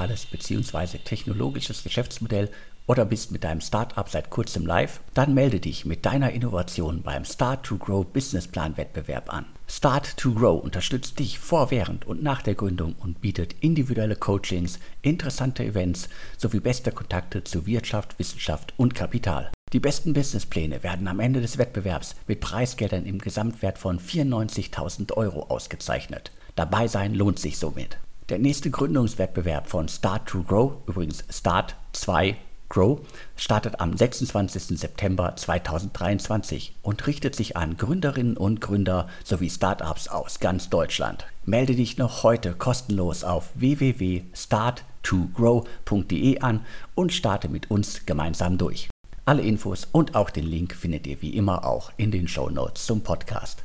digitales 0.00 0.26
bzw. 0.26 0.98
technologisches 0.98 1.82
Geschäftsmodell 1.82 2.50
oder 2.86 3.04
bist 3.04 3.30
mit 3.30 3.44
deinem 3.44 3.60
Startup 3.60 4.08
seit 4.08 4.30
kurzem 4.30 4.66
live? 4.66 5.00
Dann 5.14 5.34
melde 5.34 5.60
dich 5.60 5.84
mit 5.84 6.04
deiner 6.04 6.32
Innovation 6.32 7.02
beim 7.02 7.24
Start 7.24 7.64
to 7.64 7.76
Grow 7.76 8.04
Businessplan 8.04 8.76
Wettbewerb 8.76 9.32
an. 9.32 9.44
Start 9.68 10.16
to 10.16 10.32
Grow 10.32 10.60
unterstützt 10.60 11.18
dich 11.18 11.38
vor, 11.38 11.70
während 11.70 12.06
und 12.06 12.22
nach 12.22 12.42
der 12.42 12.54
Gründung 12.54 12.94
und 12.98 13.20
bietet 13.20 13.54
individuelle 13.60 14.16
Coachings, 14.16 14.80
interessante 15.02 15.64
Events 15.64 16.08
sowie 16.36 16.60
beste 16.60 16.90
Kontakte 16.90 17.44
zu 17.44 17.66
Wirtschaft, 17.66 18.18
Wissenschaft 18.18 18.74
und 18.76 18.94
Kapital. 18.94 19.52
Die 19.72 19.80
besten 19.80 20.14
Businesspläne 20.14 20.82
werden 20.82 21.06
am 21.06 21.20
Ende 21.20 21.40
des 21.40 21.58
Wettbewerbs 21.58 22.16
mit 22.26 22.40
Preisgeldern 22.40 23.06
im 23.06 23.18
Gesamtwert 23.18 23.78
von 23.78 24.00
94.000 24.00 25.12
Euro 25.12 25.44
ausgezeichnet. 25.44 26.32
Dabei 26.56 26.88
sein 26.88 27.14
lohnt 27.14 27.38
sich 27.38 27.56
somit. 27.56 27.98
Der 28.30 28.38
nächste 28.38 28.70
Gründungswettbewerb 28.70 29.68
von 29.68 29.88
Start 29.88 30.28
to 30.28 30.44
Grow, 30.44 30.74
übrigens 30.86 31.24
Start 31.30 31.74
2 31.92 32.36
Grow 32.68 33.00
startet 33.34 33.80
am 33.80 33.96
26. 33.96 34.78
September 34.78 35.34
2023 35.34 36.76
und 36.82 37.08
richtet 37.08 37.34
sich 37.34 37.56
an 37.56 37.76
Gründerinnen 37.76 38.36
und 38.36 38.60
Gründer 38.60 39.08
sowie 39.24 39.50
Startups 39.50 40.06
aus 40.06 40.38
ganz 40.38 40.70
Deutschland. 40.70 41.26
Melde 41.44 41.74
dich 41.74 41.98
noch 41.98 42.22
heute 42.22 42.52
kostenlos 42.52 43.24
auf 43.24 43.48
www.start2grow.de 43.56 46.38
an 46.38 46.64
und 46.94 47.12
starte 47.12 47.48
mit 47.48 47.68
uns 47.68 48.06
gemeinsam 48.06 48.58
durch. 48.58 48.88
Alle 49.24 49.42
Infos 49.42 49.88
und 49.90 50.14
auch 50.14 50.30
den 50.30 50.46
Link 50.46 50.76
findet 50.76 51.08
ihr 51.08 51.20
wie 51.20 51.34
immer 51.34 51.66
auch 51.66 51.90
in 51.96 52.12
den 52.12 52.28
Show 52.28 52.48
Notes 52.48 52.86
zum 52.86 53.00
Podcast. 53.00 53.64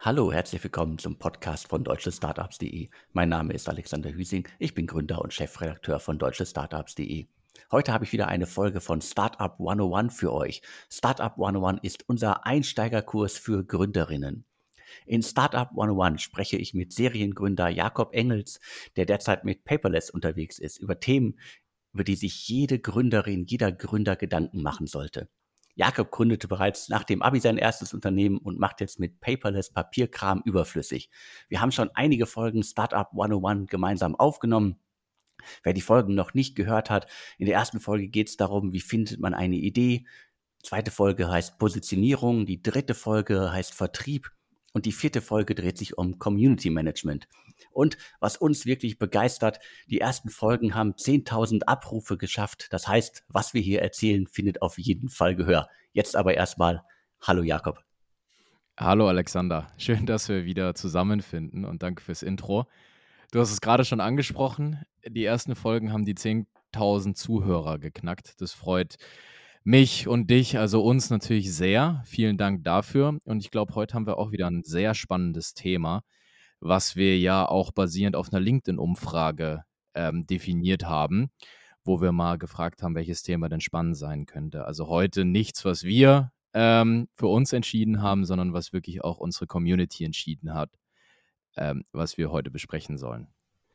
Hallo, 0.00 0.32
herzlich 0.32 0.62
willkommen 0.62 0.96
zum 0.98 1.18
Podcast 1.18 1.66
von 1.66 1.82
deutschestartups.de. 1.82 2.88
Mein 3.14 3.30
Name 3.30 3.52
ist 3.52 3.68
Alexander 3.68 4.12
Hüsing, 4.12 4.46
ich 4.60 4.72
bin 4.72 4.86
Gründer 4.86 5.20
und 5.20 5.34
Chefredakteur 5.34 5.98
von 5.98 6.20
deutschestartups.de. 6.20 7.26
Heute 7.72 7.92
habe 7.92 8.04
ich 8.04 8.12
wieder 8.12 8.28
eine 8.28 8.46
Folge 8.46 8.80
von 8.80 9.00
Startup 9.00 9.58
101 9.58 10.14
für 10.14 10.32
euch. 10.32 10.62
Startup 10.88 11.32
101 11.32 11.80
ist 11.82 12.08
unser 12.08 12.46
Einsteigerkurs 12.46 13.38
für 13.38 13.64
Gründerinnen. 13.64 14.44
In 15.04 15.24
Startup 15.24 15.68
101 15.68 16.22
spreche 16.22 16.58
ich 16.58 16.74
mit 16.74 16.92
Seriengründer 16.92 17.68
Jakob 17.68 18.14
Engels, 18.14 18.60
der 18.94 19.04
derzeit 19.04 19.44
mit 19.44 19.64
Paperless 19.64 20.10
unterwegs 20.10 20.60
ist, 20.60 20.78
über 20.78 21.00
Themen, 21.00 21.40
über 21.92 22.04
die 22.04 22.14
sich 22.14 22.46
jede 22.46 22.78
Gründerin, 22.78 23.46
jeder 23.46 23.72
Gründer 23.72 24.14
Gedanken 24.14 24.62
machen 24.62 24.86
sollte. 24.86 25.28
Jakob 25.78 26.10
gründete 26.10 26.48
bereits 26.48 26.88
nach 26.88 27.04
dem 27.04 27.22
Abi 27.22 27.40
sein 27.40 27.56
erstes 27.56 27.94
Unternehmen 27.94 28.38
und 28.38 28.58
macht 28.58 28.80
jetzt 28.80 28.98
mit 28.98 29.20
Paperless 29.20 29.72
Papierkram 29.72 30.42
überflüssig. 30.44 31.08
Wir 31.48 31.60
haben 31.60 31.72
schon 31.72 31.90
einige 31.94 32.26
Folgen 32.26 32.62
Startup 32.62 33.08
101 33.12 33.68
gemeinsam 33.70 34.14
aufgenommen 34.16 34.76
Wer 35.62 35.72
die 35.72 35.80
Folgen 35.80 36.14
noch 36.14 36.34
nicht 36.34 36.56
gehört 36.56 36.90
hat, 36.90 37.06
in 37.38 37.46
der 37.46 37.54
ersten 37.54 37.80
Folge 37.80 38.08
geht 38.08 38.28
es 38.28 38.36
darum, 38.36 38.72
wie 38.72 38.80
findet 38.80 39.20
man 39.20 39.34
eine 39.34 39.56
Idee. 39.56 40.06
Zweite 40.62 40.90
Folge 40.90 41.30
heißt 41.30 41.58
Positionierung, 41.58 42.46
die 42.46 42.62
dritte 42.62 42.94
Folge 42.94 43.52
heißt 43.52 43.74
Vertrieb 43.74 44.30
und 44.72 44.86
die 44.86 44.92
vierte 44.92 45.20
Folge 45.20 45.54
dreht 45.54 45.78
sich 45.78 45.96
um 45.96 46.18
Community 46.18 46.70
Management. 46.70 47.28
Und 47.70 47.96
was 48.20 48.36
uns 48.36 48.66
wirklich 48.66 48.98
begeistert, 48.98 49.58
die 49.88 50.00
ersten 50.00 50.30
Folgen 50.30 50.74
haben 50.74 50.92
10.000 50.92 51.62
Abrufe 51.64 52.16
geschafft. 52.16 52.68
Das 52.70 52.86
heißt, 52.86 53.24
was 53.28 53.54
wir 53.54 53.60
hier 53.60 53.82
erzählen, 53.82 54.26
findet 54.26 54.62
auf 54.62 54.78
jeden 54.78 55.08
Fall 55.08 55.34
Gehör. 55.34 55.68
Jetzt 55.92 56.16
aber 56.16 56.34
erstmal, 56.34 56.82
hallo 57.20 57.42
Jakob. 57.42 57.82
Hallo 58.76 59.08
Alexander, 59.08 59.66
schön, 59.76 60.06
dass 60.06 60.28
wir 60.28 60.44
wieder 60.44 60.74
zusammenfinden 60.74 61.64
und 61.64 61.82
danke 61.82 62.02
fürs 62.02 62.22
Intro. 62.22 62.66
Du 63.32 63.40
hast 63.40 63.50
es 63.50 63.60
gerade 63.60 63.84
schon 63.84 64.00
angesprochen. 64.00 64.84
Die 65.04 65.24
ersten 65.24 65.56
Folgen 65.56 65.92
haben 65.92 66.04
die 66.04 66.14
10.000 66.14 67.14
Zuhörer 67.14 67.78
geknackt. 67.78 68.40
Das 68.40 68.52
freut 68.52 68.96
mich 69.64 70.08
und 70.08 70.30
dich, 70.30 70.58
also 70.58 70.82
uns 70.82 71.10
natürlich 71.10 71.54
sehr. 71.54 72.02
Vielen 72.06 72.36
Dank 72.36 72.64
dafür. 72.64 73.18
Und 73.24 73.40
ich 73.40 73.50
glaube, 73.50 73.74
heute 73.74 73.94
haben 73.94 74.06
wir 74.06 74.18
auch 74.18 74.32
wieder 74.32 74.48
ein 74.48 74.62
sehr 74.64 74.94
spannendes 74.94 75.54
Thema, 75.54 76.02
was 76.60 76.96
wir 76.96 77.18
ja 77.18 77.46
auch 77.46 77.72
basierend 77.72 78.16
auf 78.16 78.32
einer 78.32 78.40
LinkedIn-Umfrage 78.40 79.64
ähm, 79.94 80.26
definiert 80.26 80.84
haben, 80.84 81.30
wo 81.84 82.00
wir 82.00 82.12
mal 82.12 82.38
gefragt 82.38 82.82
haben, 82.82 82.94
welches 82.94 83.22
Thema 83.22 83.48
denn 83.48 83.60
spannend 83.60 83.96
sein 83.96 84.26
könnte. 84.26 84.64
Also 84.64 84.88
heute 84.88 85.24
nichts, 85.24 85.64
was 85.64 85.84
wir 85.84 86.32
ähm, 86.54 87.08
für 87.14 87.28
uns 87.28 87.52
entschieden 87.52 88.02
haben, 88.02 88.24
sondern 88.24 88.52
was 88.52 88.72
wirklich 88.72 89.04
auch 89.04 89.18
unsere 89.18 89.46
Community 89.46 90.04
entschieden 90.04 90.54
hat 90.54 90.70
ähm, 91.58 91.84
was 91.92 92.16
wir 92.16 92.30
heute 92.30 92.50
besprechen 92.50 92.96
sollen. 92.96 93.28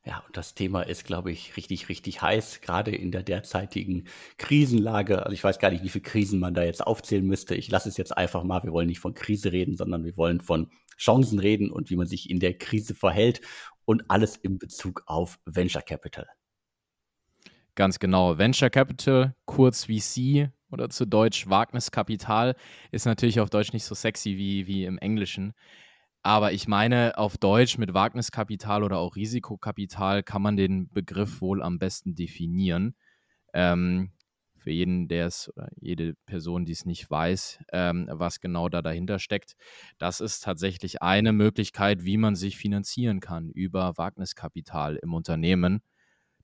Ja, 0.06 0.22
und 0.28 0.36
das 0.36 0.54
Thema 0.54 0.82
ist, 0.82 1.06
glaube 1.06 1.32
ich, 1.32 1.56
richtig, 1.56 1.88
richtig 1.88 2.22
heiß, 2.22 2.60
gerade 2.60 2.94
in 2.94 3.12
der 3.12 3.24
derzeitigen 3.24 4.06
Krisenlage. 4.38 5.24
Also 5.24 5.32
ich 5.32 5.44
weiß 5.44 5.60
gar 5.60 5.72
nicht, 5.72 5.84
wie 5.84 5.90
viele 5.90 6.04
Krisen 6.04 6.42
man 6.42 6.54
da 6.54 6.64
jetzt 6.64 6.86
aufzählen 6.86 7.26
müsste. 7.26 7.56
Ich 7.56 7.72
lasse 7.72 7.88
es 7.88 7.96
jetzt 7.96 8.16
einfach 8.18 8.44
mal. 8.44 8.62
Wir 8.64 8.74
wollen 8.74 8.88
nicht 8.88 9.00
von 9.00 9.14
Krise 9.14 9.54
reden, 9.54 9.78
sondern 9.78 10.04
wir 10.04 10.18
wollen 10.18 10.42
von 10.42 10.70
Chancen 10.98 11.40
reden 11.40 11.72
und 11.72 11.90
wie 11.90 11.96
man 11.96 12.08
sich 12.08 12.30
in 12.30 12.42
der 12.42 12.58
Krise 12.58 12.96
verhält 12.96 13.40
und 13.86 14.10
alles 14.10 14.36
in 14.36 14.58
Bezug 14.58 15.04
auf 15.06 15.40
Venture 15.46 15.82
Capital. 15.82 16.28
Ganz 17.76 17.98
genau. 17.98 18.38
Venture 18.38 18.70
Capital, 18.70 19.36
kurz 19.46 19.86
VC 19.86 20.52
oder 20.70 20.90
zu 20.90 21.06
Deutsch 21.06 21.50
Wagniskapital, 21.50 22.56
ist 22.92 23.06
natürlich 23.06 23.40
auf 23.40 23.50
Deutsch 23.50 23.74
nicht 23.74 23.86
so 23.86 23.96
sexy 23.96 24.38
wie, 24.38 24.68
wie 24.68 24.84
im 24.84 24.98
Englischen. 24.98 25.54
Aber 26.24 26.54
ich 26.54 26.70
meine, 26.70 27.18
auf 27.18 27.38
Deutsch 27.38 27.78
mit 27.78 27.94
Wagniskapital 27.94 28.84
oder 28.84 28.98
auch 28.98 29.18
Risikokapital 29.18 30.24
kann 30.24 30.42
man 30.42 30.56
den 30.56 30.90
Begriff 30.90 31.42
wohl 31.42 31.62
am 31.62 31.80
besten 31.80 32.16
definieren. 32.16 32.96
Ähm, 33.54 34.12
für 34.58 34.72
jeden, 34.72 35.10
der 35.10 35.28
es 35.28 35.52
oder 35.54 35.70
jede 35.82 36.16
Person, 36.26 36.66
die 36.66 36.72
es 36.72 36.86
nicht 36.86 37.12
weiß, 37.12 37.60
ähm, 37.74 38.08
was 38.10 38.40
genau 38.40 38.70
da 38.70 38.82
dahinter 38.82 39.20
steckt. 39.20 39.56
Das 39.98 40.22
ist 40.22 40.42
tatsächlich 40.42 41.02
eine 41.02 41.34
Möglichkeit, 41.34 42.06
wie 42.06 42.16
man 42.16 42.36
sich 42.36 42.58
finanzieren 42.58 43.20
kann 43.20 43.50
über 43.50 43.98
Wagniskapital 43.98 44.96
im 44.96 45.14
Unternehmen. 45.14 45.82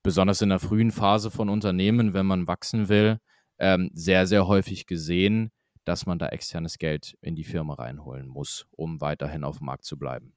Besonders 0.04 0.42
in 0.42 0.50
der 0.50 0.60
frühen 0.60 0.92
Phase 0.92 1.32
von 1.32 1.48
Unternehmen, 1.50 2.14
wenn 2.14 2.26
man 2.26 2.48
wachsen 2.48 2.90
will, 2.90 3.20
ähm, 3.60 3.90
sehr, 3.94 4.28
sehr 4.28 4.48
häufig 4.48 4.86
gesehen 4.88 5.52
dass 5.90 6.06
man 6.06 6.20
da 6.20 6.28
externes 6.28 6.78
Geld 6.78 7.18
in 7.20 7.36
die 7.36 7.44
Firma 7.44 7.74
reinholen 7.74 8.28
muss, 8.28 8.68
um 8.76 9.02
weiterhin 9.02 9.44
auf 9.44 9.58
dem 9.58 9.66
Markt 9.66 9.86
zu 9.86 9.98
bleiben. 9.98 10.34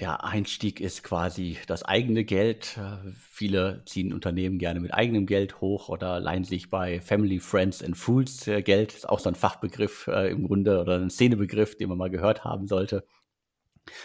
Der 0.00 0.24
Einstieg 0.24 0.80
ist 0.80 1.04
quasi 1.04 1.58
das 1.66 1.82
eigene 1.82 2.24
Geld. 2.24 2.80
Viele 3.12 3.82
ziehen 3.84 4.14
Unternehmen 4.14 4.58
gerne 4.58 4.80
mit 4.80 4.94
eigenem 4.94 5.26
Geld 5.26 5.60
hoch 5.60 5.90
oder 5.90 6.18
leihen 6.18 6.44
sich 6.44 6.70
bei 6.70 7.02
Family, 7.02 7.40
Friends 7.40 7.82
and 7.82 7.94
Fools 7.94 8.48
äh, 8.48 8.62
Geld. 8.62 8.92
Das 8.92 9.00
ist 9.00 9.08
auch 9.08 9.18
so 9.18 9.28
ein 9.28 9.34
Fachbegriff 9.34 10.06
äh, 10.06 10.30
im 10.30 10.46
Grunde 10.46 10.80
oder 10.80 10.98
ein 10.98 11.10
Szenebegriff, 11.10 11.76
den 11.76 11.90
man 11.90 11.98
mal 11.98 12.10
gehört 12.10 12.44
haben 12.44 12.66
sollte. 12.66 13.04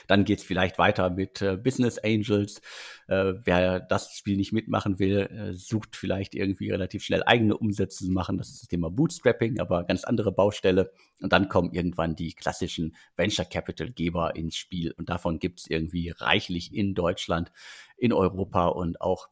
Dann 0.07 0.25
geht 0.25 0.39
es 0.39 0.45
vielleicht 0.45 0.77
weiter 0.77 1.09
mit 1.09 1.41
äh, 1.41 1.57
Business 1.57 1.97
Angels. 1.99 2.61
Äh, 3.07 3.33
wer 3.43 3.79
das 3.79 4.13
Spiel 4.13 4.37
nicht 4.37 4.53
mitmachen 4.53 4.99
will, 4.99 5.19
äh, 5.19 5.53
sucht 5.53 5.95
vielleicht 5.95 6.35
irgendwie 6.35 6.69
relativ 6.69 7.03
schnell 7.03 7.23
eigene 7.25 7.57
Umsätze 7.57 8.05
zu 8.05 8.11
machen. 8.11 8.37
Das 8.37 8.49
ist 8.49 8.63
das 8.63 8.69
Thema 8.69 8.89
Bootstrapping, 8.89 9.59
aber 9.59 9.83
ganz 9.83 10.03
andere 10.03 10.31
Baustelle. 10.31 10.91
Und 11.21 11.33
dann 11.33 11.49
kommen 11.49 11.73
irgendwann 11.73 12.15
die 12.15 12.33
klassischen 12.33 12.95
Venture 13.15 13.45
Capital 13.45 13.91
Geber 13.91 14.35
ins 14.35 14.55
Spiel. 14.55 14.91
Und 14.91 15.09
davon 15.09 15.39
gibt 15.39 15.59
es 15.59 15.67
irgendwie 15.67 16.09
reichlich 16.09 16.73
in 16.73 16.93
Deutschland, 16.93 17.51
in 17.97 18.13
Europa 18.13 18.67
und 18.67 19.01
auch 19.01 19.29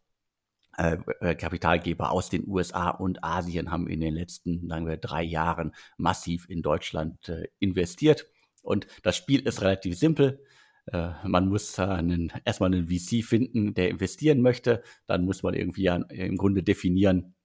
äh, 0.80 0.98
äh, 1.20 1.36
Kapitalgeber 1.36 2.12
aus 2.12 2.30
den 2.30 2.48
USA 2.48 2.90
und 2.90 3.22
Asien 3.22 3.70
haben 3.70 3.90
in 3.90 4.00
den 4.00 4.14
letzten, 4.14 4.66
sagen 4.70 4.88
wir, 4.88 4.96
drei 4.96 5.24
Jahren 5.24 5.74
massiv 5.98 6.50
in 6.50 6.62
Deutschland 6.62 7.28
äh, 7.28 7.50
investiert. 7.60 8.28
Und 8.64 8.88
das 9.04 9.18
Spiel 9.18 9.42
ist 9.42 9.62
relativ 9.62 9.98
simpel. 9.98 10.44
Äh, 10.92 11.12
man 11.26 11.48
muss 11.48 11.78
einen, 11.80 12.32
erstmal 12.46 12.74
einen 12.74 12.88
VC 12.88 13.24
finden, 13.24 13.74
der 13.74 13.90
investieren 13.90 14.42
möchte. 14.42 14.84
Dann 15.08 15.26
muss 15.26 15.44
man 15.44 15.54
irgendwie 15.54 15.84
ja 15.84 15.96
im 15.96 16.38
Grunde 16.38 16.64
definieren, 16.64 17.36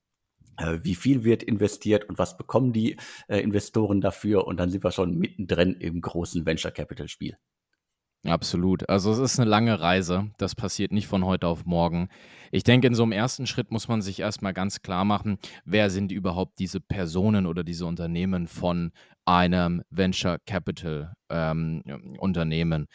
äh, 0.57 0.79
wie 0.83 0.95
viel 0.95 1.25
wird 1.25 1.43
investiert 1.43 2.09
und 2.09 2.19
was 2.19 2.37
bekommen 2.37 2.73
die 2.73 2.97
äh, 3.29 3.41
Investoren 3.41 4.01
dafür. 4.01 4.47
Und 4.47 4.59
dann 4.59 4.71
sind 4.71 4.85
wir 4.85 4.93
schon 4.93 5.17
mittendrin 5.17 5.75
im 5.75 6.01
großen 6.01 6.47
Venture 6.47 6.71
Capital 6.71 7.09
Spiel. 7.09 7.37
Absolut. 8.27 8.89
Also 8.89 9.13
es 9.13 9.19
ist 9.19 9.39
eine 9.39 9.51
lange 9.51 9.81
Reise. 9.81 10.31
Das 10.39 10.55
passiert 10.55 10.93
nicht 10.93 11.07
von 11.07 11.27
heute 11.27 11.47
auf 11.47 11.67
morgen. 11.67 12.09
Ich 12.53 12.65
denke, 12.65 12.87
in 12.87 12.95
so 12.95 13.03
einem 13.03 13.13
ersten 13.13 13.47
Schritt 13.47 13.71
muss 13.71 13.87
man 13.87 14.01
sich 14.01 14.21
erstmal 14.21 14.55
ganz 14.55 14.81
klar 14.81 15.05
machen, 15.05 15.39
wer 15.67 15.91
sind 15.91 16.11
überhaupt 16.11 16.59
diese 16.59 16.81
Personen 16.81 17.45
oder 17.45 17.65
diese 17.65 17.85
Unternehmen 17.85 18.47
von 18.49 18.93
einem 19.25 19.83
Venture 19.91 20.39
Capital 20.47 21.15
ähm, 21.31 21.83
Unternehmen. 22.19 22.87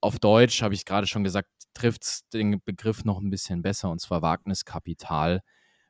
Auf 0.00 0.18
Deutsch, 0.18 0.62
habe 0.62 0.74
ich 0.74 0.84
gerade 0.84 1.06
schon 1.06 1.24
gesagt, 1.24 1.48
trifft 1.74 2.04
es 2.04 2.28
den 2.32 2.60
Begriff 2.64 3.04
noch 3.04 3.20
ein 3.20 3.30
bisschen 3.30 3.62
besser, 3.62 3.90
und 3.90 4.00
zwar 4.00 4.22
Wagniskapital. 4.22 5.40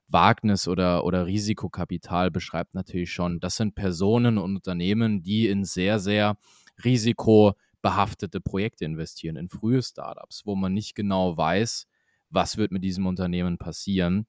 Wagnis 0.08 0.67
oder, 0.69 1.05
oder 1.05 1.26
Risikokapital 1.26 2.31
beschreibt 2.31 2.75
natürlich 2.75 3.12
schon, 3.12 3.40
das 3.40 3.56
sind 3.56 3.75
Personen 3.75 4.38
und 4.38 4.56
Unternehmen, 4.56 5.23
die 5.23 5.49
in 5.49 5.64
sehr, 5.64 5.99
sehr 5.99 6.38
risiko 6.82 7.55
behaftete 7.82 8.40
Projekte 8.40 8.85
investieren, 8.85 9.37
in 9.37 9.49
frühe 9.49 9.82
Startups, 9.82 10.43
wo 10.44 10.55
man 10.55 10.73
nicht 10.73 10.94
genau 10.94 11.37
weiß, 11.37 11.87
was 12.31 12.56
wird 12.56 12.73
mit 12.73 12.82
diesem 12.85 13.06
Unternehmen 13.06 13.58
passieren. 13.58 14.26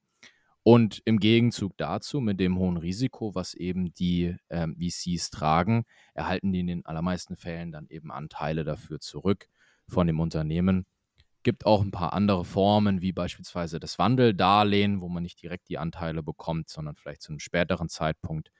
Und 0.70 1.02
im 1.04 1.18
Gegenzug 1.18 1.76
dazu, 1.78 2.20
mit 2.20 2.38
dem 2.38 2.56
hohen 2.56 2.76
Risiko, 2.76 3.34
was 3.34 3.54
eben 3.54 3.92
die 3.92 4.36
ähm, 4.50 4.76
VCs 4.76 5.30
tragen, 5.30 5.84
erhalten 6.14 6.52
die 6.52 6.60
in 6.60 6.68
den 6.68 6.86
allermeisten 6.86 7.34
Fällen 7.34 7.72
dann 7.72 7.88
eben 7.88 8.12
Anteile 8.12 8.62
dafür 8.62 9.00
zurück 9.00 9.48
von 9.88 10.06
dem 10.06 10.20
Unternehmen. 10.20 10.86
Gibt 11.42 11.66
auch 11.66 11.82
ein 11.82 11.90
paar 11.90 12.12
andere 12.12 12.44
Formen, 12.44 13.02
wie 13.02 13.10
beispielsweise 13.10 13.80
das 13.80 13.98
Wandeldarlehen, 13.98 15.00
wo 15.00 15.08
man 15.08 15.24
nicht 15.24 15.42
direkt 15.42 15.68
die 15.68 15.78
Anteile 15.78 16.22
bekommt, 16.22 16.68
sondern 16.68 16.94
vielleicht 16.94 17.22
zu 17.22 17.32
einem 17.32 17.40
späteren 17.40 17.88
Zeitpunkt. 17.88 18.52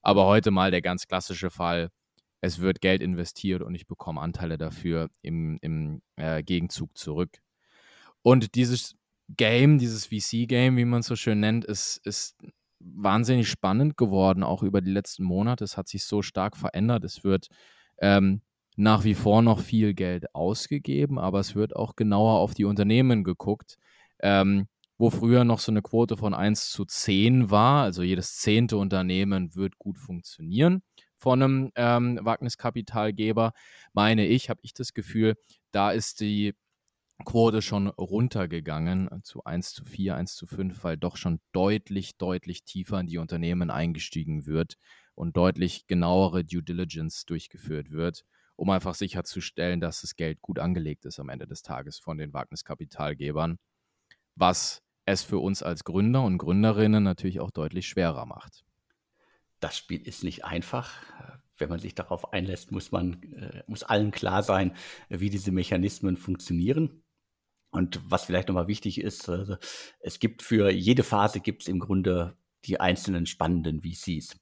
Aber 0.00 0.26
heute 0.26 0.52
mal 0.52 0.70
der 0.70 0.80
ganz 0.80 1.08
klassische 1.08 1.50
Fall, 1.50 1.90
es 2.40 2.60
wird 2.60 2.80
Geld 2.80 3.02
investiert 3.02 3.62
und 3.62 3.74
ich 3.74 3.88
bekomme 3.88 4.20
Anteile 4.20 4.58
dafür 4.58 5.10
im, 5.22 5.58
im 5.60 6.02
äh, 6.14 6.40
Gegenzug 6.44 6.96
zurück. 6.96 7.40
Und 8.22 8.54
dieses 8.54 8.97
Game, 9.36 9.78
dieses 9.78 10.06
VC-Game, 10.06 10.76
wie 10.76 10.84
man 10.84 11.00
es 11.00 11.06
so 11.06 11.16
schön 11.16 11.40
nennt, 11.40 11.64
ist, 11.64 12.00
ist 12.04 12.36
wahnsinnig 12.80 13.48
spannend 13.48 13.96
geworden, 13.96 14.42
auch 14.42 14.62
über 14.62 14.80
die 14.80 14.90
letzten 14.90 15.24
Monate. 15.24 15.64
Es 15.64 15.76
hat 15.76 15.88
sich 15.88 16.04
so 16.04 16.22
stark 16.22 16.56
verändert. 16.56 17.04
Es 17.04 17.24
wird 17.24 17.48
ähm, 17.98 18.42
nach 18.76 19.04
wie 19.04 19.14
vor 19.14 19.42
noch 19.42 19.60
viel 19.60 19.94
Geld 19.94 20.34
ausgegeben, 20.34 21.18
aber 21.18 21.40
es 21.40 21.54
wird 21.54 21.76
auch 21.76 21.96
genauer 21.96 22.38
auf 22.38 22.54
die 22.54 22.64
Unternehmen 22.64 23.24
geguckt. 23.24 23.76
Ähm, 24.20 24.68
wo 25.00 25.10
früher 25.10 25.44
noch 25.44 25.60
so 25.60 25.70
eine 25.70 25.80
Quote 25.80 26.16
von 26.16 26.34
1 26.34 26.70
zu 26.70 26.84
10 26.84 27.50
war, 27.50 27.84
also 27.84 28.02
jedes 28.02 28.36
zehnte 28.38 28.76
Unternehmen 28.76 29.54
wird 29.54 29.78
gut 29.78 29.96
funktionieren 29.96 30.82
von 31.18 31.42
einem 31.42 31.72
ähm, 31.74 32.18
Wagniskapitalgeber, 32.22 33.52
meine 33.92 34.26
ich, 34.26 34.50
habe 34.50 34.60
ich 34.62 34.72
das 34.72 34.94
Gefühl, 34.94 35.34
da 35.72 35.90
ist 35.90 36.20
die 36.20 36.54
Quote 37.24 37.62
schon 37.62 37.88
runtergegangen 37.88 39.08
zu 39.24 39.44
1 39.44 39.72
zu 39.72 39.84
4, 39.84 40.14
1 40.14 40.34
zu 40.34 40.46
5, 40.46 40.84
weil 40.84 40.96
doch 40.96 41.16
schon 41.16 41.40
deutlich, 41.52 42.16
deutlich 42.16 42.64
tiefer 42.64 43.00
in 43.00 43.06
die 43.06 43.18
Unternehmen 43.18 43.70
eingestiegen 43.70 44.46
wird 44.46 44.76
und 45.14 45.36
deutlich 45.36 45.86
genauere 45.86 46.44
Due 46.44 46.62
Diligence 46.62 47.26
durchgeführt 47.26 47.90
wird, 47.90 48.24
um 48.54 48.70
einfach 48.70 48.94
sicherzustellen, 48.94 49.80
dass 49.80 50.00
das 50.02 50.14
Geld 50.14 50.40
gut 50.40 50.58
angelegt 50.58 51.04
ist 51.06 51.18
am 51.18 51.28
Ende 51.28 51.46
des 51.46 51.62
Tages 51.62 51.98
von 51.98 52.18
den 52.18 52.32
Wagniskapitalgebern, 52.32 53.58
was 54.36 54.82
es 55.04 55.22
für 55.22 55.38
uns 55.38 55.62
als 55.62 55.84
Gründer 55.84 56.22
und 56.22 56.38
Gründerinnen 56.38 57.02
natürlich 57.02 57.40
auch 57.40 57.50
deutlich 57.50 57.88
schwerer 57.88 58.26
macht. 58.26 58.64
Das 59.60 59.76
Spiel 59.76 60.06
ist 60.06 60.22
nicht 60.22 60.44
einfach. 60.44 60.92
Wenn 61.56 61.68
man 61.68 61.80
sich 61.80 61.96
darauf 61.96 62.32
einlässt, 62.32 62.70
muss 62.70 62.92
man, 62.92 63.20
äh, 63.32 63.64
muss 63.66 63.82
allen 63.82 64.12
klar 64.12 64.44
sein, 64.44 64.76
wie 65.08 65.30
diese 65.30 65.50
Mechanismen 65.50 66.16
funktionieren. 66.16 67.02
Und 67.70 68.00
was 68.08 68.24
vielleicht 68.24 68.48
nochmal 68.48 68.68
wichtig 68.68 69.00
ist, 69.00 69.28
also 69.28 69.56
es 70.00 70.18
gibt 70.18 70.42
für 70.42 70.70
jede 70.70 71.02
Phase 71.02 71.40
gibt 71.40 71.62
es 71.62 71.68
im 71.68 71.78
Grunde 71.78 72.36
die 72.64 72.80
einzelnen 72.80 73.26
spannenden 73.26 73.82
VCs. 73.82 74.36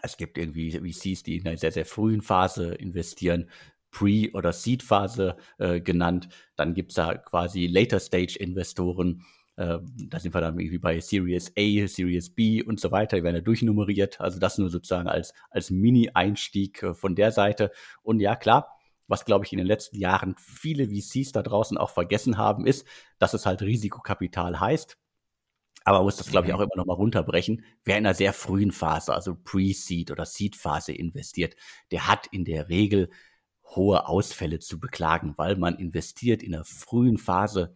Es 0.00 0.16
gibt 0.16 0.38
irgendwie 0.38 0.70
VCs, 0.70 1.24
die 1.24 1.36
in 1.36 1.46
einer 1.46 1.56
sehr, 1.56 1.72
sehr 1.72 1.84
frühen 1.84 2.22
Phase 2.22 2.74
investieren, 2.74 3.50
Pre- 3.90 4.30
oder 4.34 4.52
Seed-Phase 4.52 5.36
äh, 5.58 5.80
genannt. 5.80 6.28
Dann 6.56 6.74
gibt 6.74 6.90
es 6.90 6.96
da 6.96 7.16
quasi 7.16 7.66
Later-Stage-Investoren, 7.66 9.24
äh, 9.58 9.80
da 10.08 10.20
sind 10.20 10.32
wir 10.34 10.40
dann 10.40 10.58
irgendwie 10.58 10.78
bei 10.78 11.00
Series 11.00 11.52
A, 11.58 11.86
Series 11.88 12.30
B 12.30 12.62
und 12.62 12.78
so 12.78 12.92
weiter. 12.92 13.16
Die 13.16 13.24
werden 13.24 13.34
ja 13.34 13.42
durchnummeriert. 13.42 14.20
Also 14.20 14.38
das 14.38 14.56
nur 14.56 14.70
sozusagen 14.70 15.08
als, 15.08 15.34
als 15.50 15.70
Mini-Einstieg 15.70 16.82
äh, 16.84 16.94
von 16.94 17.16
der 17.16 17.32
Seite. 17.32 17.72
Und 18.02 18.20
ja, 18.20 18.36
klar, 18.36 18.77
was, 19.08 19.24
glaube 19.24 19.44
ich, 19.44 19.52
in 19.52 19.58
den 19.58 19.66
letzten 19.66 19.96
Jahren 19.96 20.36
viele 20.38 20.88
VCs 20.88 21.32
da 21.32 21.42
draußen 21.42 21.76
auch 21.76 21.90
vergessen 21.90 22.38
haben, 22.38 22.66
ist, 22.66 22.86
dass 23.18 23.34
es 23.34 23.46
halt 23.46 23.62
Risikokapital 23.62 24.60
heißt. 24.60 24.96
Aber 25.84 25.98
man 25.98 26.04
muss 26.04 26.16
das, 26.16 26.30
glaube 26.30 26.46
ich, 26.46 26.52
mhm. 26.52 26.58
auch 26.58 26.62
immer 26.62 26.76
noch 26.76 26.86
mal 26.86 26.94
runterbrechen. 26.94 27.64
Wer 27.84 27.98
in 27.98 28.06
einer 28.06 28.14
sehr 28.14 28.32
frühen 28.32 28.72
Phase, 28.72 29.14
also 29.14 29.34
Pre-Seed 29.34 30.10
oder 30.10 30.26
Seed-Phase 30.26 30.92
investiert, 30.92 31.56
der 31.90 32.06
hat 32.06 32.26
in 32.30 32.44
der 32.44 32.68
Regel 32.68 33.10
hohe 33.74 34.06
Ausfälle 34.06 34.58
zu 34.58 34.78
beklagen, 34.78 35.34
weil 35.36 35.56
man 35.56 35.76
investiert 35.76 36.42
in 36.42 36.54
einer 36.54 36.64
frühen 36.64 37.18
Phase 37.18 37.74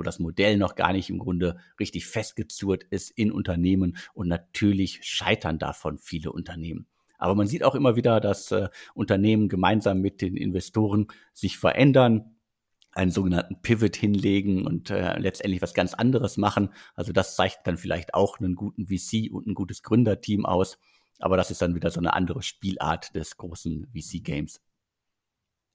wo 0.00 0.02
das 0.02 0.18
Modell 0.18 0.56
noch 0.56 0.76
gar 0.76 0.94
nicht 0.94 1.10
im 1.10 1.18
Grunde 1.18 1.58
richtig 1.78 2.06
festgezurrt 2.06 2.84
ist 2.84 3.10
in 3.10 3.30
Unternehmen 3.30 3.98
und 4.14 4.28
natürlich 4.28 5.00
scheitern 5.02 5.58
davon 5.58 5.98
viele 5.98 6.32
Unternehmen. 6.32 6.86
Aber 7.20 7.34
man 7.34 7.46
sieht 7.46 7.62
auch 7.62 7.74
immer 7.74 7.96
wieder, 7.96 8.20
dass 8.20 8.50
äh, 8.50 8.68
Unternehmen 8.94 9.48
gemeinsam 9.48 10.00
mit 10.00 10.20
den 10.22 10.36
Investoren 10.36 11.06
sich 11.32 11.58
verändern, 11.58 12.36
einen 12.92 13.10
sogenannten 13.10 13.62
Pivot 13.62 13.94
hinlegen 13.94 14.66
und 14.66 14.90
äh, 14.90 15.18
letztendlich 15.18 15.62
was 15.62 15.74
ganz 15.74 15.94
anderes 15.94 16.36
machen. 16.36 16.70
Also 16.96 17.12
das 17.12 17.36
zeigt 17.36 17.60
dann 17.64 17.76
vielleicht 17.76 18.14
auch 18.14 18.40
einen 18.40 18.56
guten 18.56 18.88
VC 18.88 19.30
und 19.30 19.46
ein 19.46 19.54
gutes 19.54 19.82
Gründerteam 19.82 20.44
aus. 20.44 20.78
Aber 21.20 21.36
das 21.36 21.50
ist 21.50 21.62
dann 21.62 21.74
wieder 21.74 21.90
so 21.90 22.00
eine 22.00 22.14
andere 22.14 22.42
Spielart 22.42 23.14
des 23.14 23.36
großen 23.36 23.86
VC-Games. 23.94 24.60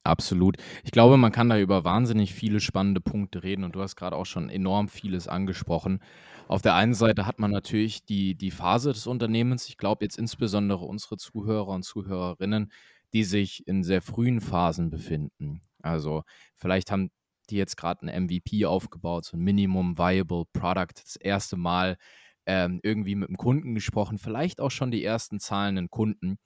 Absolut. 0.05 0.57
Ich 0.83 0.91
glaube, 0.91 1.17
man 1.17 1.31
kann 1.31 1.49
da 1.49 1.57
über 1.57 1.83
wahnsinnig 1.83 2.31
viele 2.35 2.59
spannende 2.59 3.01
Punkte 3.01 3.41
reden 3.41 3.63
und 3.63 3.73
du 3.75 3.81
hast 3.81 3.95
gerade 3.95 4.15
auch 4.15 4.27
schon 4.27 4.49
enorm 4.49 4.87
vieles 4.87 5.27
angesprochen. 5.27 5.99
Auf 6.47 6.61
der 6.61 6.75
einen 6.75 6.93
Seite 6.93 7.25
hat 7.25 7.39
man 7.39 7.49
natürlich 7.49 8.05
die, 8.05 8.35
die 8.35 8.51
Phase 8.51 8.93
des 8.93 9.07
Unternehmens. 9.07 9.67
Ich 9.67 9.77
glaube 9.77 10.05
jetzt 10.05 10.19
insbesondere 10.19 10.85
unsere 10.85 11.17
Zuhörer 11.17 11.69
und 11.69 11.81
Zuhörerinnen, 11.81 12.71
die 13.13 13.23
sich 13.23 13.67
in 13.67 13.83
sehr 13.83 14.01
frühen 14.03 14.41
Phasen 14.41 14.91
befinden. 14.91 15.61
Also 15.81 16.23
vielleicht 16.55 16.91
haben 16.91 17.09
die 17.49 17.57
jetzt 17.57 17.75
gerade 17.75 18.05
ein 18.05 18.25
MVP 18.25 18.65
aufgebaut, 18.67 19.25
so 19.25 19.37
ein 19.37 19.43
Minimum 19.43 19.97
Viable 19.97 20.43
Product, 20.53 20.93
das 21.03 21.15
erste 21.15 21.57
Mal 21.57 21.97
ähm, 22.45 22.79
irgendwie 22.83 23.15
mit 23.15 23.29
dem 23.29 23.37
Kunden 23.37 23.73
gesprochen, 23.73 24.19
vielleicht 24.19 24.61
auch 24.61 24.69
schon 24.71 24.91
die 24.91 25.03
ersten 25.03 25.39
zahlenden 25.39 25.89
Kunden 25.89 26.37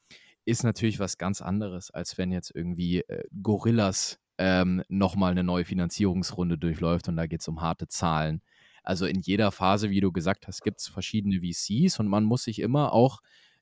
ist 0.49 0.63
natürlich 0.63 0.99
was 0.99 1.17
ganz 1.17 1.41
anderes, 1.41 1.91
als 1.91 2.17
wenn 2.17 2.31
jetzt 2.31 2.51
irgendwie 2.53 2.99
äh, 2.99 3.23
Gorillas 3.41 4.19
ähm, 4.37 4.83
nochmal 4.89 5.31
eine 5.31 5.43
neue 5.43 5.65
Finanzierungsrunde 5.65 6.57
durchläuft 6.57 7.07
und 7.07 7.15
da 7.15 7.27
geht 7.27 7.41
es 7.41 7.47
um 7.47 7.61
harte 7.61 7.87
Zahlen. 7.87 8.41
Also 8.83 9.05
in 9.05 9.19
jeder 9.19 9.51
Phase, 9.51 9.89
wie 9.89 9.99
du 9.99 10.11
gesagt 10.11 10.47
hast, 10.47 10.61
gibt 10.63 10.79
es 10.79 10.87
verschiedene 10.87 11.41
VCs 11.41 11.99
und 11.99 12.07
man 12.07 12.23
muss 12.23 12.43
sich 12.43 12.59
immer 12.59 12.93
auch 12.93 13.19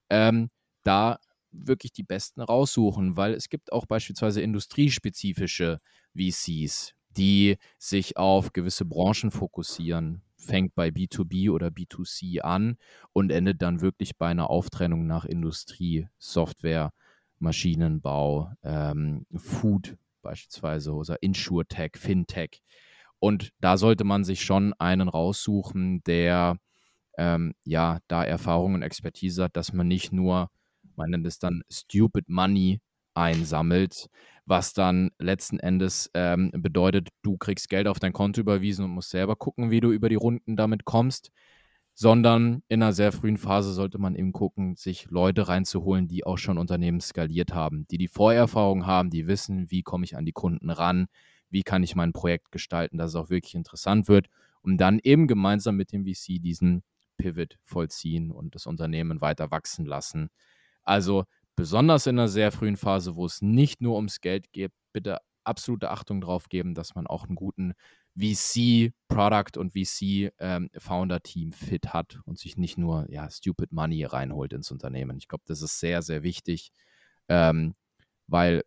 ähm, 0.10 0.50
da 0.84 1.20
wirklich 1.52 1.92
die 1.94 2.04
besten 2.04 2.42
raussuchen, 2.42 3.18
weil 3.18 3.34
es 3.34 3.50
gibt 3.50 3.72
auch 3.72 3.86
beispielsweise 3.86 4.42
industriespezifische 4.42 5.80
VCs, 6.16 6.94
die 7.10 7.58
sich 7.78 8.18
auf 8.18 8.54
gewisse 8.54 8.86
Branchen 8.86 9.32
fokussieren 9.32 10.22
fängt 10.38 10.76
bei 10.76 10.90
B2B 10.90 11.50
oder 11.52 11.68
B2C 11.68 12.42
an 12.42 12.78
und 13.14 13.32
endet 13.32 13.62
dann 13.62 13.82
wirklich 13.82 14.18
bei 14.18 14.28
einer 14.28 14.50
Auftrennung 14.50 15.08
nach 15.08 15.26
Industrie, 15.26 16.08
Software, 16.18 16.94
Maschinenbau, 17.40 18.52
ähm, 18.64 19.26
Food 19.36 19.98
beispielsweise 20.22 20.94
oder 20.94 21.22
InsurTech, 21.22 21.92
FinTech. 21.96 22.62
Und 23.20 23.52
da 23.60 23.78
sollte 23.78 24.04
man 24.04 24.24
sich 24.24 24.44
schon 24.44 24.74
einen 24.74 25.10
raussuchen, 25.10 26.04
der 26.04 26.58
ähm, 27.18 27.54
ja 27.64 28.00
da 28.08 28.24
Erfahrung 28.24 28.76
und 28.76 28.84
Expertise 28.84 29.44
hat, 29.44 29.58
dass 29.58 29.74
man 29.74 29.88
nicht 29.88 30.12
nur, 30.12 30.52
man 30.96 31.10
nennt 31.12 31.26
es 31.26 31.40
dann 31.40 31.64
Stupid 31.70 32.30
Money 32.30 32.80
einsammelt, 33.18 34.08
was 34.46 34.74
dann 34.74 35.12
letzten 35.20 35.60
Endes 35.60 36.10
ähm, 36.14 36.52
bedeutet, 36.54 37.10
du 37.24 37.38
kriegst 37.38 37.70
Geld 37.70 37.88
auf 37.88 38.00
dein 38.00 38.14
Konto 38.14 38.40
überwiesen 38.40 38.86
und 38.86 38.92
musst 38.92 39.10
selber 39.10 39.36
gucken, 39.36 39.72
wie 39.72 39.82
du 39.82 39.92
über 39.92 40.08
die 40.08 40.16
Runden 40.16 40.56
damit 40.56 40.86
kommst, 40.86 41.32
sondern 41.94 42.62
in 42.68 42.82
einer 42.82 42.94
sehr 42.94 43.12
frühen 43.12 43.38
Phase 43.38 43.74
sollte 43.74 43.98
man 43.98 44.16
eben 44.16 44.32
gucken, 44.32 44.76
sich 44.76 45.10
Leute 45.10 45.48
reinzuholen, 45.48 46.08
die 46.08 46.26
auch 46.26 46.38
schon 46.38 46.58
Unternehmen 46.58 47.02
skaliert 47.02 47.54
haben, 47.54 47.88
die 47.90 47.98
die 47.98 48.08
Vorerfahrung 48.08 48.86
haben, 48.86 49.10
die 49.10 49.28
wissen, 49.28 49.70
wie 49.72 49.84
komme 49.84 50.06
ich 50.06 50.16
an 50.16 50.26
die 50.26 50.32
Kunden 50.32 50.70
ran, 50.70 51.08
wie 51.50 51.64
kann 51.64 51.84
ich 51.84 51.96
mein 51.96 52.14
Projekt 52.14 52.52
gestalten, 52.52 52.98
dass 52.98 53.10
es 53.10 53.16
auch 53.16 53.30
wirklich 53.30 53.56
interessant 53.56 54.08
wird, 54.08 54.28
um 54.62 54.78
dann 54.78 55.00
eben 55.02 55.28
gemeinsam 55.28 55.76
mit 55.76 55.92
dem 55.92 56.06
VC 56.06 56.40
diesen 56.42 56.84
Pivot 57.18 57.58
vollziehen 57.64 58.32
und 58.32 58.56
das 58.56 58.68
Unternehmen 58.68 59.20
weiter 59.20 59.52
wachsen 59.52 59.86
lassen. 59.86 60.30
Also 60.84 61.26
besonders 61.58 62.08
in 62.08 62.18
einer 62.18 62.30
sehr 62.30 62.54
frühen 62.54 62.78
Phase, 62.78 63.16
wo 63.16 63.26
es 63.26 63.42
nicht 63.42 63.82
nur 63.82 63.96
ums 63.96 64.22
Geld 64.22 64.54
geht, 64.54 64.72
bitte 64.94 65.18
absolute 65.44 65.92
Achtung 65.92 66.22
drauf 66.22 66.48
geben, 66.48 66.76
dass 66.76 66.96
man 66.96 67.08
auch 67.08 67.26
einen 67.26 67.36
guten 67.36 67.74
VC-Product 68.16 69.58
und 69.58 69.74
VC-Founder-Team 69.74 71.48
ähm, 71.48 71.52
fit 71.52 71.94
hat 71.94 72.20
und 72.26 72.38
sich 72.38 72.58
nicht 72.58 72.78
nur 72.78 73.06
ja, 73.10 73.30
Stupid 73.30 73.72
Money 73.72 74.04
reinholt 74.06 74.54
ins 74.54 74.72
Unternehmen. 74.72 75.18
Ich 75.18 75.28
glaube, 75.28 75.44
das 75.48 75.62
ist 75.62 75.80
sehr, 75.80 76.02
sehr 76.02 76.24
wichtig, 76.24 76.72
ähm, 77.28 77.76
weil 78.28 78.64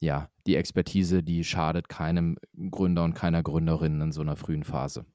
ja, 0.00 0.30
die 0.46 0.56
Expertise, 0.56 1.22
die 1.22 1.44
schadet 1.44 1.88
keinem 1.88 2.36
Gründer 2.70 3.04
und 3.04 3.14
keiner 3.14 3.42
Gründerin 3.42 4.00
in 4.00 4.12
so 4.12 4.20
einer 4.20 4.36
frühen 4.36 4.64
Phase. 4.64 5.06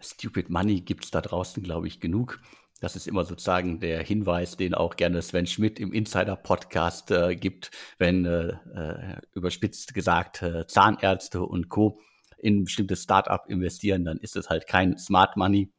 Stupid 0.00 0.50
Money 0.50 0.80
gibt 0.80 1.04
es 1.04 1.10
da 1.10 1.20
draußen, 1.20 1.62
glaube 1.62 1.86
ich, 1.86 2.00
genug. 2.00 2.40
Das 2.80 2.94
ist 2.94 3.08
immer 3.08 3.24
sozusagen 3.24 3.80
der 3.80 4.02
Hinweis, 4.02 4.56
den 4.56 4.72
auch 4.72 4.96
gerne 4.96 5.20
Sven 5.20 5.46
Schmidt 5.46 5.80
im 5.80 5.92
Insider-Podcast 5.92 7.10
äh, 7.10 7.34
gibt, 7.34 7.72
wenn 7.98 8.24
äh, 8.24 8.50
äh 8.74 9.20
überspitzt 9.34 9.94
gesagt 9.94 10.42
äh, 10.42 10.66
Zahnärzte 10.66 11.42
und 11.42 11.68
Co. 11.68 12.00
in 12.36 12.60
ein 12.60 12.64
bestimmtes 12.64 13.02
Startup 13.02 13.44
investieren, 13.48 14.04
dann 14.04 14.18
ist 14.18 14.36
es 14.36 14.48
halt 14.48 14.68
kein 14.68 14.96
Smart 14.96 15.36
Money. 15.36 15.72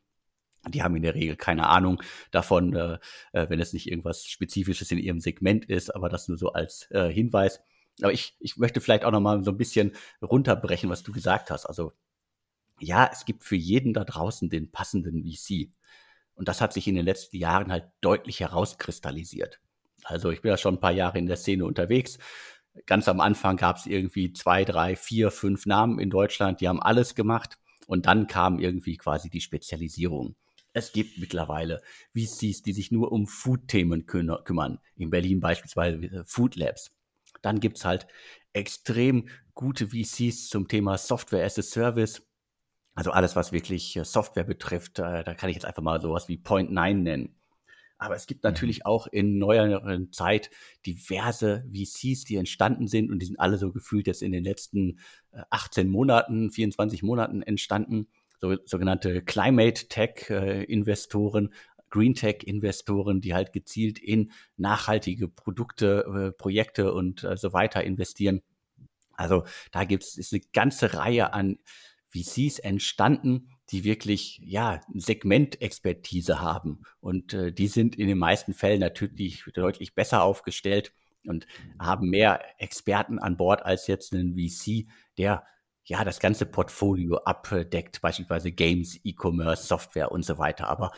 Die 0.68 0.84
haben 0.84 0.96
in 0.98 1.04
der 1.04 1.16
Regel 1.16 1.38
keine 1.38 1.68
Ahnung 1.68 2.02
davon, 2.32 2.76
äh, 2.76 3.00
äh, 3.32 3.50
wenn 3.50 3.62
es 3.62 3.72
nicht 3.72 3.90
irgendwas 3.90 4.26
Spezifisches 4.26 4.92
in 4.92 4.98
ihrem 4.98 5.22
Segment 5.22 5.66
ist, 5.66 5.96
aber 5.96 6.10
das 6.10 6.28
nur 6.28 6.38
so 6.38 6.52
als 6.52 6.92
äh, 6.92 7.10
Hinweis. 7.10 7.62
Aber 8.02 8.12
ich, 8.12 8.36
ich 8.40 8.58
möchte 8.58 8.82
vielleicht 8.82 9.06
auch 9.06 9.12
noch 9.12 9.22
mal 9.22 9.44
so 9.44 9.52
ein 9.52 9.58
bisschen 9.58 9.94
runterbrechen, 10.22 10.90
was 10.90 11.04
du 11.04 11.14
gesagt 11.14 11.50
hast. 11.50 11.66
Also 11.66 11.94
ja, 12.80 13.10
es 13.12 13.26
gibt 13.26 13.44
für 13.44 13.56
jeden 13.56 13.94
da 13.94 14.04
draußen 14.04 14.50
den 14.50 14.72
passenden 14.72 15.24
VC. 15.24 15.70
Und 16.40 16.48
das 16.48 16.62
hat 16.62 16.72
sich 16.72 16.88
in 16.88 16.96
den 16.96 17.04
letzten 17.04 17.36
Jahren 17.36 17.70
halt 17.70 17.92
deutlich 18.00 18.40
herauskristallisiert. 18.40 19.60
Also 20.06 20.32
ich 20.32 20.42
bin 20.42 20.52
ja 20.52 20.58
schon 20.58 20.76
ein 20.76 20.80
paar 20.80 20.94
Jahre 20.94 21.18
in 21.18 21.26
der 21.26 21.36
Szene 21.36 21.66
unterwegs. 21.66 22.18
Ganz 22.86 23.10
am 23.10 23.20
Anfang 23.20 23.58
gab 23.58 23.76
es 23.76 23.86
irgendwie 23.86 24.32
zwei, 24.32 24.64
drei, 24.64 24.96
vier, 24.96 25.32
fünf 25.32 25.66
Namen 25.66 26.00
in 26.00 26.10
Deutschland, 26.10 26.62
die 26.62 26.70
haben 26.70 26.82
alles 26.82 27.14
gemacht. 27.14 27.58
Und 27.88 28.06
dann 28.06 28.28
kam 28.28 28.58
irgendwie 28.58 28.96
quasi 28.96 29.30
die 29.30 29.42
Spezialisierung. 29.42 30.38
Es 30.72 30.94
gibt 30.94 31.18
mittlerweile 31.18 31.82
VCs, 32.16 32.62
die 32.62 32.72
sich 32.72 32.90
nur 32.90 33.12
um 33.12 33.28
Food-Themen 33.28 34.06
kümmern. 34.06 34.80
In 34.96 35.10
Berlin 35.10 35.42
beispielsweise 35.42 36.24
Food 36.26 36.56
Labs. 36.56 36.92
Dann 37.42 37.60
gibt's 37.60 37.84
halt 37.84 38.08
extrem 38.54 39.28
gute 39.56 39.90
VCs 39.90 40.48
zum 40.48 40.70
Thema 40.70 40.98
Software 40.98 41.44
as 41.44 41.60
a 41.60 41.64
Service. 41.64 42.29
Also 43.00 43.12
alles, 43.12 43.38
was 43.38 43.54
wirklich 43.54 43.96
äh, 43.96 44.04
Software 44.04 44.44
betrifft, 44.44 45.00
äh, 45.00 45.24
da 45.24 45.34
kann 45.34 45.50
ich 45.50 45.56
jetzt 45.56 45.64
einfach 45.64 45.82
mal 45.82 46.02
sowas 46.02 46.28
wie 46.28 46.36
Point 46.36 46.70
9 46.70 47.02
nennen. 47.02 47.34
Aber 47.98 48.14
es 48.14 48.28
gibt 48.28 48.44
mhm. 48.44 48.50
natürlich 48.50 48.86
auch 48.86 49.08
in 49.08 49.38
neueren 49.38 50.12
Zeit 50.12 50.50
diverse 50.86 51.64
VCs, 51.74 52.26
die 52.26 52.36
entstanden 52.36 52.88
sind 52.88 53.10
und 53.10 53.20
die 53.20 53.26
sind 53.26 53.40
alle 53.40 53.58
so 53.58 53.72
gefühlt 53.72 54.08
jetzt 54.08 54.22
in 54.22 54.34
den 54.34 54.44
letzten 54.44 55.00
18 55.50 55.88
äh, 55.88 55.90
Monaten, 55.90 56.52
24 56.52 57.02
Monaten 57.02 57.42
entstanden. 57.42 58.10
So, 58.42 58.58
sogenannte 58.66 59.22
Climate 59.22 59.88
Tech 59.88 60.30
Investoren, 60.30 61.54
Green 61.90 62.16
Tech 62.16 62.44
Investoren, 62.44 63.22
die 63.22 63.34
halt 63.34 63.54
gezielt 63.54 63.98
in 63.98 64.34
nachhaltige 64.58 65.30
Produkte, 65.30 66.34
Projekte 66.38 66.94
und 66.94 67.26
so 67.36 67.54
weiter 67.54 67.82
investieren. 67.82 68.42
Also 69.14 69.44
da 69.72 69.84
gibt 69.84 70.04
es 70.04 70.32
eine 70.32 70.42
ganze 70.54 70.94
Reihe 70.94 71.34
an 71.34 71.60
VCs 72.10 72.60
entstanden, 72.60 73.50
die 73.70 73.84
wirklich 73.84 74.40
ja 74.44 74.82
Segmentexpertise 74.94 76.42
haben 76.42 76.84
und 77.00 77.34
äh, 77.34 77.52
die 77.52 77.68
sind 77.68 77.96
in 77.96 78.08
den 78.08 78.18
meisten 78.18 78.54
Fällen 78.54 78.80
natürlich 78.80 79.44
deutlich 79.54 79.96
besser 79.96 80.24
aufgestellt 80.24 80.92
und 81.26 81.46
haben 81.80 82.10
mehr 82.10 82.42
Experten 82.58 83.20
an 83.20 83.38
Bord 83.38 83.64
als 83.66 83.88
jetzt 83.88 84.14
ein 84.14 84.36
VC, 84.36 84.88
der 85.18 85.44
ja 85.86 86.04
das 86.04 86.20
ganze 86.20 86.46
Portfolio 86.46 87.18
abdeckt, 87.18 88.02
beispielsweise 88.02 88.52
Games, 88.52 89.00
E-Commerce, 89.04 89.68
Software 89.68 90.12
und 90.12 90.24
so 90.24 90.38
weiter. 90.38 90.68
Aber 90.68 90.92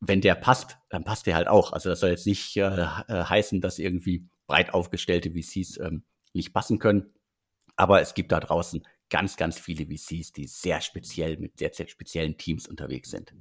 wenn 0.00 0.20
der 0.20 0.34
passt, 0.34 0.76
dann 0.90 1.04
passt 1.04 1.26
der 1.26 1.36
halt 1.36 1.48
auch. 1.48 1.72
Also 1.72 1.88
das 1.88 2.00
soll 2.00 2.10
jetzt 2.10 2.26
nicht 2.26 2.56
äh, 2.56 2.62
äh 2.62 3.24
heißen, 3.24 3.60
dass 3.60 3.78
irgendwie 3.78 4.28
breit 4.46 4.74
aufgestellte 4.74 5.30
VCs 5.30 5.78
ähm, 5.78 6.04
nicht 6.32 6.52
passen 6.52 6.78
können. 6.78 7.14
Aber 7.76 8.00
es 8.00 8.14
gibt 8.14 8.32
da 8.32 8.40
draußen 8.40 8.86
ganz, 9.14 9.36
ganz 9.36 9.60
viele 9.60 9.86
VCs, 9.86 10.32
die 10.32 10.48
sehr 10.48 10.80
speziell 10.80 11.36
mit 11.36 11.56
sehr, 11.56 11.72
sehr 11.72 11.86
speziellen 11.86 12.36
Teams 12.36 12.66
unterwegs 12.66 13.10
sind. 13.10 13.32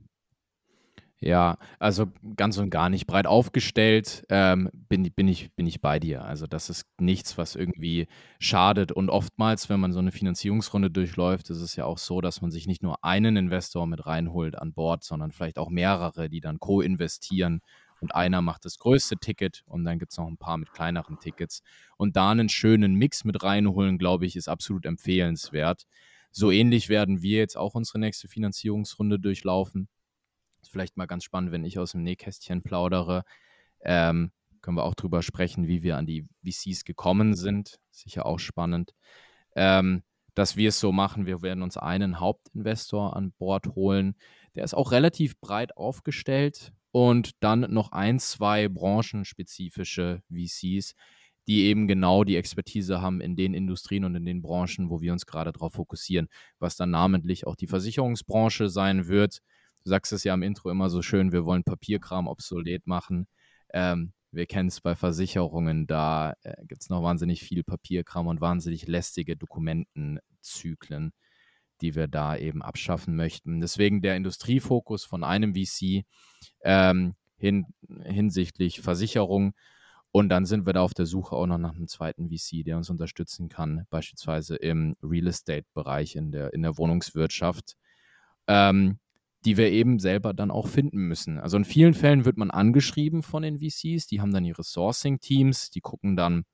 Ja, 1.19 1.57
also 1.79 2.11
ganz 2.35 2.59
und 2.59 2.69
gar 2.69 2.89
nicht 2.89 3.07
breit 3.07 3.25
aufgestellt, 3.25 4.23
ähm, 4.29 4.69
bin, 4.71 5.11
bin, 5.15 5.27
ich, 5.27 5.51
bin 5.55 5.65
ich 5.65 5.81
bei 5.81 5.97
dir. 5.97 6.25
Also 6.25 6.45
das 6.45 6.69
ist 6.69 6.85
nichts, 6.99 7.39
was 7.39 7.55
irgendwie 7.55 8.07
schadet. 8.37 8.91
Und 8.91 9.09
oftmals, 9.09 9.67
wenn 9.67 9.79
man 9.79 9.93
so 9.93 9.99
eine 9.99 10.11
Finanzierungsrunde 10.11 10.91
durchläuft, 10.91 11.49
ist 11.49 11.61
es 11.61 11.75
ja 11.75 11.85
auch 11.85 11.97
so, 11.97 12.21
dass 12.21 12.41
man 12.41 12.51
sich 12.51 12.67
nicht 12.67 12.83
nur 12.83 13.03
einen 13.03 13.35
Investor 13.35 13.87
mit 13.87 14.05
reinholt 14.05 14.55
an 14.55 14.73
Bord, 14.73 15.03
sondern 15.03 15.31
vielleicht 15.31 15.57
auch 15.57 15.71
mehrere, 15.71 16.29
die 16.29 16.39
dann 16.39 16.59
co-investieren 16.59 17.61
und 18.03 18.13
einer 18.13 18.41
macht 18.41 18.65
das 18.65 18.79
größte 18.79 19.15
Ticket 19.15 19.63
und 19.65 19.85
dann 19.85 19.97
gibt 19.97 20.11
es 20.11 20.17
noch 20.17 20.27
ein 20.27 20.35
paar 20.35 20.57
mit 20.57 20.73
kleineren 20.73 21.21
Tickets. 21.21 21.63
Und 21.95 22.17
da 22.17 22.31
einen 22.31 22.49
schönen 22.49 22.95
Mix 22.95 23.23
mit 23.23 23.41
reinholen, 23.43 23.97
glaube 23.97 24.25
ich, 24.25 24.35
ist 24.35 24.49
absolut 24.49 24.85
empfehlenswert. 24.85 25.85
So 26.29 26.51
ähnlich 26.51 26.89
werden 26.89 27.21
wir 27.21 27.37
jetzt 27.37 27.55
auch 27.55 27.75
unsere 27.75 27.99
nächste 27.99 28.27
Finanzierungsrunde 28.27 29.19
durchlaufen. 29.19 29.87
Ist 30.61 30.69
vielleicht 30.69 30.97
mal 30.97 31.05
ganz 31.05 31.23
spannend, 31.23 31.53
wenn 31.53 31.63
ich 31.63 31.79
aus 31.79 31.93
dem 31.93 32.03
Nähkästchen 32.03 32.61
plaudere. 32.61 33.23
Ähm, 33.79 34.33
können 34.59 34.75
wir 34.75 34.83
auch 34.83 34.95
drüber 34.95 35.21
sprechen, 35.21 35.67
wie 35.67 35.81
wir 35.81 35.95
an 35.95 36.05
die 36.05 36.27
VCs 36.43 36.83
gekommen 36.83 37.35
sind. 37.35 37.79
Sicher 37.89 38.25
auch 38.25 38.39
spannend. 38.39 38.93
Ähm, 39.55 40.03
dass 40.35 40.57
wir 40.57 40.69
es 40.69 40.79
so 40.81 40.91
machen, 40.91 41.25
wir 41.25 41.41
werden 41.41 41.63
uns 41.63 41.77
einen 41.77 42.19
Hauptinvestor 42.19 43.15
an 43.15 43.31
Bord 43.31 43.67
holen. 43.75 44.17
Der 44.55 44.65
ist 44.65 44.73
auch 44.73 44.91
relativ 44.91 45.39
breit 45.39 45.77
aufgestellt 45.77 46.73
und 46.93 47.31
dann 47.39 47.61
noch 47.73 47.91
ein, 47.91 48.19
zwei 48.19 48.69
branchenspezifische 48.69 50.21
VCs, 50.29 50.93
die 51.47 51.63
eben 51.63 51.87
genau 51.87 52.23
die 52.23 52.37
Expertise 52.37 53.01
haben 53.01 53.19
in 53.19 53.35
den 53.35 53.55
Industrien 53.55 54.05
und 54.05 54.15
in 54.15 54.25
den 54.25 54.43
Branchen, 54.43 54.91
wo 54.91 55.01
wir 55.01 55.11
uns 55.11 55.25
gerade 55.25 55.51
darauf 55.51 55.73
fokussieren, 55.73 56.27
was 56.59 56.75
dann 56.75 56.91
namentlich 56.91 57.47
auch 57.47 57.55
die 57.55 57.65
Versicherungsbranche 57.65 58.69
sein 58.69 59.07
wird. 59.07 59.39
Du 59.83 59.89
sagst 59.89 60.13
es 60.13 60.23
ja 60.23 60.35
im 60.35 60.43
Intro 60.43 60.69
immer 60.69 60.91
so 60.91 61.01
schön, 61.01 61.31
wir 61.31 61.45
wollen 61.45 61.63
Papierkram 61.63 62.27
obsolet 62.27 62.85
machen. 62.85 63.25
Ähm, 63.73 64.13
wir 64.31 64.45
kennen 64.45 64.69
es 64.69 64.79
bei 64.79 64.95
Versicherungen, 64.95 65.87
da 65.87 66.35
äh, 66.43 66.53
gibt 66.67 66.83
es 66.83 66.89
noch 66.89 67.01
wahnsinnig 67.01 67.41
viel 67.41 67.63
Papierkram 67.63 68.27
und 68.27 68.39
wahnsinnig 68.39 68.85
lästige 68.87 69.35
Dokumentenzyklen 69.35 71.11
die 71.81 71.95
wir 71.95 72.07
da 72.07 72.35
eben 72.35 72.61
abschaffen 72.61 73.15
möchten. 73.15 73.61
Deswegen 73.61 74.01
der 74.01 74.15
Industriefokus 74.15 75.03
von 75.03 75.23
einem 75.23 75.55
VC 75.55 76.05
ähm, 76.61 77.15
hin, 77.37 77.65
hinsichtlich 78.03 78.81
Versicherung. 78.81 79.53
Und 80.11 80.29
dann 80.29 80.45
sind 80.45 80.65
wir 80.65 80.73
da 80.73 80.81
auf 80.81 80.93
der 80.93 81.07
Suche 81.07 81.35
auch 81.35 81.47
noch 81.47 81.57
nach 81.57 81.75
einem 81.75 81.87
zweiten 81.87 82.29
VC, 82.29 82.63
der 82.63 82.77
uns 82.77 82.89
unterstützen 82.89 83.49
kann, 83.49 83.87
beispielsweise 83.89 84.55
im 84.55 84.95
Real 85.01 85.27
Estate-Bereich, 85.27 86.15
in 86.15 86.31
der, 86.31 86.53
in 86.53 86.61
der 86.61 86.77
Wohnungswirtschaft, 86.77 87.75
ähm, 88.47 88.99
die 89.43 89.57
wir 89.57 89.71
eben 89.71 89.99
selber 89.99 90.33
dann 90.33 90.51
auch 90.51 90.67
finden 90.67 91.07
müssen. 91.07 91.39
Also 91.39 91.57
in 91.57 91.65
vielen 91.65 91.95
Fällen 91.95 92.25
wird 92.25 92.37
man 92.37 92.51
angeschrieben 92.51 93.23
von 93.23 93.41
den 93.41 93.59
VCs, 93.59 94.05
die 94.05 94.21
haben 94.21 94.31
dann 94.31 94.45
ihre 94.45 94.63
Sourcing-Teams, 94.63 95.71
die 95.71 95.81
gucken 95.81 96.15
dann, 96.15 96.45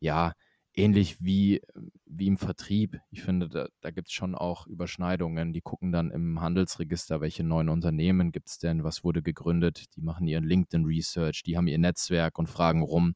ja, 0.00 0.32
ähnlich 0.76 1.16
wie, 1.20 1.62
wie 2.04 2.26
im 2.26 2.36
Vertrieb. 2.36 3.00
Ich 3.10 3.22
finde, 3.22 3.48
da, 3.48 3.68
da 3.80 3.90
gibt 3.90 4.08
es 4.08 4.14
schon 4.14 4.34
auch 4.34 4.66
Überschneidungen. 4.66 5.52
Die 5.52 5.62
gucken 5.62 5.90
dann 5.90 6.10
im 6.10 6.40
Handelsregister, 6.40 7.20
welche 7.20 7.42
neuen 7.42 7.70
Unternehmen 7.70 8.30
gibt 8.30 8.50
es 8.50 8.58
denn, 8.58 8.84
was 8.84 9.02
wurde 9.02 9.22
gegründet. 9.22 9.96
Die 9.96 10.02
machen 10.02 10.28
ihren 10.28 10.44
LinkedIn-Research, 10.44 11.42
die 11.42 11.56
haben 11.56 11.66
ihr 11.66 11.78
Netzwerk 11.78 12.38
und 12.38 12.48
fragen 12.48 12.82
rum 12.82 13.14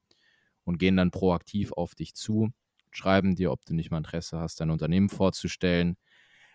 und 0.65 0.79
gehen 0.79 0.97
dann 0.97 1.11
proaktiv 1.11 1.73
auf 1.73 1.95
dich 1.95 2.15
zu, 2.15 2.51
schreiben 2.91 3.37
dir, 3.37 3.53
ob 3.53 3.65
du 3.67 3.75
nicht 3.75 3.91
mal 3.91 3.99
Interesse 3.99 4.39
hast, 4.39 4.61
dein 4.61 4.71
Unternehmen 4.71 5.09
vorzustellen. 5.09 5.97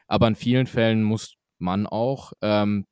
Aber 0.08 0.28
in 0.28 0.36
vielen 0.36 0.68
Fällen 0.68 1.04
muss 1.04 1.36
man 1.60 1.88
auch, 1.88 2.34
ähm, 2.42 2.86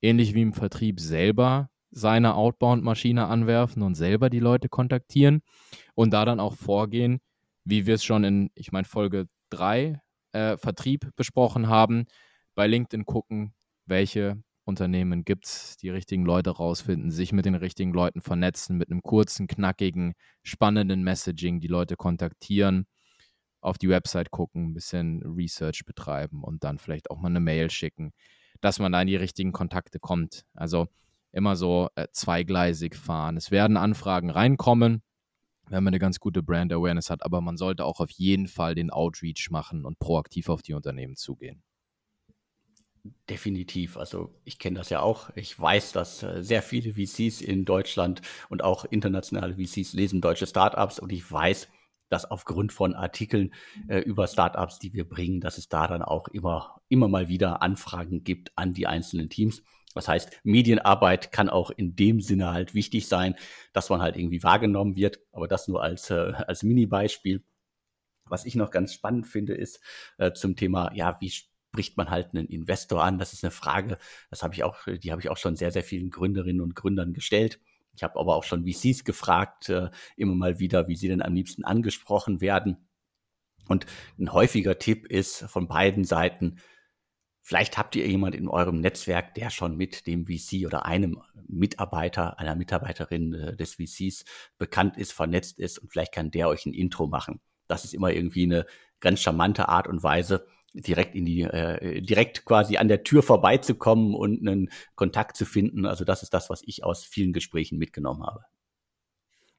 ähnlich 0.00 0.34
wie 0.34 0.42
im 0.42 0.52
Vertrieb, 0.52 1.00
selber 1.00 1.70
seine 1.90 2.34
Outbound-Maschine 2.34 3.26
anwerfen 3.26 3.82
und 3.82 3.94
selber 3.94 4.30
die 4.30 4.40
Leute 4.40 4.68
kontaktieren 4.68 5.42
und 5.94 6.12
da 6.12 6.24
dann 6.24 6.40
auch 6.40 6.54
vorgehen, 6.54 7.20
wie 7.68 7.86
wir 7.86 7.94
es 7.94 8.04
schon 8.04 8.24
in, 8.24 8.50
ich 8.54 8.72
meine, 8.72 8.86
Folge 8.86 9.28
3 9.50 10.00
äh, 10.32 10.56
Vertrieb 10.56 11.10
besprochen 11.16 11.68
haben, 11.68 12.06
bei 12.54 12.66
LinkedIn 12.66 13.04
gucken, 13.04 13.54
welche 13.86 14.42
Unternehmen 14.64 15.24
gibt 15.24 15.46
es, 15.46 15.76
die 15.76 15.90
richtigen 15.90 16.24
Leute 16.24 16.50
rausfinden, 16.50 17.10
sich 17.10 17.32
mit 17.32 17.44
den 17.44 17.54
richtigen 17.54 17.92
Leuten 17.92 18.20
vernetzen, 18.20 18.76
mit 18.76 18.90
einem 18.90 19.02
kurzen, 19.02 19.46
knackigen, 19.46 20.14
spannenden 20.42 21.02
Messaging 21.02 21.60
die 21.60 21.68
Leute 21.68 21.96
kontaktieren, 21.96 22.86
auf 23.60 23.76
die 23.76 23.88
Website 23.88 24.30
gucken, 24.30 24.70
ein 24.70 24.74
bisschen 24.74 25.22
Research 25.22 25.84
betreiben 25.84 26.42
und 26.44 26.64
dann 26.64 26.78
vielleicht 26.78 27.10
auch 27.10 27.18
mal 27.18 27.28
eine 27.28 27.40
Mail 27.40 27.70
schicken, 27.70 28.12
dass 28.60 28.78
man 28.78 28.92
da 28.92 29.02
in 29.02 29.08
die 29.08 29.16
richtigen 29.16 29.52
Kontakte 29.52 29.98
kommt. 29.98 30.44
Also 30.54 30.88
immer 31.32 31.56
so 31.56 31.88
äh, 31.94 32.06
zweigleisig 32.12 32.96
fahren. 32.96 33.36
Es 33.36 33.50
werden 33.50 33.76
Anfragen 33.76 34.30
reinkommen, 34.30 35.02
wenn 35.70 35.84
man 35.84 35.92
eine 35.92 35.98
ganz 35.98 36.18
gute 36.18 36.42
Brand 36.42 36.72
Awareness 36.72 37.10
hat, 37.10 37.24
aber 37.24 37.40
man 37.40 37.56
sollte 37.56 37.84
auch 37.84 38.00
auf 38.00 38.10
jeden 38.10 38.48
Fall 38.48 38.74
den 38.74 38.90
Outreach 38.90 39.48
machen 39.50 39.84
und 39.84 39.98
proaktiv 39.98 40.48
auf 40.48 40.62
die 40.62 40.74
Unternehmen 40.74 41.16
zugehen. 41.16 41.62
Definitiv. 43.28 43.96
Also 43.96 44.34
ich 44.44 44.58
kenne 44.58 44.78
das 44.78 44.90
ja 44.90 45.00
auch. 45.00 45.30
Ich 45.34 45.58
weiß, 45.58 45.92
dass 45.92 46.22
äh, 46.22 46.42
sehr 46.42 46.62
viele 46.62 46.94
VCs 46.94 47.40
in 47.40 47.64
Deutschland 47.64 48.22
und 48.48 48.62
auch 48.62 48.84
internationale 48.84 49.54
VCs 49.54 49.92
lesen 49.92 50.20
deutsche 50.20 50.46
Startups 50.46 50.98
und 50.98 51.12
ich 51.12 51.30
weiß, 51.30 51.68
dass 52.08 52.30
aufgrund 52.30 52.72
von 52.72 52.94
Artikeln 52.94 53.52
äh, 53.88 53.98
über 53.98 54.26
Startups, 54.26 54.78
die 54.78 54.92
wir 54.92 55.08
bringen, 55.08 55.40
dass 55.40 55.58
es 55.58 55.68
da 55.68 55.86
dann 55.86 56.02
auch 56.02 56.28
immer, 56.28 56.80
immer 56.88 57.08
mal 57.08 57.28
wieder 57.28 57.62
Anfragen 57.62 58.24
gibt 58.24 58.52
an 58.56 58.72
die 58.72 58.86
einzelnen 58.86 59.28
Teams. 59.28 59.62
Das 59.98 60.06
heißt, 60.06 60.42
Medienarbeit 60.44 61.32
kann 61.32 61.48
auch 61.48 61.72
in 61.72 61.96
dem 61.96 62.20
Sinne 62.20 62.52
halt 62.52 62.72
wichtig 62.72 63.08
sein, 63.08 63.34
dass 63.72 63.90
man 63.90 64.00
halt 64.00 64.16
irgendwie 64.16 64.44
wahrgenommen 64.44 64.94
wird, 64.94 65.18
aber 65.32 65.48
das 65.48 65.66
nur 65.66 65.82
als, 65.82 66.08
äh, 66.10 66.14
als 66.14 66.62
Mini-Beispiel. 66.62 67.42
Was 68.26 68.44
ich 68.44 68.54
noch 68.54 68.70
ganz 68.70 68.94
spannend 68.94 69.26
finde, 69.26 69.54
ist 69.54 69.80
äh, 70.18 70.30
zum 70.30 70.54
Thema, 70.54 70.92
ja, 70.94 71.16
wie 71.18 71.30
spricht 71.30 71.96
man 71.96 72.10
halt 72.10 72.28
einen 72.32 72.46
Investor 72.46 73.02
an? 73.02 73.18
Das 73.18 73.32
ist 73.32 73.42
eine 73.42 73.50
Frage, 73.50 73.98
das 74.30 74.44
habe 74.44 74.54
ich 74.54 74.62
auch, 74.62 74.76
die 74.86 75.10
habe 75.10 75.20
ich 75.20 75.30
auch 75.30 75.36
schon 75.36 75.56
sehr, 75.56 75.72
sehr 75.72 75.82
vielen 75.82 76.10
Gründerinnen 76.10 76.62
und 76.62 76.76
Gründern 76.76 77.12
gestellt. 77.12 77.58
Ich 77.92 78.04
habe 78.04 78.20
aber 78.20 78.36
auch 78.36 78.44
schon 78.44 78.68
VCs 78.68 79.02
gefragt, 79.02 79.68
äh, 79.68 79.90
immer 80.16 80.36
mal 80.36 80.60
wieder, 80.60 80.86
wie 80.86 80.94
sie 80.94 81.08
denn 81.08 81.22
am 81.22 81.34
liebsten 81.34 81.64
angesprochen 81.64 82.40
werden. 82.40 82.88
Und 83.66 83.84
ein 84.16 84.32
häufiger 84.32 84.78
Tipp 84.78 85.06
ist 85.06 85.42
von 85.48 85.66
beiden 85.66 86.04
Seiten, 86.04 86.60
Vielleicht 87.48 87.78
habt 87.78 87.96
ihr 87.96 88.06
jemand 88.06 88.34
in 88.34 88.46
eurem 88.46 88.78
Netzwerk, 88.78 89.32
der 89.32 89.48
schon 89.48 89.74
mit 89.74 90.06
dem 90.06 90.26
VC 90.26 90.66
oder 90.66 90.84
einem 90.84 91.22
Mitarbeiter, 91.46 92.38
einer 92.38 92.54
Mitarbeiterin 92.54 93.32
äh, 93.32 93.56
des 93.56 93.76
VCs 93.76 94.26
bekannt 94.58 94.98
ist, 94.98 95.12
vernetzt 95.12 95.58
ist 95.58 95.78
und 95.78 95.90
vielleicht 95.90 96.12
kann 96.12 96.30
der 96.30 96.50
euch 96.50 96.66
ein 96.66 96.74
Intro 96.74 97.06
machen. 97.06 97.40
Das 97.66 97.86
ist 97.86 97.94
immer 97.94 98.12
irgendwie 98.12 98.42
eine 98.42 98.66
ganz 99.00 99.20
charmante 99.20 99.66
Art 99.66 99.88
und 99.88 100.02
Weise, 100.02 100.46
direkt 100.74 101.14
in 101.14 101.24
die, 101.24 101.40
äh, 101.40 102.02
direkt 102.02 102.44
quasi 102.44 102.76
an 102.76 102.88
der 102.88 103.02
Tür 103.02 103.22
vorbeizukommen 103.22 104.14
und 104.14 104.46
einen 104.46 104.68
Kontakt 104.94 105.34
zu 105.34 105.46
finden. 105.46 105.86
Also 105.86 106.04
das 106.04 106.22
ist 106.22 106.34
das, 106.34 106.50
was 106.50 106.60
ich 106.66 106.84
aus 106.84 107.06
vielen 107.06 107.32
Gesprächen 107.32 107.78
mitgenommen 107.78 108.24
habe. 108.26 108.42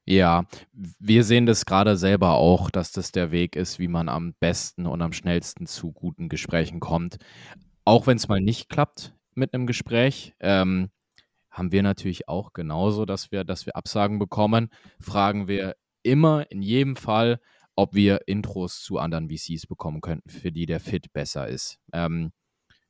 Ja, 0.05 0.45
wir 0.73 1.23
sehen 1.23 1.47
das 1.47 1.65
gerade 1.65 1.97
selber 1.97 2.35
auch, 2.35 2.69
dass 2.69 2.91
das 2.91 3.11
der 3.11 3.31
Weg 3.31 3.55
ist, 3.55 3.79
wie 3.79 3.87
man 3.87 4.09
am 4.09 4.35
besten 4.39 4.85
und 4.85 5.01
am 5.01 5.11
schnellsten 5.11 5.65
zu 5.65 5.91
guten 5.91 6.29
Gesprächen 6.29 6.79
kommt. 6.79 7.17
Auch 7.89 8.05
wenn 8.05 8.17
es 8.17 8.27
mal 8.27 8.39
nicht 8.39 8.69
klappt 8.69 9.15
mit 9.33 9.51
einem 9.51 9.65
Gespräch, 9.65 10.35
ähm, 10.39 10.91
haben 11.49 11.71
wir 11.71 11.81
natürlich 11.81 12.27
auch 12.27 12.53
genauso, 12.53 13.03
dass 13.03 13.31
wir, 13.31 13.43
dass 13.43 13.65
wir 13.65 13.75
Absagen 13.75 14.19
bekommen, 14.19 14.69
fragen 14.99 15.47
wir 15.47 15.75
immer 16.03 16.45
in 16.51 16.61
jedem 16.61 16.95
Fall, 16.95 17.39
ob 17.75 17.95
wir 17.95 18.27
Intros 18.27 18.83
zu 18.83 18.99
anderen 18.99 19.27
VCs 19.31 19.65
bekommen 19.65 20.01
könnten, 20.01 20.29
für 20.29 20.51
die 20.51 20.67
der 20.67 20.79
Fit 20.79 21.11
besser 21.13 21.47
ist. 21.47 21.79
Ähm, 21.91 22.31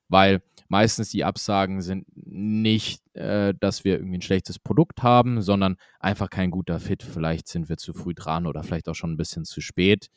weil 0.08 0.42
meistens 0.68 1.08
die 1.08 1.24
Absagen 1.24 1.80
sind 1.80 2.04
nicht, 2.14 3.02
äh, 3.16 3.54
dass 3.58 3.84
wir 3.84 3.94
irgendwie 3.94 4.18
ein 4.18 4.22
schlechtes 4.22 4.58
Produkt 4.58 5.02
haben, 5.02 5.40
sondern 5.40 5.76
einfach 5.98 6.28
kein 6.28 6.50
guter 6.50 6.78
Fit. 6.78 7.02
Vielleicht 7.02 7.48
sind 7.48 7.70
wir 7.70 7.78
zu 7.78 7.94
früh 7.94 8.12
dran 8.12 8.46
oder 8.46 8.62
vielleicht 8.62 8.86
auch 8.86 8.94
schon 8.94 9.12
ein 9.12 9.16
bisschen 9.16 9.46
zu 9.46 9.62
spät. 9.62 10.10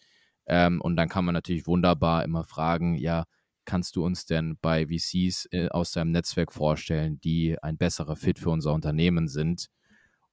Ähm, 0.46 0.82
und 0.82 0.98
dann 0.98 1.08
kann 1.08 1.24
man 1.24 1.32
natürlich 1.32 1.68
wunderbar 1.68 2.26
immer 2.26 2.44
fragen, 2.44 2.96
ja, 2.96 3.24
kannst 3.66 3.96
du 3.96 4.06
uns 4.06 4.26
denn 4.26 4.58
bei 4.62 4.88
VCs 4.88 5.48
äh, 5.52 5.70
aus 5.70 5.92
deinem 5.92 6.12
Netzwerk 6.12 6.52
vorstellen, 6.52 7.20
die 7.22 7.58
ein 7.62 7.78
besserer 7.78 8.16
Fit 8.16 8.40
für 8.40 8.50
unser 8.50 8.74
Unternehmen 8.74 9.28
sind? 9.28 9.68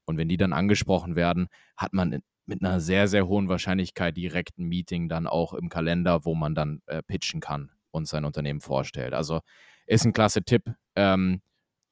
Und 0.05 0.17
wenn 0.17 0.29
die 0.29 0.37
dann 0.37 0.53
angesprochen 0.53 1.17
werden, 1.17 1.49
hat 1.77 1.93
man 1.93 2.21
mit 2.47 2.63
einer 2.63 2.81
sehr, 2.81 3.09
sehr 3.09 3.27
hohen 3.29 3.49
Wahrscheinlichkeit 3.49 4.17
direkt 4.17 4.59
ein 4.59 4.67
Meeting 4.67 5.09
dann 5.09 5.27
auch 5.27 5.55
im 5.55 5.69
Kalender, 5.69 6.25
wo 6.25 6.35
man 6.35 6.55
dann 6.55 6.83
äh, 6.87 7.03
pitchen 7.03 7.41
kann 7.41 7.71
und 7.91 8.09
sein 8.09 8.25
Unternehmen 8.25 8.61
vorstellt. 8.61 9.15
Also 9.15 9.41
ist 9.87 10.05
ein 10.05 10.13
klasse 10.13 10.43
Tipp, 10.43 10.75
ähm, 10.97 11.43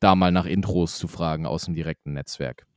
da 0.00 0.14
mal 0.14 0.32
nach 0.32 0.46
Intros 0.46 0.98
zu 0.98 1.08
fragen 1.08 1.46
aus 1.46 1.64
dem 1.64 1.74
direkten 1.74 2.12
Netzwerk. 2.12 2.67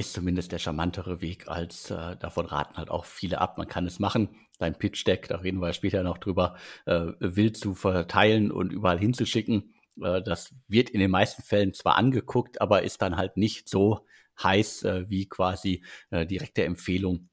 Ist 0.00 0.12
zumindest 0.12 0.52
der 0.52 0.60
charmantere 0.60 1.20
Weg, 1.20 1.48
als 1.48 1.90
äh, 1.90 2.16
davon 2.16 2.46
raten 2.46 2.76
halt 2.76 2.88
auch 2.88 3.04
viele 3.04 3.40
ab. 3.40 3.58
Man 3.58 3.66
kann 3.66 3.84
es 3.84 3.98
machen, 3.98 4.28
dein 4.58 4.78
Pitch-Deck, 4.78 5.26
da 5.26 5.38
reden 5.38 5.60
wir 5.60 5.72
später 5.72 6.04
noch 6.04 6.18
drüber, 6.18 6.56
äh, 6.86 7.06
wild 7.18 7.56
zu 7.56 7.74
verteilen 7.74 8.52
und 8.52 8.72
überall 8.72 9.00
hinzuschicken. 9.00 9.74
Äh, 10.00 10.22
das 10.22 10.54
wird 10.68 10.88
in 10.90 11.00
den 11.00 11.10
meisten 11.10 11.42
Fällen 11.42 11.74
zwar 11.74 11.96
angeguckt, 11.96 12.60
aber 12.60 12.84
ist 12.84 13.02
dann 13.02 13.16
halt 13.16 13.36
nicht 13.36 13.68
so 13.68 14.06
heiß 14.40 14.84
äh, 14.84 15.10
wie 15.10 15.28
quasi 15.28 15.82
äh, 16.10 16.24
direkte 16.24 16.62
Empfehlung. 16.62 17.28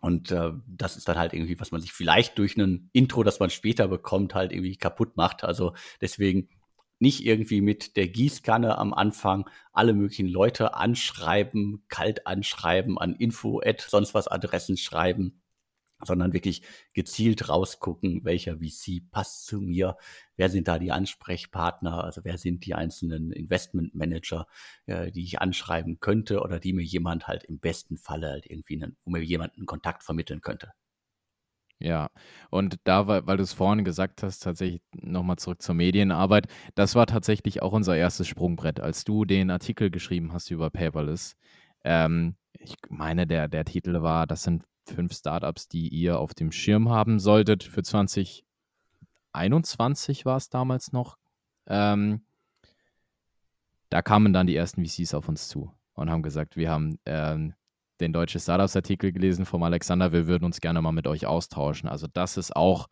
Und 0.00 0.30
äh, 0.30 0.52
das 0.66 0.96
ist 0.96 1.06
dann 1.06 1.18
halt 1.18 1.34
irgendwie, 1.34 1.60
was 1.60 1.70
man 1.70 1.82
sich 1.82 1.92
vielleicht 1.92 2.38
durch 2.38 2.56
ein 2.56 2.88
Intro, 2.94 3.24
das 3.24 3.40
man 3.40 3.50
später 3.50 3.88
bekommt, 3.88 4.34
halt 4.34 4.52
irgendwie 4.52 4.76
kaputt 4.76 5.18
macht. 5.18 5.44
Also 5.44 5.74
deswegen 6.00 6.48
nicht 7.00 7.24
irgendwie 7.24 7.60
mit 7.60 7.96
der 7.96 8.08
Gießkanne 8.08 8.78
am 8.78 8.94
Anfang 8.94 9.48
alle 9.72 9.94
möglichen 9.94 10.28
Leute 10.28 10.74
anschreiben, 10.74 11.84
kalt 11.88 12.26
anschreiben, 12.26 12.98
an 12.98 13.14
Info, 13.14 13.60
sonst 13.88 14.14
was 14.14 14.28
Adressen 14.28 14.76
schreiben, 14.76 15.42
sondern 16.02 16.32
wirklich 16.32 16.62
gezielt 16.92 17.48
rausgucken, 17.48 18.24
welcher 18.24 18.58
VC 18.58 19.02
passt 19.10 19.46
zu 19.46 19.60
mir, 19.60 19.96
wer 20.36 20.48
sind 20.48 20.68
da 20.68 20.78
die 20.78 20.92
Ansprechpartner, 20.92 22.04
also 22.04 22.22
wer 22.24 22.38
sind 22.38 22.64
die 22.66 22.74
einzelnen 22.74 23.32
Investmentmanager, 23.32 24.46
äh, 24.86 25.10
die 25.10 25.24
ich 25.24 25.40
anschreiben 25.40 26.00
könnte 26.00 26.40
oder 26.40 26.60
die 26.60 26.72
mir 26.72 26.84
jemand 26.84 27.28
halt 27.28 27.44
im 27.44 27.58
besten 27.58 27.98
Falle 27.98 28.28
halt 28.28 28.46
irgendwie, 28.46 28.82
einen, 28.82 28.96
wo 29.04 29.10
mir 29.10 29.22
jemand 29.22 29.56
einen 29.56 29.66
Kontakt 29.66 30.02
vermitteln 30.02 30.40
könnte. 30.40 30.72
Ja, 31.82 32.10
und 32.50 32.78
da, 32.84 33.06
weil, 33.06 33.38
du 33.38 33.42
es 33.42 33.54
vorhin 33.54 33.84
gesagt 33.84 34.22
hast, 34.22 34.40
tatsächlich 34.40 34.82
nochmal 34.92 35.36
zurück 35.36 35.62
zur 35.62 35.74
Medienarbeit, 35.74 36.46
das 36.74 36.94
war 36.94 37.06
tatsächlich 37.06 37.62
auch 37.62 37.72
unser 37.72 37.96
erstes 37.96 38.28
Sprungbrett, 38.28 38.80
als 38.80 39.04
du 39.04 39.24
den 39.24 39.50
Artikel 39.50 39.90
geschrieben 39.90 40.34
hast 40.34 40.50
über 40.50 40.68
Paperless. 40.68 41.36
Ähm, 41.82 42.36
ich 42.52 42.74
meine, 42.90 43.26
der, 43.26 43.48
der 43.48 43.64
Titel 43.64 44.02
war, 44.02 44.26
das 44.26 44.42
sind 44.42 44.64
fünf 44.84 45.14
Startups, 45.14 45.68
die 45.68 45.88
ihr 45.88 46.18
auf 46.18 46.34
dem 46.34 46.52
Schirm 46.52 46.90
haben 46.90 47.18
solltet. 47.18 47.64
Für 47.64 47.82
2021 47.82 50.26
war 50.26 50.36
es 50.36 50.50
damals 50.50 50.92
noch. 50.92 51.16
Ähm, 51.66 52.26
da 53.88 54.02
kamen 54.02 54.34
dann 54.34 54.46
die 54.46 54.56
ersten 54.56 54.84
VCs 54.84 55.14
auf 55.14 55.30
uns 55.30 55.48
zu 55.48 55.72
und 55.94 56.10
haben 56.10 56.22
gesagt, 56.22 56.56
wir 56.56 56.70
haben 56.70 56.98
ähm, 57.06 57.54
den 58.00 58.12
deutschen 58.12 58.40
Startups-Artikel 58.40 59.12
gelesen 59.12 59.44
vom 59.46 59.62
Alexander, 59.62 60.12
wir 60.12 60.26
würden 60.26 60.44
uns 60.44 60.60
gerne 60.60 60.80
mal 60.82 60.92
mit 60.92 61.06
euch 61.06 61.26
austauschen. 61.26 61.88
Also 61.88 62.06
das 62.12 62.36
ist 62.36 62.54
auch 62.56 62.88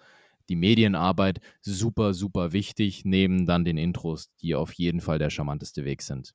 die 0.49 0.57
Medienarbeit 0.57 1.41
super, 1.61 2.15
super 2.15 2.53
wichtig, 2.53 3.05
neben 3.05 3.47
dann 3.47 3.65
den 3.65 3.79
Intros, 3.79 4.31
die 4.41 4.55
auf 4.55 4.73
jeden 4.73 5.01
Fall 5.01 5.19
der 5.19 5.31
charmanteste 5.31 5.85
Weg 5.85 6.03
sind. 6.03 6.35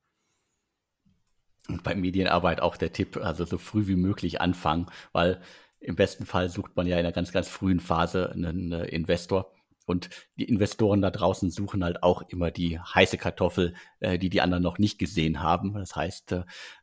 Und 1.67 1.83
bei 1.83 1.95
Medienarbeit 1.95 2.61
auch 2.61 2.77
der 2.77 2.91
Tipp, 2.91 3.17
also 3.17 3.45
so 3.45 3.57
früh 3.57 3.87
wie 3.87 3.95
möglich 3.95 4.41
anfangen, 4.41 4.87
weil 5.13 5.41
im 5.79 5.95
besten 5.95 6.25
Fall 6.25 6.49
sucht 6.49 6.75
man 6.75 6.87
ja 6.87 6.95
in 6.95 7.05
einer 7.05 7.13
ganz, 7.13 7.31
ganz 7.31 7.47
frühen 7.47 7.79
Phase 7.79 8.31
einen 8.31 8.71
äh, 8.71 8.85
Investor. 8.85 9.53
Und 9.85 10.09
die 10.37 10.45
Investoren 10.45 11.01
da 11.01 11.11
draußen 11.11 11.51
suchen 11.51 11.83
halt 11.83 12.03
auch 12.03 12.21
immer 12.29 12.51
die 12.51 12.79
heiße 12.79 13.17
Kartoffel, 13.17 13.73
äh, 13.99 14.17
die 14.17 14.29
die 14.29 14.41
anderen 14.41 14.63
noch 14.63 14.77
nicht 14.77 14.97
gesehen 14.97 15.41
haben. 15.41 15.73
Das 15.73 15.95
heißt, 15.95 16.31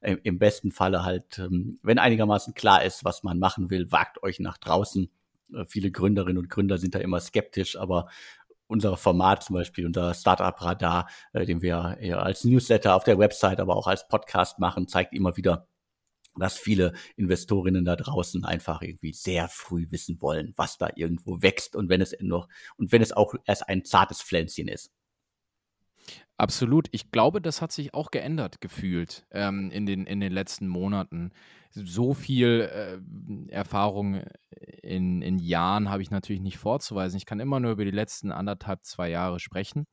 äh, 0.00 0.16
im 0.22 0.38
besten 0.38 0.70
Falle 0.70 1.02
halt, 1.04 1.38
ähm, 1.38 1.78
wenn 1.82 1.98
einigermaßen 1.98 2.54
klar 2.54 2.84
ist, 2.84 3.04
was 3.04 3.22
man 3.22 3.38
machen 3.38 3.70
will, 3.70 3.90
wagt 3.90 4.22
euch 4.22 4.38
nach 4.38 4.58
draußen. 4.58 5.10
Äh, 5.54 5.64
viele 5.66 5.90
Gründerinnen 5.90 6.38
und 6.38 6.50
Gründer 6.50 6.76
sind 6.76 6.94
da 6.94 6.98
immer 6.98 7.20
skeptisch, 7.20 7.76
aber 7.76 8.08
unser 8.66 8.96
Format 8.96 9.42
zum 9.42 9.54
Beispiel, 9.54 9.86
unser 9.86 10.14
Startup-Radar, 10.14 11.08
äh, 11.32 11.46
den 11.46 11.62
wir 11.62 11.98
als 12.18 12.44
Newsletter 12.44 12.94
auf 12.94 13.04
der 13.04 13.18
Website, 13.18 13.60
aber 13.60 13.76
auch 13.76 13.86
als 13.86 14.06
Podcast 14.08 14.58
machen, 14.58 14.88
zeigt 14.88 15.14
immer 15.14 15.36
wieder, 15.36 15.66
dass 16.40 16.59
viele 16.59 16.92
Investorinnen 17.16 17.85
da 17.85 17.96
draußen 17.96 18.44
einfach 18.44 18.83
irgendwie 18.83 19.12
sehr 19.12 19.48
früh 19.48 19.87
wissen 19.90 20.20
wollen, 20.20 20.53
was 20.57 20.79
da 20.79 20.90
irgendwo 20.94 21.42
wächst 21.42 21.76
und 21.76 21.88
wenn 21.88 22.00
es 22.00 22.14
noch 22.20 22.48
und 22.76 22.92
wenn 22.92 23.03
es 23.03 23.12
auch 23.12 23.35
erst 23.46 23.68
ein 23.68 23.85
zartes 23.85 24.22
Pflänzchen 24.22 24.68
ist. 24.68 24.90
Absolut. 26.37 26.88
Ich 26.92 27.11
glaube, 27.11 27.42
das 27.42 27.61
hat 27.61 27.70
sich 27.70 27.92
auch 27.92 28.11
geändert 28.11 28.62
gefühlt 28.62 29.26
ähm, 29.31 29.70
in, 29.70 29.85
den, 29.85 30.07
in 30.07 30.20
den 30.20 30.33
letzten 30.33 30.68
Monaten. 30.68 31.33
So 31.72 32.14
viel 32.14 32.68
äh, 32.72 33.53
Erfahrung 33.53 34.22
in, 34.83 35.20
in 35.20 35.38
Jahren 35.38 35.90
habe 35.90 36.03
ich 36.03 36.11
natürlich 36.11 36.40
nicht 36.40 36.57
vorzuweisen. 36.57 37.18
Ich 37.18 37.26
kann 37.26 37.40
immer 37.40 37.61
nur 37.61 37.72
über 37.72 37.85
die 37.85 37.90
letzten 37.90 38.33
anderthalb, 38.33 38.85
zwei 38.85 39.11
Jahre 39.11 39.38
sprechen. 39.38 39.87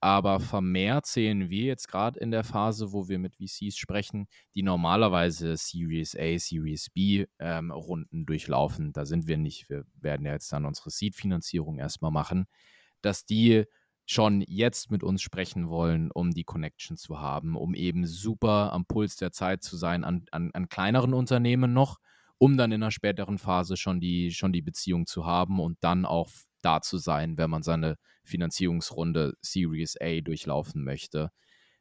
Aber 0.00 0.40
vermehrt 0.40 1.06
sehen 1.06 1.48
wir 1.48 1.64
jetzt 1.64 1.88
gerade 1.88 2.20
in 2.20 2.30
der 2.30 2.44
Phase, 2.44 2.92
wo 2.92 3.08
wir 3.08 3.18
mit 3.18 3.36
VCs 3.36 3.76
sprechen, 3.76 4.28
die 4.54 4.62
normalerweise 4.62 5.56
Series 5.56 6.14
A, 6.16 6.38
Series 6.38 6.90
B 6.90 7.26
ähm, 7.38 7.70
Runden 7.70 8.26
durchlaufen. 8.26 8.92
Da 8.92 9.06
sind 9.06 9.26
wir 9.26 9.38
nicht. 9.38 9.70
Wir 9.70 9.84
werden 9.94 10.26
ja 10.26 10.32
jetzt 10.32 10.52
dann 10.52 10.66
unsere 10.66 10.90
Seed-Finanzierung 10.90 11.78
erstmal 11.78 12.10
machen, 12.10 12.46
dass 13.00 13.24
die 13.24 13.64
schon 14.06 14.42
jetzt 14.46 14.90
mit 14.90 15.02
uns 15.02 15.20
sprechen 15.20 15.68
wollen, 15.68 16.10
um 16.12 16.30
die 16.32 16.44
Connection 16.44 16.96
zu 16.96 17.18
haben, 17.18 17.56
um 17.56 17.74
eben 17.74 18.06
super 18.06 18.72
am 18.72 18.86
Puls 18.86 19.16
der 19.16 19.32
Zeit 19.32 19.64
zu 19.64 19.76
sein 19.76 20.04
an, 20.04 20.26
an, 20.30 20.50
an 20.52 20.68
kleineren 20.68 21.12
Unternehmen 21.12 21.72
noch, 21.72 21.98
um 22.38 22.56
dann 22.56 22.70
in 22.70 22.82
einer 22.82 22.92
späteren 22.92 23.38
Phase 23.38 23.76
schon 23.76 23.98
die, 23.98 24.30
schon 24.30 24.52
die 24.52 24.62
Beziehung 24.62 25.06
zu 25.06 25.26
haben 25.26 25.58
und 25.58 25.78
dann 25.80 26.04
auch 26.04 26.28
da 26.66 26.82
zu 26.82 26.98
sein, 26.98 27.38
wenn 27.38 27.48
man 27.48 27.62
seine 27.62 27.96
Finanzierungsrunde 28.24 29.34
Series 29.40 29.96
A 30.00 30.20
durchlaufen 30.20 30.82
möchte. 30.82 31.30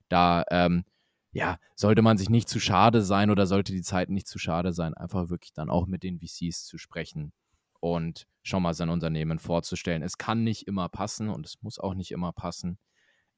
Da 0.09 0.43
ähm, 0.51 0.85
ja, 1.31 1.57
sollte 1.75 2.01
man 2.01 2.17
sich 2.17 2.29
nicht 2.29 2.47
zu 2.47 2.59
schade 2.59 3.01
sein 3.01 3.29
oder 3.29 3.47
sollte 3.47 3.73
die 3.73 3.81
Zeit 3.81 4.09
nicht 4.09 4.27
zu 4.27 4.39
schade 4.39 4.71
sein, 4.71 4.93
einfach 4.93 5.29
wirklich 5.29 5.53
dann 5.53 5.69
auch 5.69 5.87
mit 5.87 6.03
den 6.03 6.19
VCs 6.19 6.65
zu 6.65 6.77
sprechen 6.77 7.33
und 7.81 8.27
schon 8.43 8.63
mal 8.63 8.73
sein 8.73 8.89
Unternehmen 8.89 9.39
vorzustellen. 9.39 10.03
Es 10.03 10.17
kann 10.17 10.43
nicht 10.43 10.67
immer 10.67 10.87
passen 10.87 11.29
und 11.29 11.45
es 11.45 11.61
muss 11.61 11.79
auch 11.79 11.95
nicht 11.95 12.11
immer 12.11 12.31
passen. 12.31 12.77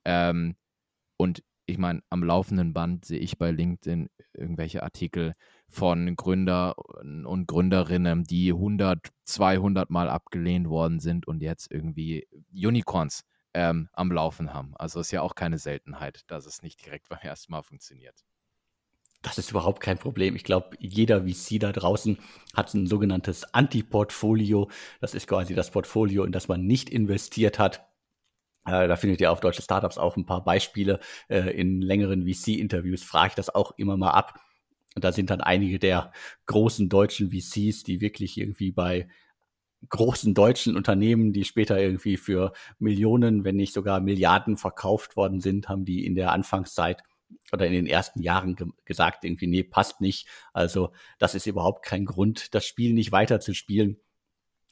Ähm, 0.06 0.58
und 1.18 1.44
ich 1.66 1.78
meine, 1.78 2.02
am 2.10 2.24
laufenden 2.24 2.74
Band 2.74 3.06
sehe 3.06 3.20
ich 3.20 3.38
bei 3.38 3.52
LinkedIn 3.52 4.10
irgendwelche 4.34 4.84
Artikel 4.84 5.34
von 5.70 6.16
Gründer 6.16 6.76
und 6.78 7.48
Gründerinnen, 7.48 8.24
die 8.24 8.52
100, 8.52 9.10
200 9.26 9.90
Mal 9.90 10.10
abgelehnt 10.10 10.70
worden 10.70 11.00
sind 11.00 11.28
und 11.28 11.42
jetzt 11.42 11.72
irgendwie 11.72 12.28
Unicorns 12.54 13.24
ähm, 13.54 13.90
am 13.94 14.12
Laufen 14.12 14.54
haben. 14.54 14.74
Also 14.78 15.00
ist 15.00 15.12
ja 15.12 15.22
auch 15.22 15.36
keine 15.36 15.58
Seltenheit, 15.58 16.24
dass 16.28 16.46
es 16.46 16.62
nicht 16.62 16.86
direkt 16.86 17.10
beim 17.10 17.20
ersten 17.22 17.52
Mal 17.52 17.64
funktioniert. 17.64 18.24
Das 19.24 19.38
ist 19.38 19.50
überhaupt 19.50 19.82
kein 19.82 19.98
Problem. 19.98 20.36
Ich 20.36 20.44
glaube, 20.44 20.78
jeder 20.80 21.28
VC 21.28 21.60
da 21.60 21.72
draußen 21.72 22.20
hat 22.56 22.74
ein 22.74 22.86
sogenanntes 22.86 23.52
Anti-Portfolio. 23.54 24.70
Das 25.02 25.16
ist 25.16 25.28
quasi 25.28 25.56
das 25.56 25.72
Portfolio, 25.72 26.24
in 26.24 26.32
das 26.32 26.48
man 26.48 26.66
nicht 26.66 26.90
investiert 26.90 27.58
hat. 27.58 27.88
Äh, 28.66 28.88
da 28.88 28.96
findet 28.96 29.20
ihr 29.20 29.32
auf 29.32 29.40
deutsche 29.40 29.64
Startups 29.64 29.98
auch 29.98 30.18
ein 30.18 30.26
paar 30.26 30.44
Beispiele. 30.44 31.00
Äh, 31.30 31.50
in 31.60 31.82
längeren 31.82 32.28
VC-Interviews 32.28 33.04
frage 33.04 33.30
ich 33.30 33.36
das 33.36 33.54
auch 33.54 33.72
immer 33.78 33.98
mal 33.98 34.12
ab. 34.12 34.40
Und 34.98 35.04
da 35.04 35.12
sind 35.12 35.30
dann 35.30 35.42
einige 35.42 35.78
der 35.78 36.12
großen 36.48 36.90
deutschen 36.90 37.30
VCs, 37.30 37.84
die 37.84 38.02
wirklich 38.02 38.36
irgendwie 38.36 38.72
bei 38.72 39.08
großen 39.90 40.34
deutschen 40.34 40.76
Unternehmen, 40.76 41.34
die 41.34 41.44
später 41.44 41.80
irgendwie 41.80 42.18
für 42.18 42.52
Millionen, 42.80 43.44
wenn 43.44 43.58
nicht 43.58 43.76
sogar 43.76 44.00
Milliarden 44.00 44.58
verkauft 44.58 45.16
worden 45.16 45.40
sind, 45.40 45.70
haben 45.70 45.86
die 45.86 46.04
in 46.04 46.16
der 46.16 46.32
Anfangszeit 46.32 47.04
oder 47.54 47.68
in 47.68 47.74
den 47.74 47.86
ersten 47.86 48.24
Jahren 48.24 48.56
ge 48.56 48.70
gesagt, 48.86 49.24
irgendwie, 49.24 49.46
nee, 49.46 49.62
passt 49.62 50.02
nicht. 50.02 50.28
Also 50.52 50.94
das 51.20 51.36
ist 51.36 51.46
überhaupt 51.46 51.86
kein 51.86 52.06
Grund, 52.06 52.56
das 52.56 52.66
Spiel 52.66 52.96
nicht 52.96 53.12
weiter 53.12 53.40
zu 53.40 53.54
spielen, 53.54 53.98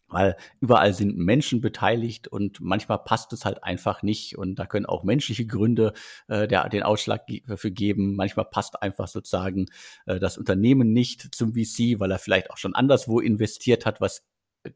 weil 0.07 0.35
überall 0.59 0.93
sind 0.93 1.17
Menschen 1.17 1.61
beteiligt 1.61 2.27
und 2.27 2.61
manchmal 2.61 2.99
passt 2.99 3.33
es 3.33 3.45
halt 3.45 3.63
einfach 3.63 4.03
nicht 4.03 4.37
und 4.37 4.55
da 4.55 4.65
können 4.65 4.85
auch 4.85 5.03
menschliche 5.03 5.45
Gründe 5.45 5.93
äh, 6.27 6.47
der, 6.47 6.69
den 6.69 6.83
Ausschlag 6.83 7.23
dafür 7.47 7.71
geben. 7.71 8.15
Manchmal 8.15 8.45
passt 8.45 8.81
einfach 8.81 9.07
sozusagen 9.07 9.65
äh, 10.05 10.19
das 10.19 10.37
Unternehmen 10.37 10.93
nicht 10.93 11.33
zum 11.35 11.53
VC, 11.53 11.99
weil 11.99 12.11
er 12.11 12.19
vielleicht 12.19 12.51
auch 12.51 12.57
schon 12.57 12.75
anderswo 12.75 13.19
investiert 13.19 13.85
hat, 13.85 14.01
was 14.01 14.23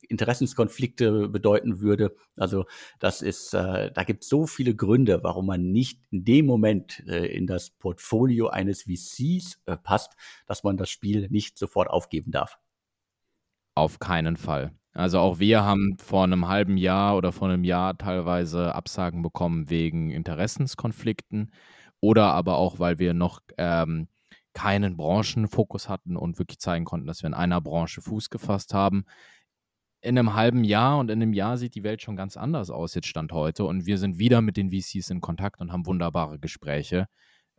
Interessenskonflikte 0.07 1.29
bedeuten 1.29 1.79
würde. 1.79 2.15
Also 2.35 2.65
das 2.99 3.21
ist, 3.21 3.53
äh, 3.53 3.91
da 3.91 4.03
gibt 4.03 4.23
es 4.23 4.29
so 4.29 4.47
viele 4.47 4.75
Gründe, 4.75 5.23
warum 5.23 5.47
man 5.47 5.71
nicht 5.71 6.01
in 6.11 6.25
dem 6.25 6.45
Moment 6.45 7.03
äh, 7.07 7.25
in 7.25 7.47
das 7.47 7.71
Portfolio 7.71 8.47
eines 8.47 8.83
VCs 8.83 9.61
äh, 9.65 9.77
passt, 9.77 10.15
dass 10.45 10.63
man 10.63 10.77
das 10.77 10.89
Spiel 10.89 11.27
nicht 11.29 11.57
sofort 11.57 11.89
aufgeben 11.89 12.31
darf. 12.31 12.57
Auf 13.75 13.99
keinen 13.99 14.37
Fall. 14.37 14.78
Also 14.93 15.19
auch 15.19 15.39
wir 15.39 15.63
haben 15.63 15.97
vor 15.99 16.23
einem 16.23 16.47
halben 16.47 16.78
Jahr 16.78 17.15
oder 17.15 17.32
vor 17.32 17.49
einem 17.49 17.63
Jahr 17.63 17.97
teilweise 17.97 18.73
Absagen 18.73 19.21
bekommen 19.21 19.69
wegen 19.69 20.10
Interessenskonflikten 20.10 21.52
oder 22.02 22.34
aber 22.34 22.58
auch, 22.58 22.80
weil 22.80 22.99
wir 22.99 23.13
noch 23.13 23.39
ähm, 23.58 24.08
keinen 24.54 24.97
Branchenfokus 24.97 25.89
hatten 25.89 26.17
und 26.17 26.39
wirklich 26.39 26.60
zeigen 26.60 26.86
konnten, 26.86 27.08
dass 27.08 27.21
wir 27.21 27.28
in 27.28 27.34
einer 27.34 27.62
Branche 27.62 28.02
Fuß 28.02 28.30
gefasst 28.30 28.73
haben 28.73 29.06
in 30.02 30.17
einem 30.17 30.34
halben 30.34 30.63
Jahr 30.63 30.97
und 30.99 31.10
in 31.12 31.21
einem 31.21 31.34
Jahr 31.34 31.58
sieht 31.58 31.75
die 31.75 31.84
Welt 31.84 32.02
schon 32.02 32.15
ganz 32.15 32.38
anders 32.38 32.69
aus, 32.69 32.95
jetzt 32.95 33.08
Stand 33.08 33.32
heute. 33.32 33.65
Und 33.65 33.86
wir 33.86 33.97
sind 33.97 34.17
wieder 34.17 34.41
mit 34.41 34.56
den 34.58 34.69
VCs 34.71 35.10
in 35.10 35.21
Kontakt 35.21 35.60
und 35.60 35.71
haben 35.71 35.86
wunderbare 35.86 36.39
Gespräche. 36.39 37.08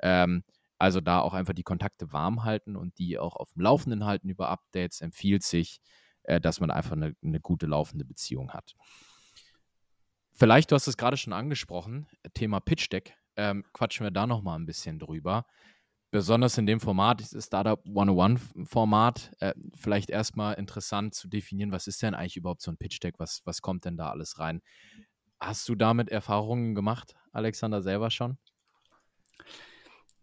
Ähm, 0.01 0.43
also 0.79 1.01
da 1.01 1.21
auch 1.21 1.35
einfach 1.35 1.53
die 1.53 1.63
Kontakte 1.63 2.13
warm 2.13 2.45
halten 2.45 2.77
und 2.77 2.99
die 2.99 3.19
auch 3.19 3.37
auf 3.37 3.53
dem 3.53 3.63
Laufenden 3.63 4.07
halten 4.07 4.31
über 4.31 4.49
Updates 4.49 5.03
empfiehlt 5.03 5.43
sich, 5.43 5.81
äh, 6.25 6.41
dass 6.41 6.61
man 6.61 6.71
einfach 6.71 6.93
eine, 6.93 7.15
eine, 7.23 7.41
gute 7.41 7.67
laufende 7.67 8.05
Beziehung 8.05 8.53
hat. 8.53 8.75
Vielleicht, 10.33 10.71
du 10.71 10.75
hast 10.75 10.87
es 10.87 10.97
gerade 10.97 11.17
schon 11.17 11.33
angesprochen, 11.33 12.07
Thema 12.35 12.61
Pitch 12.61 12.91
Deck. 12.91 13.15
Ähm, 13.37 13.65
quatschen 13.73 14.05
wir 14.05 14.11
da 14.11 14.27
nochmal 14.27 14.59
ein 14.59 14.67
bisschen 14.67 14.99
drüber 14.99 15.47
besonders 16.11 16.59
in 16.59 16.67
dem 16.67 16.81
Format, 16.81 17.21
dieses 17.21 17.47
Startup 17.47 17.81
101-Format, 17.87 19.33
äh, 19.41 19.55
vielleicht 19.75 20.11
erstmal 20.11 20.55
interessant 20.55 21.15
zu 21.15 21.29
definieren, 21.29 21.73
was 21.73 21.87
ist 21.87 22.03
denn 22.03 22.15
eigentlich 22.15 22.37
überhaupt 22.37 22.63
so 22.63 22.71
ein 22.71 22.77
Pitch-Deck, 22.77 23.19
was, 23.19 23.43
was 23.45 23.63
kommt 23.63 23.85
denn 23.85 23.97
da 23.97 24.11
alles 24.11 24.39
rein? 24.39 24.61
Hast 25.39 25.69
du 25.69 25.75
damit 25.75 26.11
Erfahrungen 26.11 26.75
gemacht, 26.75 27.15
Alexander, 27.33 27.83
selber 27.83 28.11
schon? 28.11 28.39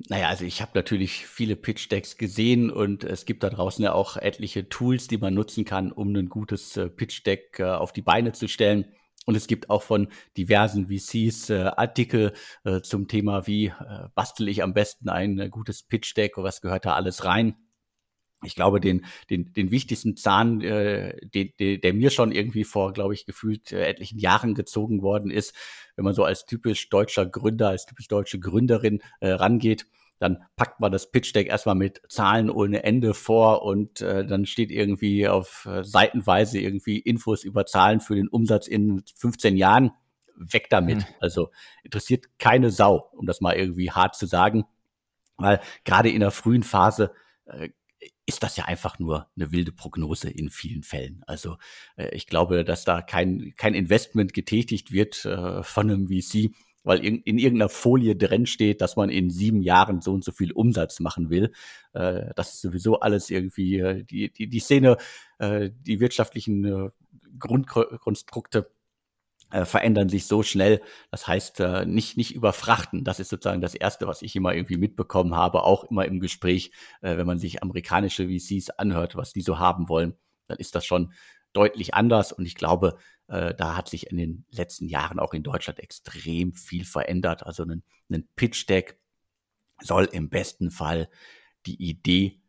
Naja, 0.09 0.29
also 0.29 0.45
ich 0.45 0.61
habe 0.61 0.71
natürlich 0.75 1.25
viele 1.25 1.55
Pitch-Decks 1.55 2.17
gesehen 2.17 2.69
und 2.69 3.03
es 3.03 3.25
gibt 3.25 3.41
da 3.43 3.49
draußen 3.49 3.83
ja 3.83 3.93
auch 3.93 4.15
etliche 4.15 4.69
Tools, 4.69 5.07
die 5.07 5.17
man 5.17 5.33
nutzen 5.33 5.65
kann, 5.65 5.91
um 5.91 6.15
ein 6.15 6.29
gutes 6.29 6.77
äh, 6.77 6.87
Pitch-Deck 6.89 7.59
äh, 7.59 7.63
auf 7.63 7.93
die 7.93 8.03
Beine 8.03 8.31
zu 8.31 8.47
stellen. 8.47 8.85
Und 9.25 9.35
es 9.35 9.47
gibt 9.47 9.69
auch 9.69 9.81
von 9.81 10.07
diversen 10.37 10.87
VCs 10.87 11.49
äh, 11.49 11.71
Artikel 11.75 12.33
äh, 12.63 12.81
zum 12.81 13.07
Thema, 13.07 13.47
wie 13.47 13.67
äh, 13.67 13.73
bastel 14.13 14.47
ich 14.47 14.61
am 14.63 14.73
besten 14.73 15.09
ein 15.09 15.39
äh, 15.39 15.49
gutes 15.49 15.83
Pitch-Deck, 15.83 16.37
was 16.37 16.61
gehört 16.61 16.85
da 16.85 16.93
alles 16.93 17.25
rein. 17.25 17.55
Ich 18.43 18.55
glaube, 18.55 18.79
den, 18.79 19.05
den, 19.29 19.51
den 19.53 19.71
wichtigsten 19.71 20.15
Zahn, 20.15 20.61
äh, 20.61 21.15
de, 21.33 21.53
de, 21.57 21.79
der 21.79 21.93
mir 21.93 22.11
schon 22.11 22.31
irgendwie 22.31 22.63
vor, 22.63 22.93
glaube 22.93 23.15
ich, 23.15 23.25
gefühlt 23.25 23.71
äh, 23.71 23.85
etlichen 23.87 24.19
Jahren 24.19 24.53
gezogen 24.53 25.01
worden 25.01 25.31
ist, 25.31 25.55
wenn 25.95 26.05
man 26.05 26.13
so 26.13 26.23
als 26.23 26.45
typisch 26.45 26.89
deutscher 26.89 27.25
Gründer, 27.25 27.69
als 27.69 27.87
typisch 27.87 28.07
deutsche 28.07 28.39
Gründerin 28.39 29.01
äh, 29.21 29.29
rangeht, 29.29 29.87
dann 30.19 30.43
packt 30.55 30.79
man 30.79 30.91
das 30.91 31.11
Pitch 31.11 31.33
Deck 31.35 31.47
erstmal 31.47 31.75
mit 31.75 32.01
Zahlen 32.09 32.49
ohne 32.49 32.83
Ende 32.83 33.13
vor 33.13 33.63
und 33.63 34.01
äh, 34.01 34.25
dann 34.25 34.45
steht 34.45 34.71
irgendwie 34.71 35.27
auf 35.27 35.67
äh, 35.69 35.83
seitenweise 35.83 36.59
irgendwie 36.59 36.99
Infos 36.99 37.43
über 37.43 37.65
Zahlen 37.65 37.99
für 37.99 38.15
den 38.15 38.27
Umsatz 38.27 38.67
in 38.67 39.03
15 39.15 39.57
Jahren. 39.57 39.91
Weg 40.39 40.69
damit. 40.69 40.97
Mhm. 40.97 41.05
Also 41.19 41.49
interessiert 41.83 42.25
keine 42.37 42.69
Sau, 42.69 43.09
um 43.13 43.25
das 43.25 43.41
mal 43.41 43.55
irgendwie 43.55 43.89
hart 43.89 44.15
zu 44.15 44.27
sagen. 44.27 44.65
Weil 45.37 45.59
gerade 45.83 46.09
in 46.09 46.19
der 46.19 46.29
frühen 46.29 46.61
Phase 46.61 47.11
äh, 47.45 47.69
ist 48.27 48.43
das 48.43 48.57
ja 48.57 48.65
einfach 48.65 48.99
nur 48.99 49.27
eine 49.35 49.51
wilde 49.51 49.71
Prognose 49.71 50.29
in 50.29 50.49
vielen 50.49 50.83
Fällen. 50.83 51.23
Also 51.25 51.57
äh, 51.95 52.13
ich 52.13 52.27
glaube, 52.27 52.63
dass 52.63 52.83
da 52.83 53.01
kein, 53.01 53.53
kein 53.55 53.73
Investment 53.73 54.33
getätigt 54.33 54.91
wird 54.91 55.25
äh, 55.25 55.63
von 55.63 55.89
einem 55.89 56.09
VC, 56.09 56.51
weil 56.83 57.03
in, 57.03 57.21
in 57.21 57.37
irgendeiner 57.37 57.69
Folie 57.69 58.17
drin 58.17 58.45
steht, 58.45 58.81
dass 58.81 58.97
man 58.97 59.09
in 59.09 59.29
sieben 59.29 59.61
Jahren 59.61 60.01
so 60.01 60.13
und 60.13 60.25
so 60.25 60.33
viel 60.33 60.51
Umsatz 60.51 60.99
machen 60.99 61.29
will. 61.29 61.53
Äh, 61.93 62.33
das 62.35 62.55
ist 62.55 62.61
sowieso 62.61 62.99
alles 62.99 63.29
irgendwie, 63.29 63.79
äh, 63.79 64.03
die, 64.03 64.31
die, 64.31 64.47
die 64.47 64.59
Szene, 64.59 64.97
äh, 65.39 65.69
die 65.73 66.01
wirtschaftlichen 66.01 66.65
äh, 66.65 66.89
Grundkonstrukte 67.39 68.71
äh, 69.51 69.65
verändern 69.65 70.09
sich 70.09 70.25
so 70.25 70.43
schnell. 70.43 70.81
Das 71.11 71.27
heißt, 71.27 71.59
äh, 71.59 71.85
nicht, 71.85 72.17
nicht 72.17 72.35
überfrachten. 72.35 73.03
Das 73.03 73.19
ist 73.19 73.29
sozusagen 73.29 73.61
das 73.61 73.75
Erste, 73.75 74.07
was 74.07 74.21
ich 74.21 74.35
immer 74.35 74.53
irgendwie 74.53 74.77
mitbekommen 74.77 75.35
habe, 75.35 75.63
auch 75.63 75.85
immer 75.85 76.05
im 76.05 76.19
Gespräch, 76.19 76.71
äh, 77.01 77.17
wenn 77.17 77.27
man 77.27 77.39
sich 77.39 77.63
amerikanische 77.63 78.27
VCs 78.27 78.71
anhört, 78.71 79.15
was 79.15 79.33
die 79.33 79.41
so 79.41 79.59
haben 79.59 79.89
wollen, 79.89 80.15
dann 80.47 80.57
ist 80.57 80.75
das 80.75 80.85
schon 80.85 81.13
deutlich 81.53 81.93
anders. 81.93 82.31
Und 82.31 82.45
ich 82.45 82.55
glaube, 82.55 82.97
äh, 83.27 83.53
da 83.55 83.75
hat 83.75 83.89
sich 83.89 84.07
in 84.07 84.17
den 84.17 84.45
letzten 84.51 84.87
Jahren 84.87 85.19
auch 85.19 85.33
in 85.33 85.43
Deutschland 85.43 85.79
extrem 85.79 86.53
viel 86.53 86.85
verändert. 86.85 87.45
Also 87.45 87.63
ein, 87.63 87.83
ein 88.09 88.27
Pitch 88.35 88.67
Deck 88.69 88.99
soll 89.81 90.05
im 90.05 90.29
besten 90.29 90.71
Fall 90.71 91.09
die 91.65 91.81
Idee 91.81 92.41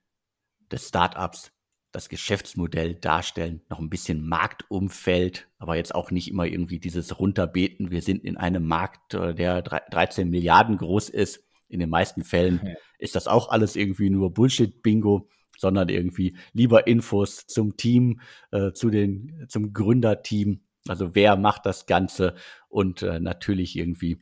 des 0.70 0.88
Startups, 0.88 1.52
das 1.92 2.08
Geschäftsmodell 2.08 2.94
darstellen, 2.94 3.62
noch 3.70 3.78
ein 3.78 3.90
bisschen 3.90 4.26
Marktumfeld, 4.28 5.48
aber 5.58 5.76
jetzt 5.76 5.94
auch 5.94 6.10
nicht 6.10 6.28
immer 6.28 6.46
irgendwie 6.46 6.78
dieses 6.78 7.18
runterbeten. 7.18 7.90
Wir 7.90 8.02
sind 8.02 8.24
in 8.24 8.36
einem 8.36 8.66
Markt, 8.66 9.14
äh, 9.14 9.34
der 9.34 9.62
13 9.62 10.28
Milliarden 10.28 10.76
groß 10.76 11.08
ist. 11.08 11.44
In 11.68 11.80
den 11.80 11.90
meisten 11.90 12.24
Fällen 12.24 12.76
ist 12.98 13.14
das 13.14 13.26
auch 13.26 13.50
alles 13.50 13.76
irgendwie 13.76 14.10
nur 14.10 14.32
Bullshit-Bingo 14.32 15.28
sondern 15.58 15.88
irgendwie 15.88 16.36
lieber 16.52 16.86
Infos 16.86 17.46
zum 17.46 17.76
Team, 17.76 18.20
äh, 18.52 18.72
zu 18.72 18.90
den, 18.90 19.44
zum 19.48 19.72
Gründerteam. 19.72 20.60
Also 20.86 21.14
wer 21.14 21.36
macht 21.36 21.66
das 21.66 21.86
Ganze 21.86 22.34
und 22.68 23.02
äh, 23.02 23.20
natürlich 23.20 23.76
irgendwie 23.76 24.20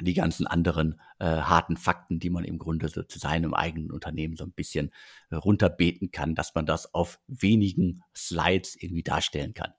die 0.00 0.14
ganzen 0.14 0.46
anderen 0.46 1.00
äh, 1.18 1.24
harten 1.24 1.76
Fakten, 1.76 2.18
die 2.20 2.30
man 2.30 2.44
im 2.44 2.58
Grunde 2.58 2.88
so 2.88 3.02
zu 3.02 3.18
seinem 3.18 3.54
eigenen 3.54 3.90
Unternehmen 3.90 4.36
so 4.36 4.44
ein 4.44 4.52
bisschen 4.52 4.90
äh, 5.30 5.36
runterbeten 5.36 6.10
kann, 6.10 6.34
dass 6.34 6.54
man 6.54 6.66
das 6.66 6.94
auf 6.94 7.18
wenigen 7.26 8.02
Slides 8.14 8.76
irgendwie 8.76 9.02
darstellen 9.02 9.54
kann. 9.54 9.72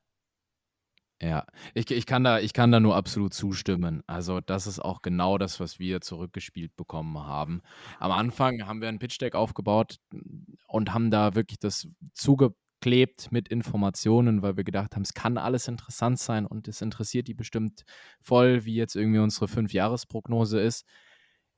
Ja, 1.21 1.45
ich, 1.73 1.91
ich, 1.91 2.05
kann 2.05 2.23
da, 2.23 2.39
ich 2.39 2.53
kann 2.53 2.71
da 2.71 2.79
nur 2.79 2.95
absolut 2.95 3.33
zustimmen. 3.33 4.03
Also, 4.07 4.39
das 4.39 4.67
ist 4.67 4.79
auch 4.79 5.01
genau 5.01 5.37
das, 5.37 5.59
was 5.59 5.77
wir 5.77 5.99
zurückgespielt 5.99 6.77
bekommen 6.77 7.19
haben. 7.19 7.61
Am 7.99 8.11
Anfang 8.13 8.65
haben 8.65 8.79
wir 8.79 8.87
ein 8.87 8.99
Pitch-Deck 8.99 9.35
aufgebaut 9.35 9.99
und 10.67 10.93
haben 10.93 11.11
da 11.11 11.35
wirklich 11.35 11.59
das 11.59 11.89
zugeklebt 12.79 13.31
mit 13.31 13.47
Informationen, 13.49 14.41
weil 14.41 14.57
wir 14.57 14.63
gedacht 14.63 14.95
haben, 14.95 15.03
es 15.03 15.13
kann 15.13 15.37
alles 15.37 15.67
interessant 15.67 16.19
sein 16.19 16.45
und 16.45 16.67
es 16.67 16.81
interessiert 16.81 17.27
die 17.27 17.33
bestimmt 17.33 17.83
voll, 18.21 18.65
wie 18.65 18.75
jetzt 18.75 18.95
irgendwie 18.95 19.19
unsere 19.19 19.47
Fünf-Jahres-Prognose 19.47 20.59
ist. 20.59 20.85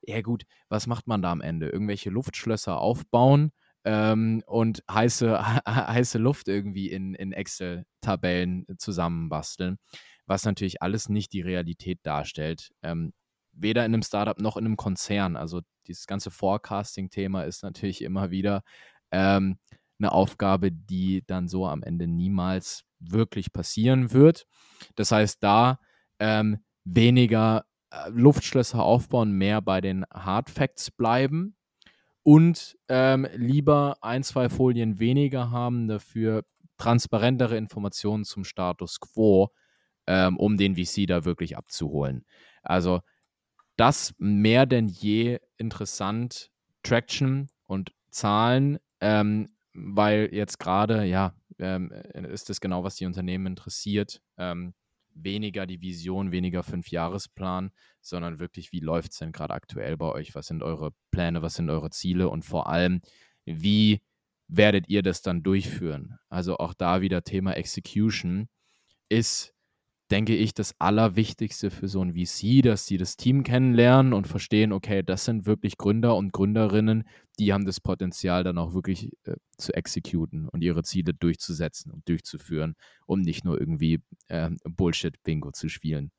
Ja, 0.02 0.22
gut, 0.22 0.44
was 0.70 0.88
macht 0.88 1.08
man 1.08 1.22
da 1.22 1.32
am 1.32 1.42
Ende? 1.42 1.70
Irgendwelche 1.70 2.10
Luftschlösser 2.10 2.80
aufbauen 2.80 3.52
ähm, 3.86 4.44
und 4.48 4.84
heiße, 4.90 5.40
heiße 5.68 6.18
Luft 6.18 6.48
irgendwie 6.48 6.90
in, 6.90 7.14
in 7.14 7.34
Excel-Tabellen 7.34 8.66
zusammenbasteln, 8.78 9.78
was 10.26 10.46
natürlich 10.46 10.82
alles 10.82 11.08
nicht 11.08 11.34
die 11.34 11.42
Realität 11.42 12.00
darstellt. 12.04 12.72
Ähm, 12.82 13.14
weder 13.54 13.86
in 13.86 13.94
einem 13.94 14.04
Startup 14.04 14.40
noch 14.40 14.58
in 14.58 14.66
einem 14.66 14.78
Konzern. 14.78 15.36
Also 15.36 15.62
dieses 15.88 16.08
ganze 16.08 16.32
Forecasting-Thema 16.32 17.44
ist 17.44 17.64
natürlich 17.64 18.02
immer 18.02 18.32
wieder 18.32 18.64
ähm, 19.12 19.58
eine 20.02 20.12
Aufgabe, 20.12 20.72
die 20.72 21.24
dann 21.26 21.48
so 21.48 21.68
am 21.68 21.84
Ende 21.84 22.08
niemals 22.08 22.84
wirklich 23.00 23.54
passieren 23.54 24.12
wird. 24.12 24.46
Das 24.96 25.12
heißt, 25.12 25.44
da 25.44 25.80
ähm, 26.20 26.64
weniger 26.84 27.66
äh, 27.92 28.10
Luftschlösser 28.10 28.84
aufbauen, 28.84 29.32
mehr 29.32 29.62
bei 29.62 29.82
den 29.82 30.06
Hard 30.12 30.50
Facts 30.50 30.92
bleiben 30.92 31.56
und 32.24 32.78
ähm, 32.90 33.28
lieber 33.36 33.98
ein, 34.02 34.24
zwei 34.24 34.50
Folien 34.50 35.00
weniger 35.00 35.52
haben, 35.52 35.88
dafür 35.88 36.44
transparentere 36.78 37.58
Informationen 37.58 38.24
zum 38.24 38.44
Status 38.44 39.00
quo, 39.00 39.50
ähm, 40.08 40.38
um 40.38 40.58
den 40.58 40.76
VC 40.76 41.08
da 41.08 41.26
wirklich 41.26 41.58
abzuholen. 41.58 42.26
Also 42.64 43.02
das 43.78 44.14
mehr 44.18 44.66
denn 44.66 44.88
je 44.88 45.40
interessant, 45.58 46.52
Traction 46.84 47.50
und 47.66 47.94
Zahlen, 48.10 48.80
ähm, 49.00 49.50
weil 49.74 50.30
jetzt 50.32 50.60
gerade, 50.60 51.06
ja, 51.06 51.34
ähm, 51.60 51.92
ist 51.92 52.50
das 52.50 52.62
genau, 52.62 52.84
was 52.84 52.96
die 52.96 53.06
Unternehmen 53.06 53.46
interessiert. 53.48 54.22
Ähm, 54.38 54.74
weniger 55.14 55.66
die 55.66 55.82
Vision, 55.82 56.32
weniger 56.32 56.64
Fünfjahresplan, 56.64 57.72
sondern 58.02 58.40
wirklich, 58.40 58.72
wie 58.72 58.80
läuft 58.80 59.12
es 59.12 59.18
denn 59.18 59.32
gerade 59.32 59.54
aktuell 59.54 59.98
bei 59.98 60.12
euch? 60.12 60.36
Was 60.36 60.48
sind 60.48 60.64
eure 60.64 60.94
Pläne, 61.12 61.42
was 61.42 61.56
sind 61.56 61.70
eure 61.70 61.90
Ziele 61.90 62.30
und 62.30 62.46
vor 62.46 62.68
allem, 62.68 63.02
wie 63.46 64.02
werdet 64.48 64.90
ihr 64.90 65.02
das 65.02 65.22
dann 65.22 65.44
durchführen? 65.44 66.18
Also 66.30 66.58
auch 66.58 66.74
da 66.74 67.02
wieder 67.02 67.24
Thema 67.24 67.54
Execution 67.54 68.48
ist 69.10 69.54
denke 70.12 70.36
ich, 70.36 70.54
das 70.54 70.76
Allerwichtigste 70.80 71.72
für 71.72 71.88
so 71.88 72.04
ein 72.04 72.14
VC, 72.14 72.62
dass 72.62 72.86
sie 72.86 72.98
das 72.98 73.16
Team 73.16 73.44
kennenlernen 73.44 74.14
und 74.14 74.28
verstehen, 74.28 74.74
okay, 74.74 75.04
das 75.04 75.26
sind 75.26 75.46
wirklich 75.46 75.78
Gründer 75.78 76.16
und 76.16 76.34
Gründerinnen, 76.34 77.08
die 77.40 77.54
haben 77.54 77.66
das 77.66 77.80
Potenzial 77.80 78.44
dann 78.44 78.58
auch 78.58 78.74
wirklich 78.74 79.14
äh, 79.24 79.36
zu 79.58 79.74
exekuten 79.74 80.50
und 80.50 80.62
ihre 80.62 80.84
Ziele 80.84 81.14
durchzusetzen 81.14 81.92
und 81.92 82.08
durchzuführen, 82.10 82.76
um 83.06 83.22
nicht 83.22 83.46
nur 83.46 83.60
irgendwie 83.60 84.04
äh, 84.28 84.50
Bullshit-Bingo 84.66 85.52
zu 85.52 85.70
spielen. 85.70 86.12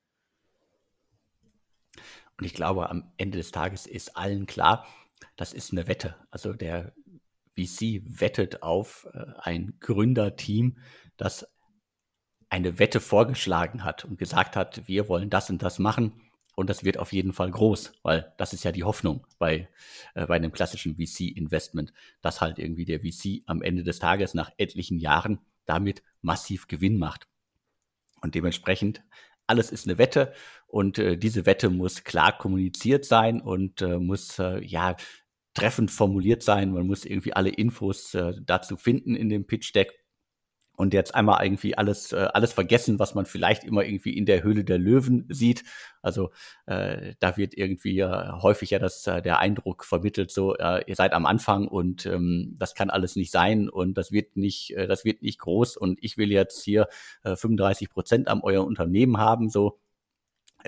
Und 2.38 2.46
ich 2.46 2.54
glaube, 2.54 2.88
am 2.88 3.12
Ende 3.18 3.38
des 3.38 3.50
Tages 3.50 3.86
ist 3.86 4.16
allen 4.16 4.46
klar, 4.46 4.86
das 5.36 5.52
ist 5.52 5.72
eine 5.72 5.86
Wette. 5.86 6.16
Also 6.30 6.54
der 6.54 6.94
VC 7.56 8.02
wettet 8.04 8.62
auf 8.62 9.06
äh, 9.12 9.24
ein 9.38 9.74
Gründerteam, 9.80 10.78
das 11.18 11.46
eine 12.52 12.78
Wette 12.78 13.00
vorgeschlagen 13.00 13.82
hat 13.82 14.04
und 14.04 14.18
gesagt 14.18 14.56
hat, 14.56 14.86
wir 14.86 15.08
wollen 15.08 15.30
das 15.30 15.48
und 15.48 15.62
das 15.62 15.78
machen 15.78 16.12
und 16.54 16.68
das 16.68 16.84
wird 16.84 16.98
auf 16.98 17.14
jeden 17.14 17.32
Fall 17.32 17.50
groß, 17.50 17.94
weil 18.02 18.34
das 18.36 18.52
ist 18.52 18.62
ja 18.62 18.72
die 18.72 18.84
Hoffnung 18.84 19.26
bei, 19.38 19.70
äh, 20.14 20.26
bei 20.26 20.36
einem 20.36 20.52
klassischen 20.52 20.96
VC-Investment, 20.96 21.94
dass 22.20 22.42
halt 22.42 22.58
irgendwie 22.58 22.84
der 22.84 23.00
VC 23.00 23.42
am 23.46 23.62
Ende 23.62 23.84
des 23.84 24.00
Tages 24.00 24.34
nach 24.34 24.50
etlichen 24.58 24.98
Jahren 24.98 25.38
damit 25.64 26.02
massiv 26.20 26.68
Gewinn 26.68 26.98
macht. 26.98 27.26
Und 28.20 28.34
dementsprechend, 28.34 29.02
alles 29.46 29.70
ist 29.70 29.86
eine 29.86 29.96
Wette 29.96 30.34
und 30.66 30.98
äh, 30.98 31.16
diese 31.16 31.46
Wette 31.46 31.70
muss 31.70 32.04
klar 32.04 32.36
kommuniziert 32.36 33.06
sein 33.06 33.40
und 33.40 33.80
äh, 33.80 33.98
muss 33.98 34.38
äh, 34.38 34.62
ja 34.62 34.96
treffend 35.54 35.90
formuliert 35.90 36.42
sein. 36.42 36.72
Man 36.72 36.86
muss 36.86 37.06
irgendwie 37.06 37.32
alle 37.32 37.50
Infos 37.50 38.12
äh, 38.12 38.34
dazu 38.44 38.76
finden 38.76 39.16
in 39.16 39.30
dem 39.30 39.46
Pitch 39.46 39.74
Deck 39.74 40.01
und 40.82 40.92
jetzt 40.94 41.14
einmal 41.14 41.44
irgendwie 41.44 41.78
alles, 41.78 42.12
äh, 42.12 42.28
alles 42.34 42.52
vergessen, 42.52 42.98
was 42.98 43.14
man 43.14 43.24
vielleicht 43.24 43.62
immer 43.62 43.84
irgendwie 43.84 44.16
in 44.18 44.26
der 44.26 44.42
Höhle 44.42 44.64
der 44.64 44.78
Löwen 44.78 45.26
sieht. 45.28 45.62
Also 46.02 46.32
äh, 46.66 47.14
da 47.20 47.36
wird 47.36 47.54
irgendwie 47.54 48.00
äh, 48.00 48.32
häufig 48.42 48.70
ja 48.70 48.80
das, 48.80 49.06
äh, 49.06 49.22
der 49.22 49.38
Eindruck 49.38 49.84
vermittelt, 49.84 50.32
so 50.32 50.56
äh, 50.56 50.82
ihr 50.88 50.96
seid 50.96 51.12
am 51.12 51.24
Anfang 51.24 51.68
und 51.68 52.04
ähm, 52.06 52.56
das 52.58 52.74
kann 52.74 52.90
alles 52.90 53.14
nicht 53.14 53.30
sein 53.30 53.68
und 53.68 53.94
das 53.94 54.10
wird 54.10 54.36
nicht, 54.36 54.72
äh, 54.76 54.88
das 54.88 55.04
wird 55.04 55.22
nicht 55.22 55.38
groß 55.38 55.76
und 55.76 56.00
ich 56.02 56.18
will 56.18 56.32
jetzt 56.32 56.64
hier 56.64 56.88
äh, 57.22 57.36
35 57.36 57.88
Prozent 57.88 58.26
am 58.26 58.42
euer 58.42 58.66
Unternehmen 58.66 59.18
haben. 59.18 59.50
So, 59.50 59.78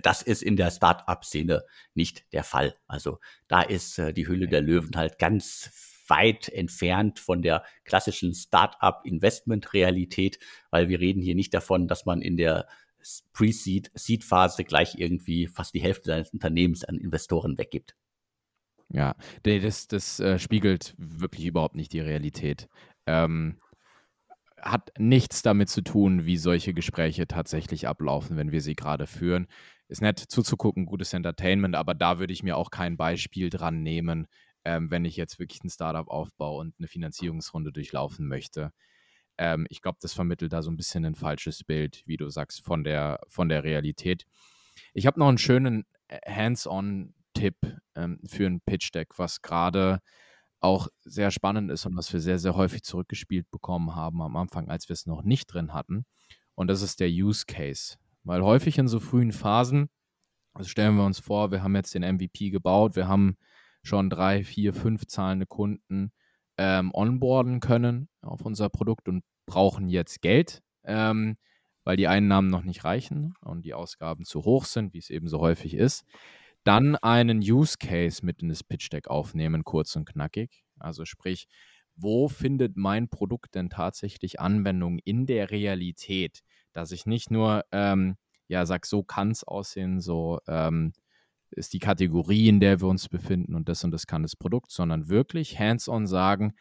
das 0.00 0.22
ist 0.22 0.44
in 0.44 0.54
der 0.54 0.70
Start-up-Szene 0.70 1.64
nicht 1.94 2.32
der 2.32 2.44
Fall. 2.44 2.76
Also 2.86 3.18
da 3.48 3.62
ist 3.62 3.98
äh, 3.98 4.14
die 4.14 4.28
Höhle 4.28 4.46
der 4.46 4.60
Löwen 4.60 4.94
halt 4.94 5.18
ganz 5.18 5.93
weit 6.08 6.48
entfernt 6.48 7.18
von 7.18 7.42
der 7.42 7.64
klassischen 7.84 8.34
Start-up-Investment-Realität, 8.34 10.38
weil 10.70 10.88
wir 10.88 11.00
reden 11.00 11.22
hier 11.22 11.34
nicht 11.34 11.54
davon, 11.54 11.88
dass 11.88 12.06
man 12.06 12.20
in 12.20 12.36
der 12.36 12.66
Pre-Seed-Seed-Phase 13.32 14.64
gleich 14.64 14.94
irgendwie 14.96 15.46
fast 15.46 15.74
die 15.74 15.82
Hälfte 15.82 16.10
seines 16.10 16.30
Unternehmens 16.30 16.84
an 16.84 16.98
Investoren 16.98 17.58
weggibt. 17.58 17.94
Ja, 18.88 19.14
das, 19.42 19.88
das 19.88 20.20
äh, 20.20 20.38
spiegelt 20.38 20.94
wirklich 20.96 21.46
überhaupt 21.46 21.76
nicht 21.76 21.92
die 21.92 22.00
Realität. 22.00 22.68
Ähm, 23.06 23.56
hat 24.60 24.92
nichts 24.98 25.42
damit 25.42 25.68
zu 25.68 25.82
tun, 25.82 26.24
wie 26.24 26.38
solche 26.38 26.72
Gespräche 26.72 27.26
tatsächlich 27.26 27.86
ablaufen, 27.86 28.36
wenn 28.36 28.52
wir 28.52 28.62
sie 28.62 28.74
gerade 28.74 29.06
führen. 29.06 29.46
Ist 29.88 30.00
nett 30.00 30.18
zuzugucken, 30.18 30.86
gutes 30.86 31.12
Entertainment, 31.12 31.76
aber 31.76 31.94
da 31.94 32.18
würde 32.18 32.32
ich 32.32 32.42
mir 32.42 32.56
auch 32.56 32.70
kein 32.70 32.96
Beispiel 32.96 33.50
dran 33.50 33.82
nehmen, 33.82 34.26
ähm, 34.64 34.90
wenn 34.90 35.04
ich 35.04 35.16
jetzt 35.16 35.38
wirklich 35.38 35.62
ein 35.62 35.70
Startup 35.70 36.08
aufbaue 36.08 36.60
und 36.60 36.74
eine 36.78 36.88
Finanzierungsrunde 36.88 37.72
durchlaufen 37.72 38.26
möchte. 38.26 38.72
Ähm, 39.38 39.66
ich 39.68 39.82
glaube, 39.82 39.98
das 40.00 40.12
vermittelt 40.12 40.52
da 40.52 40.62
so 40.62 40.70
ein 40.70 40.76
bisschen 40.76 41.04
ein 41.04 41.14
falsches 41.14 41.64
Bild, 41.64 42.02
wie 42.06 42.16
du 42.16 42.28
sagst, 42.30 42.64
von 42.64 42.84
der, 42.84 43.20
von 43.28 43.48
der 43.48 43.64
Realität. 43.64 44.24
Ich 44.92 45.06
habe 45.06 45.18
noch 45.18 45.28
einen 45.28 45.38
schönen 45.38 45.84
äh, 46.08 46.18
Hands-on-Tipp 46.30 47.56
ähm, 47.94 48.20
für 48.26 48.46
ein 48.46 48.60
Pitch-Deck, 48.60 49.18
was 49.18 49.42
gerade 49.42 50.00
auch 50.60 50.88
sehr 51.02 51.30
spannend 51.30 51.70
ist 51.70 51.84
und 51.84 51.96
was 51.96 52.10
wir 52.12 52.20
sehr, 52.20 52.38
sehr 52.38 52.54
häufig 52.54 52.82
zurückgespielt 52.84 53.50
bekommen 53.50 53.94
haben 53.94 54.22
am 54.22 54.36
Anfang, 54.36 54.70
als 54.70 54.88
wir 54.88 54.94
es 54.94 55.04
noch 55.04 55.22
nicht 55.22 55.46
drin 55.46 55.74
hatten. 55.74 56.06
Und 56.54 56.68
das 56.68 56.80
ist 56.80 57.00
der 57.00 57.08
Use 57.08 57.44
Case. 57.46 57.96
Weil 58.22 58.42
häufig 58.42 58.78
in 58.78 58.88
so 58.88 58.98
frühen 58.98 59.32
Phasen, 59.32 59.90
also 60.54 60.68
stellen 60.68 60.96
wir 60.96 61.04
uns 61.04 61.18
vor, 61.18 61.50
wir 61.50 61.62
haben 61.62 61.74
jetzt 61.74 61.94
den 61.94 62.02
MVP 62.02 62.48
gebaut, 62.48 62.96
wir 62.96 63.08
haben 63.08 63.36
schon 63.84 64.10
drei, 64.10 64.42
vier, 64.42 64.74
fünf 64.74 65.06
zahlende 65.06 65.46
Kunden 65.46 66.10
ähm, 66.58 66.90
onboarden 66.92 67.60
können 67.60 68.08
auf 68.22 68.42
unser 68.42 68.68
Produkt 68.68 69.08
und 69.08 69.22
brauchen 69.46 69.88
jetzt 69.88 70.22
Geld, 70.22 70.62
ähm, 70.84 71.36
weil 71.84 71.96
die 71.96 72.08
Einnahmen 72.08 72.48
noch 72.48 72.64
nicht 72.64 72.84
reichen 72.84 73.34
und 73.42 73.64
die 73.64 73.74
Ausgaben 73.74 74.24
zu 74.24 74.44
hoch 74.44 74.64
sind, 74.64 74.94
wie 74.94 74.98
es 74.98 75.10
eben 75.10 75.28
so 75.28 75.40
häufig 75.40 75.74
ist. 75.74 76.04
Dann 76.64 76.96
einen 76.96 77.40
Use 77.40 77.76
Case 77.78 78.24
mit 78.24 78.40
in 78.40 78.48
das 78.48 78.64
Pitch 78.64 78.90
Deck 78.90 79.08
aufnehmen, 79.08 79.64
kurz 79.64 79.94
und 79.96 80.06
knackig. 80.06 80.64
Also 80.78 81.04
sprich, 81.04 81.46
wo 81.94 82.28
findet 82.28 82.76
mein 82.76 83.08
Produkt 83.08 83.54
denn 83.54 83.68
tatsächlich 83.68 84.40
Anwendung 84.40 84.98
in 85.04 85.26
der 85.26 85.50
Realität, 85.50 86.40
dass 86.72 86.90
ich 86.90 87.04
nicht 87.04 87.30
nur 87.30 87.64
ähm, 87.70 88.16
ja 88.48 88.64
sag, 88.64 88.86
so 88.86 89.02
kann 89.02 89.30
es 89.30 89.44
aussehen, 89.44 90.00
so 90.00 90.40
ähm, 90.48 90.94
ist 91.54 91.72
die 91.72 91.78
Kategorie, 91.78 92.48
in 92.48 92.60
der 92.60 92.80
wir 92.80 92.88
uns 92.88 93.08
befinden 93.08 93.54
und 93.54 93.68
das 93.68 93.84
und 93.84 93.90
das 93.90 94.06
kann 94.06 94.22
das 94.22 94.36
Produkt, 94.36 94.70
sondern 94.70 95.08
wirklich 95.08 95.58
hands-on 95.58 96.06
sagen, 96.06 96.54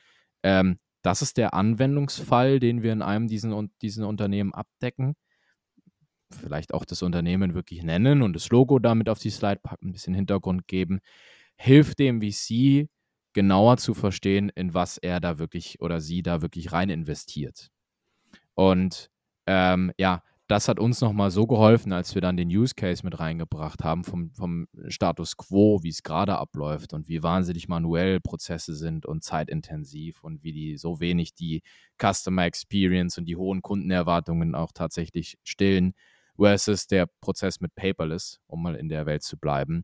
ähm, 0.43 0.79
das 1.01 1.21
ist 1.21 1.38
der 1.38 1.53
Anwendungsfall, 1.53 2.60
den 2.60 2.82
wir 2.82 2.93
in 2.93 3.01
einem 3.01 3.27
diesen, 3.27 3.71
diesen 3.82 4.06
Unternehmen 4.06 4.53
abdecken. 4.53 5.15
Vielleicht 6.32 6.73
auch 6.73 6.86
das 6.86 7.01
Unternehmen 7.01 7.53
wirklich 7.53 7.84
nennen 7.84 8.21
und 8.21 8.34
das 8.34 8.49
Logo 8.49 8.79
damit 8.79 9.10
auf 9.10 9.19
die 9.19 9.29
Slide 9.29 9.60
packen, 9.62 9.89
ein 9.89 9.91
bisschen 9.91 10.13
Hintergrund 10.13 10.67
geben. 10.67 10.99
Hilft 11.58 11.99
dem 11.99 12.21
VC 12.21 12.88
genauer 13.34 13.77
zu 13.77 13.93
verstehen, 13.93 14.49
in 14.56 14.73
was 14.73 14.97
er 14.97 15.19
da 15.19 15.39
wirklich 15.39 15.82
oder 15.82 15.99
sie 15.99 16.23
da 16.23 16.41
wirklich 16.41 16.71
rein 16.71 16.89
investiert. 16.89 17.69
Und 18.56 19.10
ähm, 19.45 19.91
ja, 19.97 20.23
das 20.47 20.67
hat 20.67 20.79
uns 20.79 20.99
nochmal 21.01 21.32
so 21.32 21.47
geholfen, 21.47 21.93
als 21.93 22.13
wir 22.15 22.21
dann 22.21 22.38
den 22.38 22.49
Use 22.49 22.75
Case 22.75 23.03
mit 23.03 23.19
reingebracht 23.19 23.84
haben 23.84 24.03
vom, 24.03 24.32
vom 24.32 24.67
Status 24.88 25.38
quo, 25.38 25.82
wie 25.84 25.89
es 25.89 26.03
gerade 26.03 26.38
abläuft 26.38 26.93
und 26.93 27.08
wie 27.08 27.23
wahnsinnig 27.23 27.67
manuell 27.67 28.19
Prozesse 28.19 28.75
sind 28.75 29.06
und 29.06 29.23
zeitintensiv 29.23 30.23
und 30.23 30.43
wie 30.43 30.51
die 30.51 30.77
so 30.77 30.99
wenig 30.99 31.34
die 31.34 31.62
Customer 31.97 32.43
Experience 32.43 33.17
und 33.17 33.25
die 33.25 33.38
hohen 33.38 33.62
Kundenerwartungen 33.62 34.53
auch 34.53 34.71
tatsächlich 34.73 35.38
stillen, 35.43 35.93
versus 36.36 36.88
der 36.88 37.08
Prozess 37.21 37.60
mit 37.62 37.75
Paperless, 37.75 38.39
um 38.47 38.63
mal 38.63 38.75
in 38.75 38.89
der 38.89 39.06
Welt 39.06 39.23
zu 39.23 39.38
bleiben, 39.38 39.84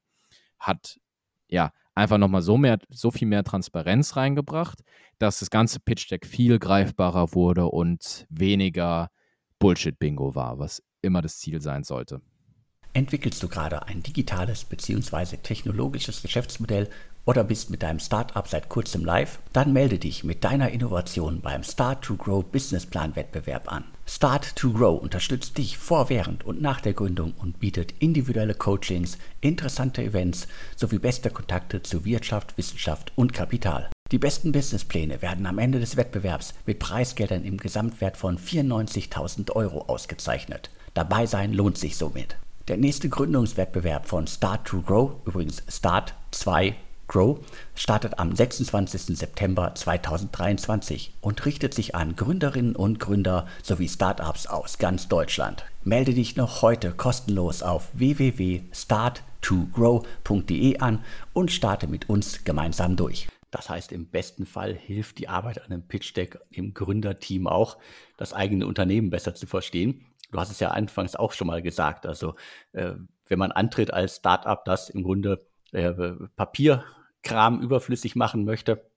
hat 0.59 0.99
ja 1.47 1.71
einfach 1.95 2.17
nochmal 2.17 2.41
so, 2.41 2.57
mehr, 2.57 2.79
so 2.89 3.11
viel 3.11 3.27
mehr 3.27 3.43
Transparenz 3.43 4.15
reingebracht, 4.15 4.81
dass 5.17 5.39
das 5.39 5.49
ganze 5.49 5.79
Pitch 5.79 6.09
Deck 6.09 6.25
viel 6.25 6.59
greifbarer 6.59 7.33
wurde 7.33 7.65
und 7.65 8.25
weniger 8.29 9.09
Bullshit-Bingo 9.59 10.35
war, 10.35 10.57
was 10.57 10.81
immer 11.01 11.21
das 11.21 11.37
Ziel 11.37 11.61
sein 11.61 11.83
sollte. 11.83 12.21
Entwickelst 12.93 13.43
du 13.43 13.47
gerade 13.47 13.85
ein 13.87 14.01
digitales 14.01 14.65
bzw. 14.65 15.37
technologisches 15.37 16.23
Geschäftsmodell 16.23 16.89
oder 17.25 17.43
bist 17.43 17.69
mit 17.69 17.83
deinem 17.83 17.99
Startup 17.99 18.47
seit 18.47 18.69
kurzem 18.69 19.05
live? 19.05 19.37
Dann 19.53 19.73
melde 19.73 19.99
dich 19.99 20.23
mit 20.23 20.43
deiner 20.43 20.71
Innovation 20.71 21.41
beim 21.41 21.63
Start 21.63 22.03
to 22.03 22.15
Grow 22.15 22.43
Businessplan 22.43 23.15
Wettbewerb 23.15 23.71
an. 23.71 23.83
Start 24.07 24.55
to 24.55 24.73
Grow 24.73 24.99
unterstützt 24.99 25.59
dich 25.59 25.77
vor, 25.77 26.09
während 26.09 26.43
und 26.43 26.61
nach 26.61 26.81
der 26.81 26.93
Gründung 26.93 27.33
und 27.33 27.59
bietet 27.59 27.93
individuelle 27.99 28.55
Coachings, 28.55 29.19
interessante 29.41 30.01
Events 30.01 30.47
sowie 30.75 30.97
beste 30.97 31.29
Kontakte 31.29 31.83
zu 31.83 32.05
Wirtschaft, 32.05 32.57
Wissenschaft 32.57 33.11
und 33.15 33.33
Kapital. 33.33 33.91
Die 34.11 34.17
besten 34.17 34.51
Businesspläne 34.51 35.21
werden 35.21 35.45
am 35.45 35.59
Ende 35.59 35.79
des 35.79 35.95
Wettbewerbs 35.95 36.55
mit 36.65 36.79
Preisgeldern 36.79 37.43
im 37.43 37.57
Gesamtwert 37.57 38.17
von 38.17 38.39
94.000 38.39 39.51
Euro 39.51 39.81
ausgezeichnet. 39.81 40.71
Dabei 40.95 41.27
sein 41.27 41.53
lohnt 41.53 41.77
sich 41.77 41.95
somit. 41.95 42.35
Der 42.67 42.77
nächste 42.77 43.07
Gründungswettbewerb 43.09 44.07
von 44.07 44.25
Start 44.25 44.67
to 44.67 44.81
Grow, 44.81 45.11
übrigens 45.25 45.61
Start 45.67 46.15
2 46.31 46.73
Grow 47.07 47.37
startet 47.75 48.17
am 48.17 48.35
26. 48.35 49.15
September 49.17 49.75
2023 49.75 51.13
und 51.21 51.45
richtet 51.45 51.75
sich 51.75 51.93
an 51.93 52.15
Gründerinnen 52.15 52.75
und 52.75 52.99
Gründer 52.99 53.45
sowie 53.61 53.89
Startups 53.89 54.47
aus 54.47 54.79
ganz 54.79 55.07
Deutschland. 55.07 55.65
Melde 55.83 56.15
dich 56.15 56.35
noch 56.35 56.63
heute 56.63 56.91
kostenlos 56.91 57.61
auf 57.63 57.89
www.start2grow.de 57.93 60.79
an 60.79 61.03
und 61.33 61.51
starte 61.51 61.87
mit 61.87 62.09
uns 62.09 62.43
gemeinsam 62.43 62.95
durch. 62.95 63.27
Das 63.51 63.69
heißt, 63.69 63.91
im 63.91 64.09
besten 64.09 64.45
Fall 64.45 64.73
hilft 64.73 65.17
die 65.17 65.27
Arbeit 65.27 65.59
an 65.59 65.71
einem 65.71 65.87
Pitch 65.87 66.15
Deck 66.15 66.39
im 66.51 66.73
Gründerteam 66.73 67.47
auch, 67.47 67.77
das 68.17 68.33
eigene 68.33 68.67
Unternehmen 68.67 69.09
besser 69.09 69.33
zu 69.33 69.47
verstehen. 69.47 70.05
Du 70.31 70.39
hast 70.39 70.51
es 70.51 70.59
ja 70.59 70.69
anfangs 70.69 71.15
auch 71.15 71.33
schon 71.33 71.47
mal 71.47 71.61
gesagt. 71.61 72.05
Also, 72.05 72.35
äh, 72.73 72.93
wenn 73.27 73.39
man 73.39 73.51
antritt 73.51 73.91
als 73.91 74.17
Startup, 74.17 74.63
das 74.65 74.89
im 74.89 75.03
Grunde 75.03 75.47
äh, 75.71 75.93
Papier 76.35 76.83
Kram 77.23 77.61
überflüssig 77.61 78.15
machen 78.15 78.45
möchte, 78.45 78.89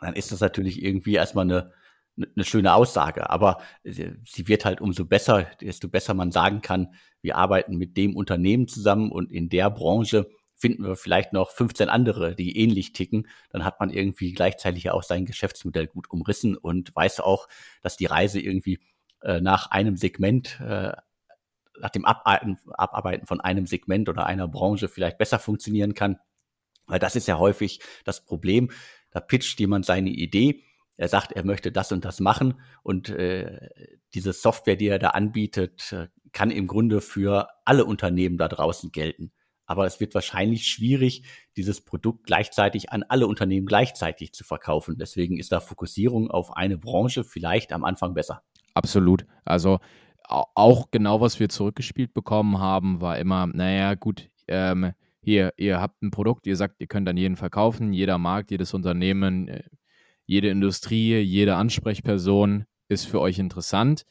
dann 0.00 0.14
ist 0.14 0.32
das 0.32 0.40
natürlich 0.40 0.82
irgendwie 0.82 1.14
erstmal 1.14 1.44
eine, 1.44 1.72
eine 2.16 2.44
schöne 2.44 2.74
Aussage. 2.74 3.30
Aber 3.30 3.60
sie 3.82 4.48
wird 4.48 4.64
halt 4.64 4.80
umso 4.80 5.04
besser, 5.04 5.46
desto 5.60 5.88
besser 5.88 6.14
man 6.14 6.32
sagen 6.32 6.60
kann, 6.60 6.94
wir 7.22 7.36
arbeiten 7.36 7.76
mit 7.76 7.96
dem 7.96 8.14
Unternehmen 8.14 8.68
zusammen 8.68 9.10
und 9.10 9.32
in 9.32 9.48
der 9.48 9.70
Branche 9.70 10.28
finden 10.56 10.84
wir 10.84 10.96
vielleicht 10.96 11.32
noch 11.32 11.50
15 11.50 11.88
andere, 11.88 12.34
die 12.34 12.58
ähnlich 12.58 12.92
ticken. 12.92 13.28
Dann 13.50 13.64
hat 13.64 13.78
man 13.80 13.90
irgendwie 13.90 14.32
gleichzeitig 14.32 14.90
auch 14.90 15.02
sein 15.02 15.26
Geschäftsmodell 15.26 15.86
gut 15.86 16.10
umrissen 16.10 16.56
und 16.56 16.94
weiß 16.94 17.20
auch, 17.20 17.48
dass 17.82 17.96
die 17.96 18.06
Reise 18.06 18.40
irgendwie 18.40 18.80
äh, 19.22 19.40
nach 19.40 19.70
einem 19.70 19.96
Segment, 19.96 20.60
äh, 20.60 20.92
nach 21.78 21.90
dem 21.90 22.04
Abarbeiten, 22.04 22.58
Abarbeiten 22.72 23.26
von 23.26 23.40
einem 23.40 23.66
Segment 23.66 24.08
oder 24.08 24.26
einer 24.26 24.48
Branche 24.48 24.88
vielleicht 24.88 25.18
besser 25.18 25.38
funktionieren 25.38 25.94
kann 25.94 26.18
weil 26.86 26.98
das 26.98 27.16
ist 27.16 27.28
ja 27.28 27.38
häufig 27.38 27.80
das 28.04 28.24
Problem. 28.24 28.70
Da 29.10 29.20
pitcht 29.20 29.58
jemand 29.60 29.84
seine 29.84 30.10
Idee, 30.10 30.62
er 30.96 31.08
sagt, 31.08 31.32
er 31.32 31.44
möchte 31.44 31.72
das 31.72 31.92
und 31.92 32.04
das 32.04 32.20
machen 32.20 32.60
und 32.82 33.10
äh, 33.10 33.68
diese 34.14 34.32
Software, 34.32 34.76
die 34.76 34.88
er 34.88 34.98
da 34.98 35.10
anbietet, 35.10 35.92
äh, 35.92 36.08
kann 36.32 36.50
im 36.50 36.66
Grunde 36.66 37.00
für 37.00 37.48
alle 37.64 37.84
Unternehmen 37.84 38.38
da 38.38 38.48
draußen 38.48 38.92
gelten. 38.92 39.32
Aber 39.66 39.84
es 39.84 40.00
wird 40.00 40.14
wahrscheinlich 40.14 40.66
schwierig, 40.66 41.22
dieses 41.56 41.80
Produkt 41.84 42.24
gleichzeitig 42.24 42.90
an 42.90 43.02
alle 43.02 43.26
Unternehmen 43.26 43.66
gleichzeitig 43.66 44.32
zu 44.32 44.44
verkaufen. 44.44 44.96
Deswegen 44.98 45.38
ist 45.38 45.52
da 45.52 45.60
Fokussierung 45.60 46.30
auf 46.30 46.56
eine 46.56 46.78
Branche 46.78 47.24
vielleicht 47.24 47.72
am 47.72 47.84
Anfang 47.84 48.14
besser. 48.14 48.42
Absolut. 48.74 49.26
Also 49.44 49.78
auch 50.28 50.90
genau, 50.90 51.20
was 51.20 51.38
wir 51.40 51.48
zurückgespielt 51.48 52.14
bekommen 52.14 52.58
haben, 52.58 53.00
war 53.00 53.18
immer, 53.18 53.46
naja, 53.46 53.94
gut, 53.94 54.28
ähm, 54.48 54.92
hier, 55.20 55.52
ihr 55.56 55.80
habt 55.80 56.02
ein 56.02 56.10
Produkt, 56.10 56.46
ihr 56.46 56.56
sagt, 56.56 56.76
ihr 56.78 56.86
könnt 56.86 57.08
an 57.08 57.16
jeden 57.16 57.36
verkaufen, 57.36 57.92
jeder 57.92 58.18
Markt, 58.18 58.50
jedes 58.50 58.74
Unternehmen, 58.74 59.48
äh, 59.48 59.62
jede 60.24 60.48
Industrie, 60.48 61.18
jede 61.18 61.56
Ansprechperson 61.56 62.66
ist 62.88 63.06
für 63.06 63.20
euch 63.20 63.38
interessant. 63.38 64.04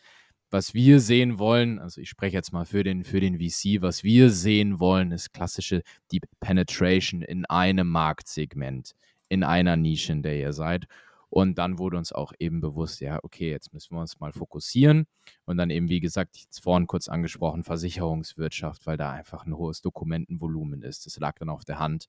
Was 0.56 0.74
wir 0.74 1.02
sehen 1.02 1.38
wollen, 1.38 1.80
also 1.80 2.00
ich 2.00 2.08
spreche 2.08 2.38
jetzt 2.38 2.54
mal 2.54 2.64
für 2.64 2.82
den, 2.82 3.04
für 3.04 3.20
den 3.20 3.40
VC, 3.40 3.82
was 3.82 4.06
wir 4.06 4.30
sehen 4.30 4.80
wollen, 4.80 5.12
ist 5.12 5.34
klassische 5.34 5.84
Deep 6.14 6.24
Penetration 6.40 7.22
in 7.22 7.44
einem 7.48 7.90
Marktsegment, 7.90 8.96
in 9.28 9.44
einer 9.44 9.76
Nische, 9.76 10.14
in 10.14 10.24
der 10.24 10.40
ihr 10.40 10.54
seid. 10.54 10.86
Und 11.28 11.58
dann 11.58 11.78
wurde 11.78 11.98
uns 11.98 12.14
auch 12.14 12.32
eben 12.40 12.62
bewusst, 12.62 13.02
ja, 13.02 13.20
okay, 13.22 13.52
jetzt 13.52 13.74
müssen 13.74 13.98
wir 13.98 14.00
uns 14.00 14.22
mal 14.22 14.32
fokussieren. 14.32 15.08
Und 15.44 15.58
dann 15.58 15.70
eben, 15.70 15.90
wie 15.90 16.00
gesagt, 16.00 16.38
jetzt 16.38 16.60
vorhin 16.60 16.88
kurz 16.88 17.10
angesprochen, 17.10 17.66
Versicherungswirtschaft, 17.66 18.86
weil 18.86 18.96
da 18.96 19.12
einfach 19.12 19.46
ein 19.46 19.58
hohes 19.58 19.82
Dokumentenvolumen 19.82 20.84
ist. 20.84 21.06
Das 21.06 21.20
lag 21.20 21.38
dann 21.38 21.50
auf 21.50 21.66
der 21.66 21.80
Hand, 21.80 22.08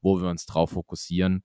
wo 0.00 0.22
wir 0.22 0.28
uns 0.28 0.46
drauf 0.46 0.70
fokussieren. 0.70 1.42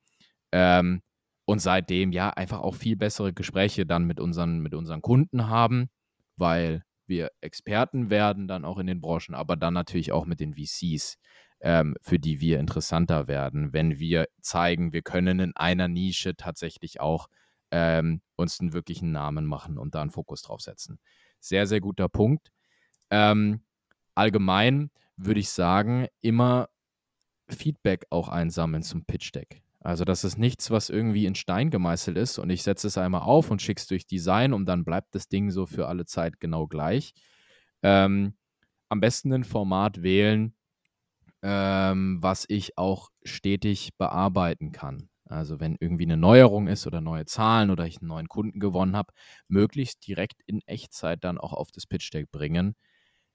Ähm, 0.52 1.02
und 1.46 1.58
seitdem 1.58 2.12
ja 2.12 2.30
einfach 2.30 2.60
auch 2.60 2.76
viel 2.76 2.98
bessere 2.98 3.34
Gespräche 3.34 3.88
dann 3.88 4.06
mit 4.06 4.20
unseren, 4.20 4.60
mit 4.60 4.76
unseren 4.76 5.02
Kunden 5.02 5.48
haben, 5.50 5.90
weil 6.38 6.84
wir 7.08 7.32
Experten 7.42 8.10
werden 8.10 8.48
dann 8.48 8.66
auch 8.66 8.78
in 8.80 8.88
den 8.88 9.02
Branchen, 9.02 9.36
aber 9.36 9.56
dann 9.56 9.74
natürlich 9.74 10.12
auch 10.12 10.26
mit 10.26 10.40
den 10.40 10.56
VCs 10.56 11.18
ähm, 11.62 11.96
für 12.02 12.20
die 12.20 12.40
wir 12.42 12.60
interessanter 12.60 13.28
werden, 13.28 13.74
wenn 13.74 14.00
wir 14.00 14.28
zeigen, 14.42 14.94
wir 14.94 15.02
können 15.02 15.40
in 15.40 15.56
einer 15.56 15.88
Nische 15.88 16.36
tatsächlich 16.36 17.00
auch 17.00 17.28
ähm, 17.72 18.22
uns 18.36 18.60
einen 18.60 18.74
wirklichen 18.74 19.12
Namen 19.12 19.46
machen 19.46 19.78
und 19.78 19.96
da 19.96 20.02
einen 20.02 20.12
Fokus 20.12 20.42
drauf 20.42 20.62
setzen. 20.62 21.00
Sehr, 21.40 21.66
sehr 21.68 21.82
guter 21.82 22.10
Punkt. 22.10 22.52
Ähm, 23.10 23.62
allgemein 24.14 24.92
würde 25.18 25.40
ich 25.40 25.50
sagen, 25.50 26.08
immer 26.22 26.70
Feedback 27.50 28.06
auch 28.10 28.30
einsammeln 28.30 28.84
zum 28.84 29.06
Pitch 29.06 29.34
Deck. 29.34 29.65
Also 29.86 30.04
das 30.04 30.24
ist 30.24 30.40
nichts, 30.40 30.72
was 30.72 30.90
irgendwie 30.90 31.28
in 31.28 31.36
Stein 31.36 31.70
gemeißelt 31.70 32.18
ist 32.18 32.40
und 32.40 32.50
ich 32.50 32.64
setze 32.64 32.88
es 32.88 32.98
einmal 32.98 33.22
auf 33.22 33.52
und 33.52 33.62
schicke 33.62 33.80
es 33.80 33.86
durch 33.86 34.08
Design 34.08 34.52
und 34.52 34.66
dann 34.66 34.84
bleibt 34.84 35.14
das 35.14 35.30
Ding 35.30 35.52
so 35.52 35.68
für 35.68 35.88
alle 35.88 36.06
Zeit 36.06 36.40
genau 36.40 36.66
gleich. 36.66 37.14
Ähm, 37.84 38.36
am 38.90 39.00
besten 39.00 39.32
ein 39.32 39.44
Format 39.44 40.02
wählen, 40.02 40.56
ähm, 41.44 42.18
was 42.20 42.46
ich 42.50 42.80
auch 42.80 43.12
stetig 43.24 43.92
bearbeiten 44.00 44.72
kann. 44.72 45.10
Also 45.26 45.60
wenn 45.60 45.78
irgendwie 45.80 46.06
eine 46.06 46.18
Neuerung 46.18 46.68
ist 46.68 46.88
oder 46.88 47.00
neue 47.00 47.26
Zahlen 47.26 47.70
oder 47.70 47.86
ich 47.86 48.00
einen 48.00 48.08
neuen 48.08 48.28
Kunden 48.28 48.60
gewonnen 48.60 48.96
habe, 48.96 49.14
möglichst 49.48 50.08
direkt 50.08 50.42
in 50.48 50.62
Echtzeit 50.66 51.24
dann 51.24 51.38
auch 51.38 51.54
auf 51.54 51.72
das 51.72 51.86
Pitch 51.86 52.12
Deck 52.12 52.32
bringen. 52.32 52.76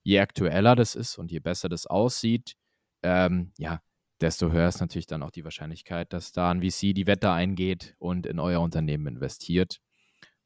Je 0.02 0.18
aktueller 0.18 0.74
das 0.74 0.96
ist 0.96 1.16
und 1.16 1.30
je 1.30 1.38
besser 1.38 1.68
das 1.68 1.86
aussieht, 1.86 2.54
ähm, 3.04 3.52
ja, 3.56 3.80
desto 4.20 4.52
höher 4.52 4.68
ist 4.68 4.80
natürlich 4.80 5.06
dann 5.06 5.22
auch 5.22 5.30
die 5.30 5.44
Wahrscheinlichkeit, 5.44 6.12
dass 6.12 6.32
da 6.32 6.50
ein 6.50 6.62
VC 6.62 6.94
die 6.94 7.06
Wette 7.06 7.30
eingeht 7.30 7.94
und 7.98 8.26
in 8.26 8.38
euer 8.38 8.60
Unternehmen 8.60 9.06
investiert. 9.06 9.80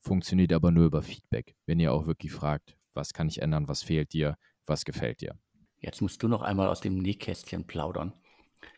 Funktioniert 0.00 0.52
aber 0.52 0.70
nur 0.70 0.86
über 0.86 1.02
Feedback, 1.02 1.56
wenn 1.66 1.80
ihr 1.80 1.92
auch 1.92 2.06
wirklich 2.06 2.32
fragt, 2.32 2.76
was 2.92 3.12
kann 3.12 3.28
ich 3.28 3.42
ändern, 3.42 3.68
was 3.68 3.82
fehlt 3.82 4.12
dir, 4.12 4.36
was 4.66 4.84
gefällt 4.84 5.20
dir. 5.20 5.34
Jetzt 5.80 6.00
musst 6.00 6.22
du 6.22 6.28
noch 6.28 6.42
einmal 6.42 6.68
aus 6.68 6.80
dem 6.80 6.98
Nähkästchen 6.98 7.66
plaudern. 7.66 8.12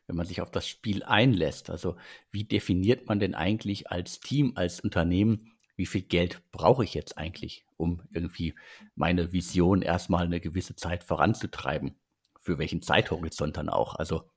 Wenn 0.07 0.17
man 0.17 0.27
sich 0.27 0.41
auf 0.41 0.51
das 0.51 0.67
Spiel 0.67 1.03
einlässt, 1.05 1.71
also 1.71 1.97
wie 2.31 2.45
definiert 2.45 3.09
man 3.09 3.21
denn 3.21 3.35
eigentlich 3.35 3.91
als 3.91 4.21
Team, 4.21 4.53
als 4.57 4.81
Unternehmen, 4.81 5.53
wie 5.77 5.87
viel 5.87 6.03
Geld 6.03 6.43
brauche 6.53 6.85
ich 6.85 6.95
jetzt 6.95 7.19
eigentlich, 7.19 7.67
um 7.77 8.03
irgendwie 8.11 8.55
meine 8.95 9.33
Vision 9.33 9.83
erstmal 9.83 10.25
eine 10.25 10.41
gewisse 10.41 10.75
Zeit 10.75 11.05
voranzutreiben? 11.05 11.97
Für 12.41 12.59
welchen 12.59 12.83
Zeithorizont 12.83 13.57
dann 13.57 13.69
auch? 13.69 13.95
Also 13.97 14.31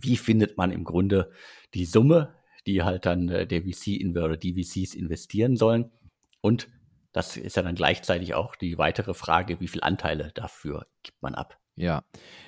wie 0.00 0.16
findet 0.16 0.56
man 0.56 0.70
im 0.70 0.84
Grunde 0.84 1.30
die 1.74 1.84
Summe, 1.84 2.34
die 2.66 2.82
halt 2.82 3.06
dann 3.06 3.28
äh, 3.28 3.46
der 3.46 3.62
VC 3.62 4.04
oder 4.16 4.36
die 4.36 4.54
VCs 4.54 4.94
investieren 4.94 5.56
sollen? 5.56 5.90
Und 6.40 6.68
das 7.12 7.36
ist 7.36 7.56
ja 7.56 7.62
dann 7.62 7.74
gleichzeitig 7.74 8.34
auch 8.34 8.56
die 8.56 8.76
weitere 8.76 9.14
Frage, 9.14 9.58
wie 9.60 9.68
viele 9.68 9.84
Anteile 9.84 10.32
dafür 10.34 10.86
gibt 11.02 11.22
man 11.22 11.34
ab? 11.34 11.58
Ja, 11.74 12.04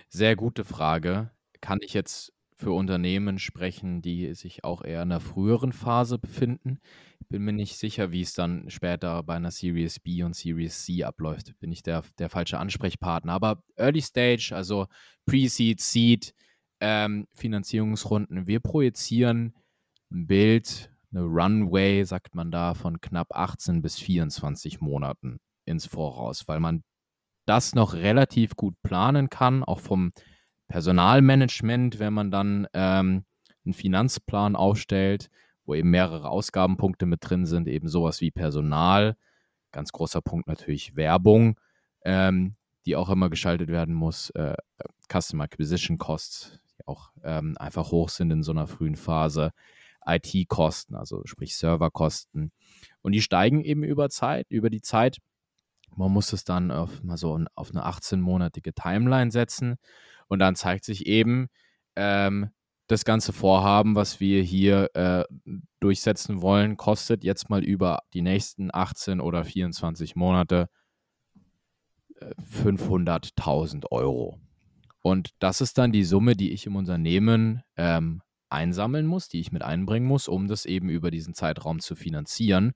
sehr 0.08 0.36
gute 0.36 0.64
Frage. 0.64 1.30
Kann 1.60 1.78
ich 1.82 1.94
jetzt 1.94 2.34
für 2.54 2.72
Unternehmen 2.72 3.38
sprechen, 3.38 4.02
die 4.02 4.34
sich 4.34 4.64
auch 4.64 4.84
eher 4.84 5.02
in 5.02 5.10
der 5.10 5.20
früheren 5.20 5.72
Phase 5.72 6.18
befinden? 6.18 6.80
Ich 7.20 7.28
bin 7.28 7.44
mir 7.44 7.52
nicht 7.52 7.76
sicher, 7.76 8.10
wie 8.10 8.22
es 8.22 8.34
dann 8.34 8.68
später 8.68 9.22
bei 9.22 9.36
einer 9.36 9.50
Series 9.50 10.00
B 10.00 10.22
und 10.22 10.34
Series 10.34 10.84
C 10.84 11.04
abläuft. 11.04 11.58
Bin 11.60 11.72
ich 11.72 11.82
der, 11.82 12.02
der 12.18 12.28
falsche 12.28 12.58
Ansprechpartner. 12.58 13.32
Aber 13.32 13.62
Early 13.76 14.02
Stage, 14.02 14.52
also 14.54 14.86
Pre-Seed, 15.26 15.80
Seed, 15.80 16.34
ähm, 16.80 17.26
Finanzierungsrunden, 17.32 18.46
wir 18.46 18.60
projizieren 18.60 19.54
ein 20.10 20.26
Bild, 20.26 20.90
eine 21.12 21.22
Runway, 21.22 22.04
sagt 22.04 22.34
man 22.34 22.50
da, 22.50 22.74
von 22.74 23.00
knapp 23.00 23.34
18 23.34 23.82
bis 23.82 23.98
24 23.98 24.80
Monaten 24.80 25.40
ins 25.64 25.86
Voraus, 25.86 26.48
weil 26.48 26.60
man 26.60 26.82
das 27.46 27.74
noch 27.74 27.94
relativ 27.94 28.56
gut 28.56 28.74
planen 28.82 29.30
kann, 29.30 29.64
auch 29.64 29.80
vom 29.80 30.12
Personalmanagement, 30.68 31.98
wenn 31.98 32.12
man 32.12 32.30
dann 32.30 32.66
ähm, 32.74 33.24
einen 33.64 33.72
Finanzplan 33.72 34.54
aufstellt, 34.54 35.30
wo 35.64 35.74
eben 35.74 35.90
mehrere 35.90 36.28
Ausgabenpunkte 36.28 37.06
mit 37.06 37.20
drin 37.22 37.46
sind, 37.46 37.68
eben 37.68 37.88
sowas 37.88 38.20
wie 38.20 38.30
Personal, 38.30 39.16
ganz 39.72 39.92
großer 39.92 40.20
Punkt 40.20 40.46
natürlich 40.46 40.94
Werbung, 40.96 41.58
ähm, 42.04 42.56
die 42.86 42.96
auch 42.96 43.08
immer 43.10 43.30
geschaltet 43.30 43.68
werden 43.68 43.94
muss, 43.94 44.30
äh, 44.30 44.54
Customer 45.10 45.44
Acquisition 45.44 45.98
Costs, 45.98 46.60
auch 46.86 47.10
ähm, 47.22 47.56
einfach 47.58 47.90
hoch 47.90 48.08
sind 48.08 48.30
in 48.30 48.42
so 48.42 48.52
einer 48.52 48.66
frühen 48.66 48.96
Phase. 48.96 49.52
IT-Kosten, 50.06 50.94
also 50.94 51.22
sprich 51.26 51.56
Serverkosten. 51.56 52.52
Und 53.02 53.12
die 53.12 53.20
steigen 53.20 53.62
eben 53.62 53.82
über 53.82 54.08
Zeit, 54.08 54.46
über 54.48 54.70
die 54.70 54.80
Zeit. 54.80 55.18
Man 55.94 56.12
muss 56.12 56.32
es 56.32 56.44
dann 56.44 56.70
auf, 56.70 57.02
mal 57.02 57.18
so 57.18 57.38
auf 57.54 57.70
eine 57.70 57.84
18-monatige 57.84 58.72
Timeline 58.74 59.30
setzen. 59.30 59.76
Und 60.28 60.38
dann 60.38 60.56
zeigt 60.56 60.84
sich 60.84 61.06
eben, 61.06 61.48
ähm, 61.96 62.50
das 62.88 63.04
ganze 63.04 63.34
Vorhaben, 63.34 63.94
was 63.94 64.18
wir 64.18 64.42
hier 64.42 64.90
äh, 64.94 65.24
durchsetzen 65.78 66.40
wollen, 66.40 66.78
kostet 66.78 67.22
jetzt 67.22 67.50
mal 67.50 67.62
über 67.62 68.00
die 68.14 68.22
nächsten 68.22 68.70
18 68.72 69.20
oder 69.20 69.44
24 69.44 70.16
Monate 70.16 70.70
500.000 72.20 73.84
äh, 73.84 73.86
Euro. 73.90 74.40
Und 75.02 75.30
das 75.38 75.60
ist 75.60 75.78
dann 75.78 75.92
die 75.92 76.04
Summe, 76.04 76.34
die 76.36 76.52
ich 76.52 76.66
im 76.66 76.76
Unternehmen 76.76 77.62
ähm, 77.76 78.22
einsammeln 78.50 79.06
muss, 79.06 79.28
die 79.28 79.40
ich 79.40 79.52
mit 79.52 79.62
einbringen 79.62 80.06
muss, 80.06 80.28
um 80.28 80.48
das 80.48 80.64
eben 80.64 80.88
über 80.88 81.10
diesen 81.10 81.34
Zeitraum 81.34 81.80
zu 81.80 81.94
finanzieren. 81.94 82.72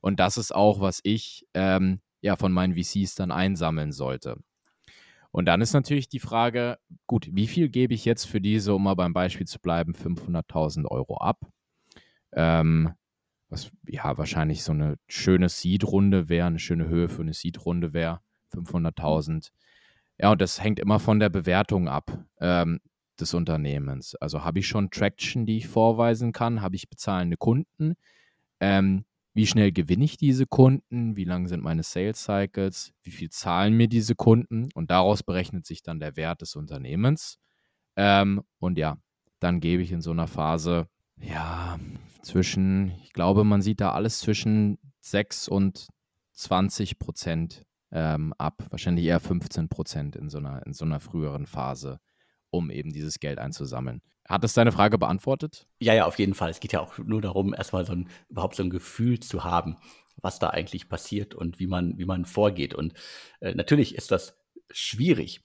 Und 0.00 0.20
das 0.20 0.36
ist 0.36 0.54
auch, 0.54 0.80
was 0.80 1.00
ich 1.02 1.46
ähm, 1.54 2.00
ja 2.20 2.36
von 2.36 2.52
meinen 2.52 2.76
VCs 2.76 3.14
dann 3.14 3.30
einsammeln 3.30 3.92
sollte. 3.92 4.36
Und 5.30 5.46
dann 5.46 5.60
ist 5.60 5.74
natürlich 5.74 6.08
die 6.08 6.18
Frage, 6.18 6.78
gut, 7.06 7.28
wie 7.30 7.46
viel 7.46 7.68
gebe 7.68 7.92
ich 7.92 8.04
jetzt 8.04 8.24
für 8.24 8.40
diese, 8.40 8.74
um 8.74 8.84
mal 8.84 8.94
beim 8.94 9.12
Beispiel 9.12 9.46
zu 9.46 9.60
bleiben, 9.60 9.92
500.000 9.92 10.86
Euro 10.86 11.18
ab? 11.18 11.40
Ähm, 12.32 12.94
was 13.48 13.70
ja 13.86 14.16
wahrscheinlich 14.16 14.64
so 14.64 14.72
eine 14.72 14.96
schöne 15.08 15.48
Seed-Runde 15.48 16.28
wäre, 16.28 16.46
eine 16.46 16.58
schöne 16.58 16.88
Höhe 16.88 17.08
für 17.08 17.22
eine 17.22 17.34
Seed-Runde 17.34 17.92
wäre, 17.92 18.20
500.000. 18.54 19.50
Ja, 20.18 20.32
und 20.32 20.40
das 20.40 20.62
hängt 20.62 20.78
immer 20.78 20.98
von 20.98 21.20
der 21.20 21.28
Bewertung 21.28 21.88
ab 21.88 22.24
ähm, 22.40 22.80
des 23.20 23.34
Unternehmens. 23.34 24.14
Also 24.16 24.44
habe 24.44 24.60
ich 24.60 24.66
schon 24.66 24.90
Traction, 24.90 25.46
die 25.46 25.58
ich 25.58 25.68
vorweisen 25.68 26.32
kann? 26.32 26.62
Habe 26.62 26.76
ich 26.76 26.88
bezahlende 26.88 27.36
Kunden? 27.36 27.94
Ähm, 28.60 29.04
wie 29.34 29.46
schnell 29.46 29.70
gewinne 29.70 30.04
ich 30.04 30.16
diese 30.16 30.46
Kunden, 30.46 31.14
wie 31.16 31.24
lang 31.24 31.46
sind 31.46 31.62
meine 31.62 31.82
Sales 31.82 32.24
Cycles, 32.24 32.94
wie 33.02 33.10
viel 33.10 33.28
zahlen 33.28 33.74
mir 33.74 33.86
diese 33.86 34.14
Kunden 34.14 34.70
und 34.74 34.90
daraus 34.90 35.22
berechnet 35.22 35.66
sich 35.66 35.82
dann 35.82 36.00
der 36.00 36.16
Wert 36.16 36.40
des 36.40 36.56
Unternehmens. 36.56 37.38
Ähm, 37.96 38.40
und 38.58 38.78
ja, 38.78 38.96
dann 39.38 39.60
gebe 39.60 39.82
ich 39.82 39.92
in 39.92 40.00
so 40.00 40.10
einer 40.10 40.26
Phase, 40.26 40.88
ja, 41.20 41.78
zwischen, 42.22 42.92
ich 43.02 43.12
glaube, 43.12 43.44
man 43.44 43.60
sieht 43.60 43.82
da 43.82 43.92
alles 43.92 44.20
zwischen 44.20 44.78
6 45.00 45.48
und 45.48 45.88
20 46.32 46.98
Prozent 46.98 47.65
ähm, 47.92 48.32
ab, 48.38 48.64
wahrscheinlich 48.70 49.04
eher 49.04 49.20
15 49.20 49.68
Prozent 49.68 50.16
in, 50.16 50.28
so 50.28 50.38
einer, 50.38 50.64
in 50.66 50.72
so 50.72 50.84
einer 50.84 51.00
früheren 51.00 51.46
Phase, 51.46 52.00
um 52.50 52.70
eben 52.70 52.92
dieses 52.92 53.20
Geld 53.20 53.38
einzusammeln. 53.38 54.02
Hat 54.28 54.42
das 54.42 54.54
deine 54.54 54.72
Frage 54.72 54.98
beantwortet? 54.98 55.66
Ja, 55.80 55.94
ja, 55.94 56.06
auf 56.06 56.18
jeden 56.18 56.34
Fall. 56.34 56.50
Es 56.50 56.60
geht 56.60 56.72
ja 56.72 56.80
auch 56.80 56.98
nur 56.98 57.20
darum, 57.20 57.54
erstmal 57.54 57.86
so 57.86 57.92
ein, 57.92 58.08
überhaupt 58.28 58.56
so 58.56 58.62
ein 58.62 58.70
Gefühl 58.70 59.20
zu 59.20 59.44
haben, 59.44 59.76
was 60.16 60.38
da 60.38 60.50
eigentlich 60.50 60.88
passiert 60.88 61.34
und 61.34 61.60
wie 61.60 61.68
man, 61.68 61.96
wie 61.98 62.06
man 62.06 62.24
vorgeht. 62.24 62.74
Und 62.74 62.94
äh, 63.40 63.54
natürlich 63.54 63.94
ist 63.94 64.10
das 64.10 64.36
schwierig 64.70 65.44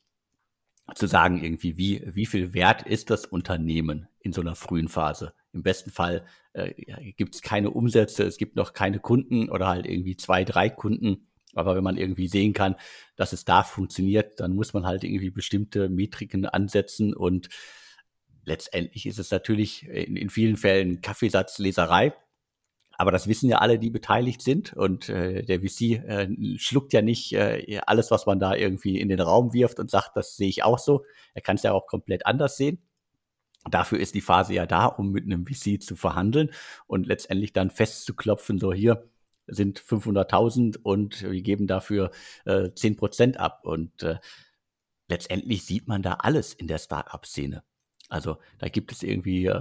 zu 0.96 1.08
sagen, 1.08 1.44
irgendwie, 1.44 1.78
wie, 1.78 2.04
wie 2.14 2.26
viel 2.26 2.54
wert 2.54 2.82
ist 2.84 3.10
das 3.10 3.26
Unternehmen 3.26 4.08
in 4.20 4.34
so 4.34 4.42
einer 4.42 4.56
frühen 4.56 4.88
Phase. 4.88 5.34
Im 5.54 5.64
besten 5.64 5.92
Fall 5.92 6.26
äh, 6.54 6.74
gibt 7.14 7.36
es 7.36 7.42
keine 7.42 7.70
Umsätze, 7.72 8.24
es 8.24 8.38
gibt 8.38 8.56
noch 8.56 8.74
keine 8.74 9.00
Kunden 9.00 9.50
oder 9.50 9.68
halt 9.68 9.86
irgendwie 9.86 10.18
zwei, 10.18 10.44
drei 10.44 10.70
Kunden. 10.70 11.28
Aber 11.56 11.76
wenn 11.76 11.84
man 11.84 11.97
irgendwie 11.97 12.28
sehen 12.28 12.54
kann, 12.54 12.76
dass 13.16 13.34
es 13.34 13.45
da 13.45 13.64
funktioniert, 13.64 14.39
dann 14.39 14.56
muss 14.56 14.74
man 14.74 14.86
halt 14.86 15.04
irgendwie 15.04 15.30
bestimmte 15.30 15.89
Metriken 15.89 16.45
ansetzen 16.45 17.14
und 17.14 17.49
letztendlich 18.45 19.06
ist 19.06 19.20
es 19.20 19.32
natürlich 19.32 19.88
in, 19.88 20.16
in 20.16 20.30
vielen 20.30 20.58
Fällen 20.58 21.02
Kaffeesatzleserei. 21.02 22.14
Aber 22.97 23.12
das 23.12 23.28
wissen 23.28 23.49
ja 23.49 23.58
alle, 23.58 23.80
die 23.80 23.89
beteiligt 23.89 24.41
sind. 24.41 24.74
Und 24.74 25.10
äh, 25.10 25.43
der 25.43 25.62
VC 25.62 26.04
äh, 26.06 26.28
schluckt 26.58 26.93
ja 26.93 27.02
nicht 27.02 27.34
äh, 27.34 27.80
alles, 27.88 28.12
was 28.12 28.26
man 28.26 28.39
da 28.39 28.54
irgendwie 28.54 28.99
in 28.99 29.10
den 29.10 29.20
Raum 29.20 29.54
wirft 29.54 29.80
und 29.80 29.89
sagt, 29.89 30.12
das 30.16 30.36
sehe 30.36 30.49
ich 30.49 30.64
auch 30.64 30.78
so. 30.78 31.04
Er 31.34 31.41
kann 31.41 31.56
es 31.56 31.64
ja 31.64 31.72
auch 31.72 31.88
komplett 31.88 32.26
anders 32.28 32.58
sehen. 32.58 32.80
Dafür 33.70 33.99
ist 33.99 34.16
die 34.16 34.22
Phase 34.22 34.54
ja 34.54 34.66
da, 34.66 34.86
um 34.86 35.12
mit 35.12 35.26
einem 35.26 35.45
VC 35.45 35.82
zu 35.82 35.95
verhandeln 35.95 36.52
und 36.88 37.06
letztendlich 37.06 37.54
dann 37.54 37.70
festzuklopfen, 37.70 38.60
so 38.60 38.74
hier 38.74 39.11
sind 39.52 39.80
500.000 39.80 40.80
und 40.82 41.22
wir 41.22 41.41
geben 41.41 41.68
dafür 41.68 42.12
äh, 42.45 42.72
10 42.74 42.95
Prozent 42.95 43.38
ab. 43.38 43.62
Und 43.64 44.04
äh, 44.04 44.18
letztendlich 45.08 45.66
sieht 45.66 45.88
man 45.88 46.02
da 46.02 46.14
alles 46.14 46.54
in 46.54 46.68
der 46.68 46.80
Startup-Szene. 46.80 47.64
Also 48.10 48.38
da 48.60 48.68
gibt 48.68 48.91
es 48.91 49.04
irgendwie 49.04 49.52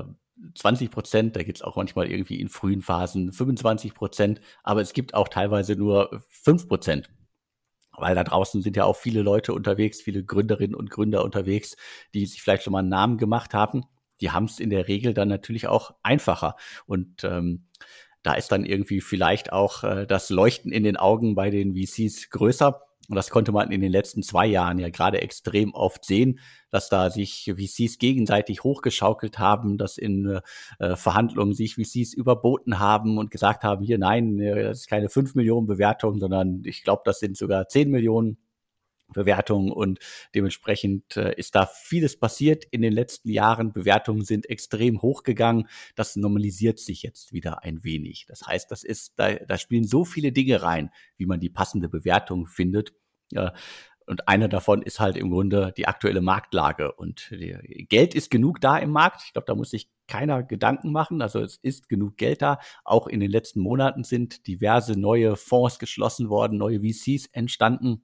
20 0.54 0.88
äh, 0.88 0.90
Prozent, 0.90 1.36
da 1.36 1.42
gibt 1.42 1.58
es 1.58 1.62
auch 1.62 1.76
manchmal 1.76 2.10
irgendwie 2.10 2.40
in 2.40 2.48
frühen 2.48 2.82
Phasen 2.82 3.32
25 3.32 3.94
Prozent, 3.94 4.40
aber 4.62 4.80
es 4.80 4.92
gibt 4.92 5.14
auch 5.14 5.28
teilweise 5.28 5.76
nur 5.76 6.22
5 6.28 6.68
Prozent. 6.68 7.10
Weil 7.92 8.14
da 8.14 8.24
draußen 8.24 8.62
sind 8.62 8.76
ja 8.76 8.84
auch 8.84 8.96
viele 8.96 9.22
Leute 9.22 9.52
unterwegs, 9.52 10.00
viele 10.00 10.24
Gründerinnen 10.24 10.74
und 10.74 10.90
Gründer 10.90 11.22
unterwegs, 11.24 11.76
die 12.14 12.24
sich 12.24 12.40
vielleicht 12.40 12.62
schon 12.62 12.72
mal 12.72 12.78
einen 12.78 12.88
Namen 12.88 13.18
gemacht 13.18 13.52
haben. 13.52 13.84
Die 14.20 14.30
haben 14.30 14.44
es 14.44 14.58
in 14.58 14.70
der 14.70 14.88
Regel 14.88 15.12
dann 15.12 15.28
natürlich 15.28 15.66
auch 15.66 15.94
einfacher. 16.02 16.56
Und 16.86 17.24
ähm, 17.24 17.66
da 18.22 18.34
ist 18.34 18.52
dann 18.52 18.64
irgendwie 18.64 19.00
vielleicht 19.00 19.52
auch 19.52 19.84
äh, 19.84 20.06
das 20.06 20.30
Leuchten 20.30 20.72
in 20.72 20.84
den 20.84 20.96
Augen 20.96 21.34
bei 21.34 21.50
den 21.50 21.74
VCs 21.74 22.30
größer 22.30 22.80
und 23.10 23.16
das 23.16 23.30
konnte 23.30 23.50
man 23.50 23.72
in 23.72 23.80
den 23.80 23.90
letzten 23.90 24.22
zwei 24.22 24.46
Jahren 24.46 24.78
ja 24.78 24.88
gerade 24.88 25.20
extrem 25.20 25.74
oft 25.74 26.04
sehen, 26.04 26.38
dass 26.70 26.88
da 26.88 27.10
sich 27.10 27.52
VCs 27.52 27.98
gegenseitig 27.98 28.62
hochgeschaukelt 28.62 29.40
haben, 29.40 29.78
dass 29.78 29.98
in 29.98 30.40
äh, 30.78 30.94
Verhandlungen 30.94 31.52
sich 31.52 31.74
VCs 31.74 32.14
überboten 32.14 32.78
haben 32.78 33.18
und 33.18 33.32
gesagt 33.32 33.64
haben, 33.64 33.84
hier 33.84 33.98
nein, 33.98 34.38
äh, 34.38 34.62
das 34.62 34.82
ist 34.82 34.88
keine 34.88 35.08
5 35.08 35.34
Millionen 35.34 35.66
Bewertung, 35.66 36.20
sondern 36.20 36.62
ich 36.64 36.84
glaube, 36.84 37.02
das 37.04 37.18
sind 37.18 37.36
sogar 37.36 37.66
10 37.66 37.90
Millionen. 37.90 38.38
Bewertungen 39.12 39.72
und 39.72 39.98
dementsprechend 40.34 41.16
äh, 41.16 41.34
ist 41.36 41.54
da 41.54 41.66
vieles 41.66 42.18
passiert 42.18 42.64
in 42.64 42.82
den 42.82 42.92
letzten 42.92 43.30
Jahren. 43.30 43.72
Bewertungen 43.72 44.24
sind 44.24 44.48
extrem 44.48 45.02
hochgegangen. 45.02 45.68
Das 45.94 46.16
normalisiert 46.16 46.78
sich 46.78 47.02
jetzt 47.02 47.32
wieder 47.32 47.62
ein 47.62 47.84
wenig. 47.84 48.26
Das 48.28 48.46
heißt, 48.46 48.70
das 48.70 48.84
ist, 48.84 49.14
da, 49.16 49.34
da 49.34 49.58
spielen 49.58 49.84
so 49.84 50.04
viele 50.04 50.32
Dinge 50.32 50.62
rein, 50.62 50.90
wie 51.16 51.26
man 51.26 51.40
die 51.40 51.50
passende 51.50 51.88
Bewertung 51.88 52.46
findet. 52.46 52.92
Ja, 53.32 53.52
und 54.10 54.26
einer 54.26 54.48
davon 54.48 54.82
ist 54.82 54.98
halt 54.98 55.16
im 55.16 55.30
Grunde 55.30 55.72
die 55.76 55.86
aktuelle 55.86 56.20
Marktlage. 56.20 56.92
Und 56.92 57.32
Geld 57.88 58.16
ist 58.16 58.28
genug 58.28 58.60
da 58.60 58.76
im 58.76 58.90
Markt. 58.90 59.22
Ich 59.24 59.32
glaube, 59.32 59.46
da 59.46 59.54
muss 59.54 59.70
sich 59.70 59.88
keiner 60.08 60.42
Gedanken 60.42 60.90
machen. 60.90 61.22
Also 61.22 61.40
es 61.40 61.58
ist 61.58 61.88
genug 61.88 62.16
Geld 62.16 62.42
da. 62.42 62.58
Auch 62.84 63.06
in 63.06 63.20
den 63.20 63.30
letzten 63.30 63.60
Monaten 63.60 64.02
sind 64.02 64.48
diverse 64.48 64.98
neue 64.98 65.36
Fonds 65.36 65.78
geschlossen 65.78 66.28
worden, 66.28 66.58
neue 66.58 66.80
VCs 66.80 67.26
entstanden. 67.26 68.02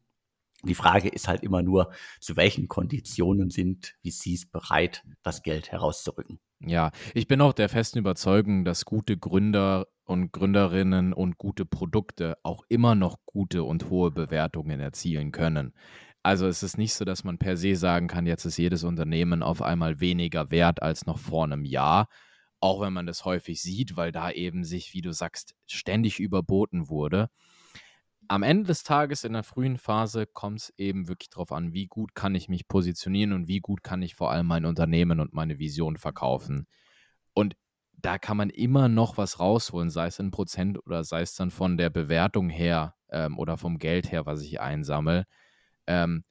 Die 0.64 0.74
Frage 0.74 1.08
ist 1.08 1.28
halt 1.28 1.42
immer 1.42 1.62
nur, 1.62 1.92
zu 2.20 2.36
welchen 2.36 2.68
Konditionen 2.68 3.50
sind 3.50 3.94
VCs 4.04 4.46
bereit, 4.46 5.04
das 5.22 5.42
Geld 5.42 5.70
herauszurücken. 5.70 6.40
Ja, 6.60 6.90
ich 7.14 7.26
bin 7.26 7.40
auch 7.40 7.52
der 7.52 7.68
festen 7.68 7.98
Überzeugung, 7.98 8.64
dass 8.64 8.86
gute 8.86 9.18
Gründer 9.18 9.86
und 10.04 10.32
Gründerinnen 10.32 11.12
und 11.12 11.36
gute 11.36 11.66
Produkte 11.66 12.38
auch 12.42 12.64
immer 12.68 12.94
noch 12.94 13.18
gute 13.26 13.64
und 13.64 13.90
hohe 13.90 14.10
Bewertungen 14.10 14.80
erzielen 14.80 15.32
können. 15.32 15.74
Also 16.22 16.46
es 16.46 16.62
ist 16.62 16.78
nicht 16.78 16.94
so, 16.94 17.04
dass 17.04 17.22
man 17.22 17.38
per 17.38 17.56
se 17.56 17.76
sagen 17.76 18.08
kann, 18.08 18.26
jetzt 18.26 18.46
ist 18.46 18.56
jedes 18.56 18.82
Unternehmen 18.82 19.42
auf 19.42 19.62
einmal 19.62 20.00
weniger 20.00 20.50
wert 20.50 20.82
als 20.82 21.06
noch 21.06 21.18
vor 21.18 21.44
einem 21.44 21.64
Jahr, 21.64 22.08
auch 22.58 22.80
wenn 22.80 22.92
man 22.92 23.06
das 23.06 23.24
häufig 23.24 23.60
sieht, 23.60 23.96
weil 23.96 24.10
da 24.10 24.30
eben 24.30 24.64
sich, 24.64 24.94
wie 24.94 25.02
du 25.02 25.12
sagst, 25.12 25.54
ständig 25.66 26.18
überboten 26.18 26.88
wurde 26.88 27.28
am 28.28 28.42
Ende 28.42 28.64
des 28.64 28.82
Tages 28.82 29.24
in 29.24 29.32
der 29.32 29.42
frühen 29.42 29.78
Phase 29.78 30.26
kommt 30.26 30.60
es 30.60 30.74
eben 30.76 31.08
wirklich 31.08 31.30
darauf 31.30 31.52
an, 31.52 31.72
wie 31.72 31.86
gut 31.86 32.14
kann 32.14 32.34
ich 32.34 32.48
mich 32.48 32.68
positionieren 32.68 33.32
und 33.32 33.48
wie 33.48 33.60
gut 33.60 33.82
kann 33.82 34.02
ich 34.02 34.14
vor 34.14 34.30
allem 34.30 34.46
mein 34.46 34.64
Unternehmen 34.64 35.20
und 35.20 35.32
meine 35.32 35.58
Vision 35.58 35.96
verkaufen. 35.96 36.66
Und 37.34 37.56
da 37.92 38.18
kann 38.18 38.36
man 38.36 38.50
immer 38.50 38.88
noch 38.88 39.16
was 39.16 39.40
rausholen, 39.40 39.90
sei 39.90 40.06
es 40.06 40.18
in 40.18 40.30
Prozent 40.30 40.78
oder 40.86 41.04
sei 41.04 41.22
es 41.22 41.34
dann 41.34 41.50
von 41.50 41.76
der 41.76 41.90
Bewertung 41.90 42.50
her 42.50 42.94
ähm, 43.10 43.38
oder 43.38 43.56
vom 43.56 43.78
Geld 43.78 44.12
her, 44.12 44.26
was 44.26 44.42
ich 44.42 44.60
einsammle. 44.60 45.24
Ähm, 45.86 46.24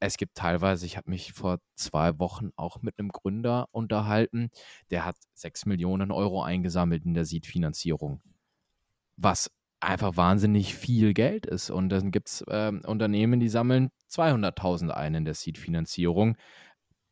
es 0.00 0.16
gibt 0.16 0.36
teilweise, 0.36 0.86
ich 0.86 0.96
habe 0.96 1.10
mich 1.10 1.32
vor 1.32 1.58
zwei 1.74 2.18
Wochen 2.18 2.50
auch 2.56 2.80
mit 2.82 2.98
einem 2.98 3.10
Gründer 3.10 3.68
unterhalten, 3.70 4.50
der 4.90 5.04
hat 5.04 5.16
sechs 5.34 5.66
Millionen 5.66 6.10
Euro 6.10 6.42
eingesammelt 6.42 7.04
in 7.04 7.14
der 7.14 7.26
Seed-Finanzierung. 7.26 8.22
Was 9.16 9.50
einfach 9.80 10.16
wahnsinnig 10.16 10.74
viel 10.74 11.14
Geld 11.14 11.46
ist. 11.46 11.70
Und 11.70 11.88
dann 11.88 12.10
gibt 12.10 12.28
es 12.28 12.42
äh, 12.42 12.72
Unternehmen, 12.86 13.40
die 13.40 13.48
sammeln 13.48 13.90
200.000 14.10 14.90
ein 14.90 15.14
in 15.14 15.24
der 15.24 15.34
Seed-Finanzierung. 15.34 16.36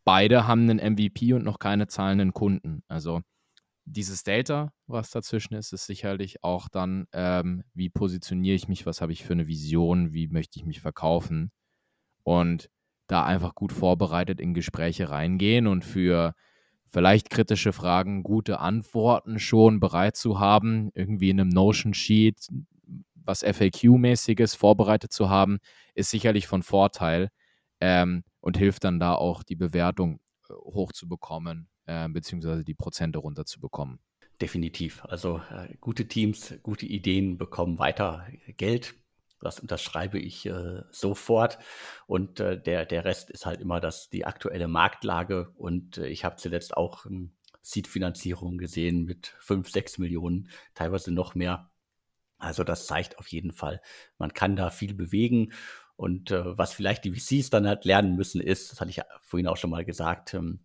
Beide 0.04 0.46
haben 0.46 0.68
einen 0.68 0.94
MVP 0.94 1.32
und 1.34 1.44
noch 1.44 1.58
keine 1.58 1.86
zahlenden 1.86 2.32
Kunden. 2.32 2.82
Also 2.88 3.20
dieses 3.84 4.22
Delta, 4.22 4.72
was 4.86 5.10
dazwischen 5.10 5.54
ist, 5.54 5.72
ist 5.72 5.86
sicherlich 5.86 6.42
auch 6.44 6.68
dann, 6.68 7.06
ähm, 7.12 7.64
wie 7.74 7.88
positioniere 7.88 8.54
ich 8.54 8.68
mich, 8.68 8.86
was 8.86 9.00
habe 9.00 9.12
ich 9.12 9.24
für 9.24 9.32
eine 9.32 9.46
Vision, 9.46 10.12
wie 10.12 10.28
möchte 10.28 10.58
ich 10.58 10.66
mich 10.66 10.80
verkaufen. 10.80 11.50
Und 12.22 12.68
da 13.06 13.24
einfach 13.24 13.54
gut 13.54 13.72
vorbereitet 13.72 14.40
in 14.40 14.52
Gespräche 14.52 15.08
reingehen 15.08 15.66
und 15.66 15.84
für 15.84 16.34
vielleicht 16.90 17.30
kritische 17.30 17.72
Fragen 17.72 18.22
gute 18.22 18.60
Antworten 18.60 19.38
schon 19.38 19.80
bereit 19.80 20.16
zu 20.16 20.40
haben, 20.40 20.90
irgendwie 20.94 21.30
in 21.30 21.40
einem 21.40 21.50
Notion-Sheet 21.50 22.48
was 23.28 23.44
FAQ-mäßiges 23.44 24.56
vorbereitet 24.56 25.12
zu 25.12 25.28
haben, 25.28 25.58
ist 25.94 26.10
sicherlich 26.10 26.46
von 26.46 26.62
Vorteil 26.62 27.28
ähm, 27.80 28.24
und 28.40 28.56
hilft 28.56 28.84
dann 28.84 28.98
da 28.98 29.14
auch 29.14 29.42
die 29.42 29.54
Bewertung 29.54 30.20
äh, 30.48 30.54
hochzubekommen, 30.54 31.68
äh, 31.84 32.08
beziehungsweise 32.08 32.64
die 32.64 32.74
Prozente 32.74 33.18
runterzubekommen. 33.18 34.00
Definitiv. 34.40 35.04
Also 35.04 35.42
äh, 35.50 35.76
gute 35.80 36.08
Teams, 36.08 36.54
gute 36.62 36.86
Ideen 36.86 37.38
bekommen 37.38 37.78
weiter 37.78 38.26
Geld. 38.56 38.94
Das 39.40 39.60
unterschreibe 39.60 40.18
ich 40.18 40.46
äh, 40.46 40.82
sofort. 40.90 41.58
Und 42.06 42.40
äh, 42.40 42.60
der, 42.60 42.86
der 42.86 43.04
Rest 43.04 43.30
ist 43.30 43.46
halt 43.46 43.60
immer 43.60 43.80
das, 43.80 44.08
die 44.10 44.24
aktuelle 44.24 44.68
Marktlage. 44.68 45.52
Und 45.56 45.98
äh, 45.98 46.08
ich 46.08 46.24
habe 46.24 46.36
zuletzt 46.36 46.76
auch 46.76 47.06
ähm, 47.06 47.32
Seed-Finanzierung 47.62 48.58
gesehen 48.58 49.04
mit 49.04 49.34
5, 49.40 49.70
6 49.70 49.98
Millionen, 49.98 50.48
teilweise 50.74 51.12
noch 51.12 51.34
mehr. 51.34 51.70
Also 52.38 52.64
das 52.64 52.86
zeigt 52.86 53.18
auf 53.18 53.26
jeden 53.28 53.52
Fall, 53.52 53.80
man 54.16 54.32
kann 54.32 54.56
da 54.56 54.70
viel 54.70 54.94
bewegen. 54.94 55.52
Und 55.96 56.30
äh, 56.30 56.56
was 56.56 56.72
vielleicht 56.72 57.04
die 57.04 57.12
VCs 57.12 57.50
dann 57.50 57.66
halt 57.66 57.84
lernen 57.84 58.14
müssen, 58.14 58.40
ist, 58.40 58.70
das 58.70 58.80
hatte 58.80 58.90
ich 58.90 59.00
vorhin 59.22 59.48
auch 59.48 59.56
schon 59.56 59.70
mal 59.70 59.84
gesagt, 59.84 60.34
ähm, 60.34 60.60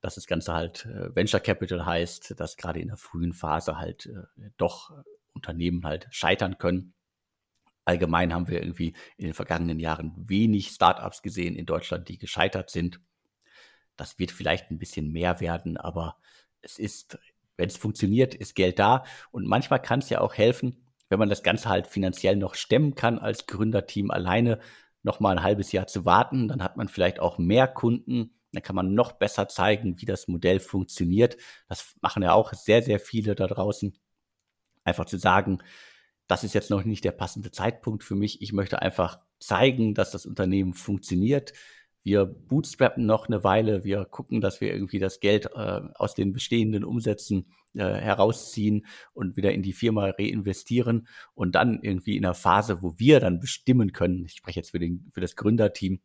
dass 0.00 0.14
das 0.14 0.26
Ganze 0.26 0.54
halt 0.54 0.86
äh, 0.86 1.14
Venture 1.14 1.40
Capital 1.40 1.84
heißt, 1.84 2.40
dass 2.40 2.56
gerade 2.56 2.80
in 2.80 2.88
der 2.88 2.96
frühen 2.96 3.34
Phase 3.34 3.78
halt 3.78 4.06
äh, 4.06 4.50
doch 4.56 4.92
Unternehmen 5.34 5.84
halt 5.84 6.08
scheitern 6.10 6.58
können. 6.58 6.94
Allgemein 7.88 8.34
haben 8.34 8.48
wir 8.48 8.60
irgendwie 8.60 8.92
in 9.16 9.24
den 9.24 9.32
vergangenen 9.32 9.80
Jahren 9.80 10.12
wenig 10.28 10.68
Startups 10.68 11.22
gesehen 11.22 11.56
in 11.56 11.64
Deutschland, 11.64 12.06
die 12.10 12.18
gescheitert 12.18 12.68
sind. 12.68 13.00
Das 13.96 14.18
wird 14.18 14.30
vielleicht 14.30 14.70
ein 14.70 14.78
bisschen 14.78 15.10
mehr 15.10 15.40
werden, 15.40 15.78
aber 15.78 16.18
es 16.60 16.78
ist, 16.78 17.18
wenn 17.56 17.70
es 17.70 17.78
funktioniert, 17.78 18.34
ist 18.34 18.54
Geld 18.54 18.78
da. 18.78 19.04
Und 19.30 19.46
manchmal 19.46 19.80
kann 19.80 20.00
es 20.00 20.10
ja 20.10 20.20
auch 20.20 20.34
helfen, 20.34 20.84
wenn 21.08 21.18
man 21.18 21.30
das 21.30 21.42
Ganze 21.42 21.70
halt 21.70 21.86
finanziell 21.86 22.36
noch 22.36 22.56
stemmen 22.56 22.94
kann 22.94 23.18
als 23.18 23.46
Gründerteam 23.46 24.10
alleine, 24.10 24.58
noch 25.02 25.18
mal 25.18 25.38
ein 25.38 25.42
halbes 25.42 25.72
Jahr 25.72 25.86
zu 25.86 26.04
warten. 26.04 26.48
Dann 26.48 26.62
hat 26.62 26.76
man 26.76 26.88
vielleicht 26.88 27.20
auch 27.20 27.38
mehr 27.38 27.66
Kunden. 27.66 28.34
Dann 28.52 28.62
kann 28.62 28.76
man 28.76 28.92
noch 28.92 29.12
besser 29.12 29.48
zeigen, 29.48 29.98
wie 29.98 30.04
das 30.04 30.28
Modell 30.28 30.60
funktioniert. 30.60 31.38
Das 31.68 31.96
machen 32.02 32.22
ja 32.22 32.34
auch 32.34 32.52
sehr, 32.52 32.82
sehr 32.82 33.00
viele 33.00 33.34
da 33.34 33.46
draußen. 33.46 33.96
Einfach 34.84 35.06
zu 35.06 35.16
sagen, 35.16 35.62
das 36.28 36.44
ist 36.44 36.54
jetzt 36.54 36.70
noch 36.70 36.84
nicht 36.84 37.04
der 37.04 37.12
passende 37.12 37.50
Zeitpunkt 37.50 38.04
für 38.04 38.14
mich. 38.14 38.42
Ich 38.42 38.52
möchte 38.52 38.80
einfach 38.80 39.18
zeigen, 39.40 39.94
dass 39.94 40.10
das 40.12 40.26
Unternehmen 40.26 40.74
funktioniert. 40.74 41.52
Wir 42.04 42.24
bootstrappen 42.24 43.04
noch 43.04 43.26
eine 43.26 43.44
Weile. 43.44 43.84
Wir 43.84 44.04
gucken, 44.04 44.40
dass 44.40 44.60
wir 44.60 44.72
irgendwie 44.72 44.98
das 44.98 45.20
Geld 45.20 45.46
äh, 45.54 45.80
aus 45.94 46.14
den 46.14 46.32
bestehenden 46.32 46.84
Umsätzen 46.84 47.52
äh, 47.74 47.80
herausziehen 47.80 48.86
und 49.12 49.36
wieder 49.36 49.52
in 49.52 49.62
die 49.62 49.72
Firma 49.72 50.10
reinvestieren 50.10 51.08
und 51.34 51.54
dann 51.54 51.80
irgendwie 51.82 52.16
in 52.16 52.24
einer 52.24 52.34
Phase, 52.34 52.82
wo 52.82 52.94
wir 52.98 53.20
dann 53.20 53.40
bestimmen 53.40 53.92
können, 53.92 54.24
ich 54.24 54.32
spreche 54.32 54.60
jetzt 54.60 54.70
für, 54.70 54.78
den, 54.78 55.10
für 55.12 55.20
das 55.20 55.36
Gründerteam, 55.36 56.00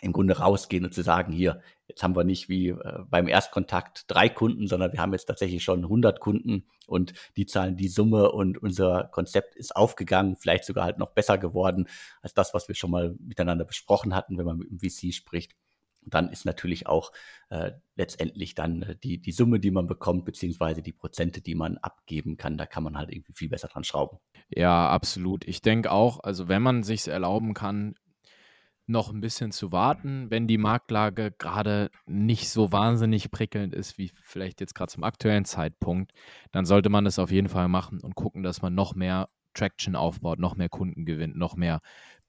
im 0.00 0.12
Grunde 0.12 0.38
rausgehen 0.38 0.84
und 0.84 0.92
zu 0.92 1.02
sagen, 1.02 1.32
hier, 1.32 1.60
jetzt 1.88 2.02
haben 2.02 2.16
wir 2.16 2.24
nicht 2.24 2.48
wie 2.48 2.68
äh, 2.68 3.04
beim 3.08 3.28
Erstkontakt 3.28 4.04
drei 4.08 4.28
Kunden, 4.28 4.66
sondern 4.68 4.92
wir 4.92 5.00
haben 5.00 5.12
jetzt 5.12 5.26
tatsächlich 5.26 5.64
schon 5.64 5.84
100 5.84 6.20
Kunden 6.20 6.66
und 6.86 7.14
die 7.36 7.46
zahlen 7.46 7.76
die 7.76 7.88
Summe 7.88 8.30
und 8.30 8.58
unser 8.58 9.04
Konzept 9.04 9.56
ist 9.56 9.74
aufgegangen, 9.74 10.36
vielleicht 10.36 10.64
sogar 10.64 10.84
halt 10.84 10.98
noch 10.98 11.12
besser 11.12 11.38
geworden 11.38 11.88
als 12.20 12.34
das, 12.34 12.52
was 12.52 12.68
wir 12.68 12.74
schon 12.74 12.90
mal 12.90 13.16
miteinander 13.20 13.64
besprochen 13.64 14.14
hatten, 14.14 14.36
wenn 14.38 14.46
man 14.46 14.58
mit 14.58 14.70
dem 14.70 14.78
VC 14.78 15.14
spricht. 15.14 15.54
Und 16.06 16.14
dann 16.14 16.30
ist 16.30 16.44
natürlich 16.44 16.86
auch 16.86 17.10
äh, 17.50 17.72
letztendlich 17.96 18.54
dann 18.54 18.82
äh, 18.82 18.96
die, 18.96 19.20
die 19.20 19.32
Summe, 19.32 19.58
die 19.58 19.72
man 19.72 19.88
bekommt, 19.88 20.24
beziehungsweise 20.24 20.80
die 20.80 20.92
Prozente, 20.92 21.40
die 21.40 21.56
man 21.56 21.78
abgeben 21.78 22.36
kann, 22.36 22.56
da 22.56 22.64
kann 22.64 22.84
man 22.84 22.96
halt 22.96 23.10
irgendwie 23.10 23.32
viel 23.32 23.48
besser 23.48 23.66
dran 23.66 23.82
schrauben. 23.82 24.18
Ja, 24.48 24.88
absolut. 24.88 25.46
Ich 25.48 25.62
denke 25.62 25.90
auch, 25.90 26.20
also 26.20 26.46
wenn 26.46 26.62
man 26.62 26.84
sich 26.84 27.08
erlauben 27.08 27.54
kann, 27.54 27.96
noch 28.86 29.12
ein 29.12 29.20
bisschen 29.20 29.50
zu 29.50 29.72
warten, 29.72 30.30
wenn 30.30 30.46
die 30.46 30.58
Marktlage 30.58 31.32
gerade 31.32 31.90
nicht 32.06 32.48
so 32.48 32.70
wahnsinnig 32.72 33.30
prickelnd 33.30 33.74
ist, 33.74 33.98
wie 33.98 34.12
vielleicht 34.22 34.60
jetzt 34.60 34.74
gerade 34.74 34.92
zum 34.92 35.02
aktuellen 35.02 35.44
Zeitpunkt, 35.44 36.12
dann 36.52 36.64
sollte 36.64 36.88
man 36.88 37.04
das 37.04 37.18
auf 37.18 37.30
jeden 37.30 37.48
Fall 37.48 37.68
machen 37.68 38.00
und 38.00 38.14
gucken, 38.14 38.42
dass 38.42 38.62
man 38.62 38.74
noch 38.74 38.94
mehr 38.94 39.28
Traction 39.54 39.96
aufbaut, 39.96 40.38
noch 40.38 40.56
mehr 40.56 40.68
Kunden 40.68 41.04
gewinnt, 41.04 41.36
noch 41.36 41.56
mehr 41.56 41.80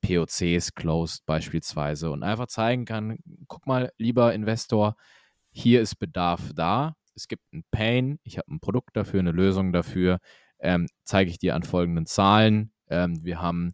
POCs 0.02 0.74
closed 0.74 1.26
beispielsweise 1.26 2.12
und 2.12 2.24
einfach 2.24 2.48
zeigen 2.48 2.86
kann, 2.86 3.20
guck 3.48 3.68
mal, 3.68 3.92
lieber 3.98 4.34
Investor, 4.34 4.96
hier 5.52 5.82
ist 5.82 5.96
Bedarf 5.96 6.54
da, 6.56 6.96
es 7.16 7.28
gibt 7.28 7.52
ein 7.54 7.64
Pain, 7.72 8.20
ich 8.24 8.38
habe 8.38 8.52
ein 8.52 8.60
Produkt 8.60 8.96
dafür, 8.96 9.20
eine 9.20 9.32
Lösung 9.32 9.74
dafür, 9.74 10.20
ähm, 10.60 10.88
zeige 11.04 11.30
ich 11.30 11.40
dir 11.40 11.56
an 11.56 11.64
folgenden 11.64 12.06
Zahlen. 12.06 12.72
Ähm, 12.90 13.24
wir 13.24 13.42
haben 13.42 13.74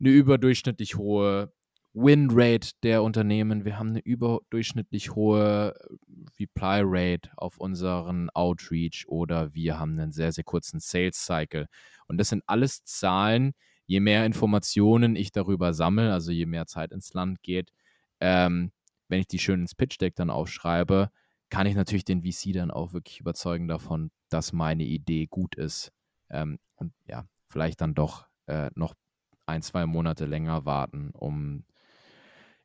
eine 0.00 0.10
überdurchschnittlich 0.10 0.96
hohe 0.96 1.52
Win-Rate 1.94 2.72
der 2.82 3.02
Unternehmen. 3.02 3.64
Wir 3.64 3.78
haben 3.78 3.90
eine 3.90 4.00
überdurchschnittlich 4.00 5.14
hohe 5.14 5.74
Reply-Rate 6.38 7.30
auf 7.36 7.58
unseren 7.58 8.30
Outreach 8.30 9.06
oder 9.08 9.54
wir 9.54 9.78
haben 9.78 9.98
einen 9.98 10.12
sehr, 10.12 10.32
sehr 10.32 10.44
kurzen 10.44 10.80
Sales-Cycle. 10.80 11.66
Und 12.06 12.18
das 12.18 12.28
sind 12.28 12.42
alles 12.46 12.84
Zahlen, 12.84 13.52
je 13.86 14.00
mehr 14.00 14.26
Informationen 14.26 15.16
ich 15.16 15.32
darüber 15.32 15.74
sammle, 15.74 16.12
also 16.12 16.30
je 16.30 16.46
mehr 16.46 16.66
Zeit 16.66 16.92
ins 16.92 17.14
Land 17.14 17.42
geht, 17.42 17.72
ähm, 18.20 18.72
wenn 19.08 19.20
ich 19.20 19.26
die 19.26 19.38
schön 19.38 19.62
ins 19.62 19.74
Pitch-Deck 19.74 20.14
dann 20.14 20.30
aufschreibe, 20.30 21.10
kann 21.50 21.66
ich 21.66 21.74
natürlich 21.74 22.04
den 22.04 22.22
VC 22.22 22.52
dann 22.52 22.70
auch 22.70 22.92
wirklich 22.92 23.20
überzeugen 23.20 23.68
davon, 23.68 24.10
dass 24.28 24.52
meine 24.52 24.84
Idee 24.84 25.26
gut 25.26 25.54
ist. 25.54 25.92
Ähm, 26.28 26.58
und 26.76 26.92
ja, 27.06 27.26
vielleicht 27.48 27.80
dann 27.80 27.94
doch 27.94 28.26
äh, 28.46 28.70
noch 28.74 28.94
ein, 29.46 29.62
zwei 29.62 29.86
Monate 29.86 30.26
länger 30.26 30.66
warten, 30.66 31.10
um 31.14 31.64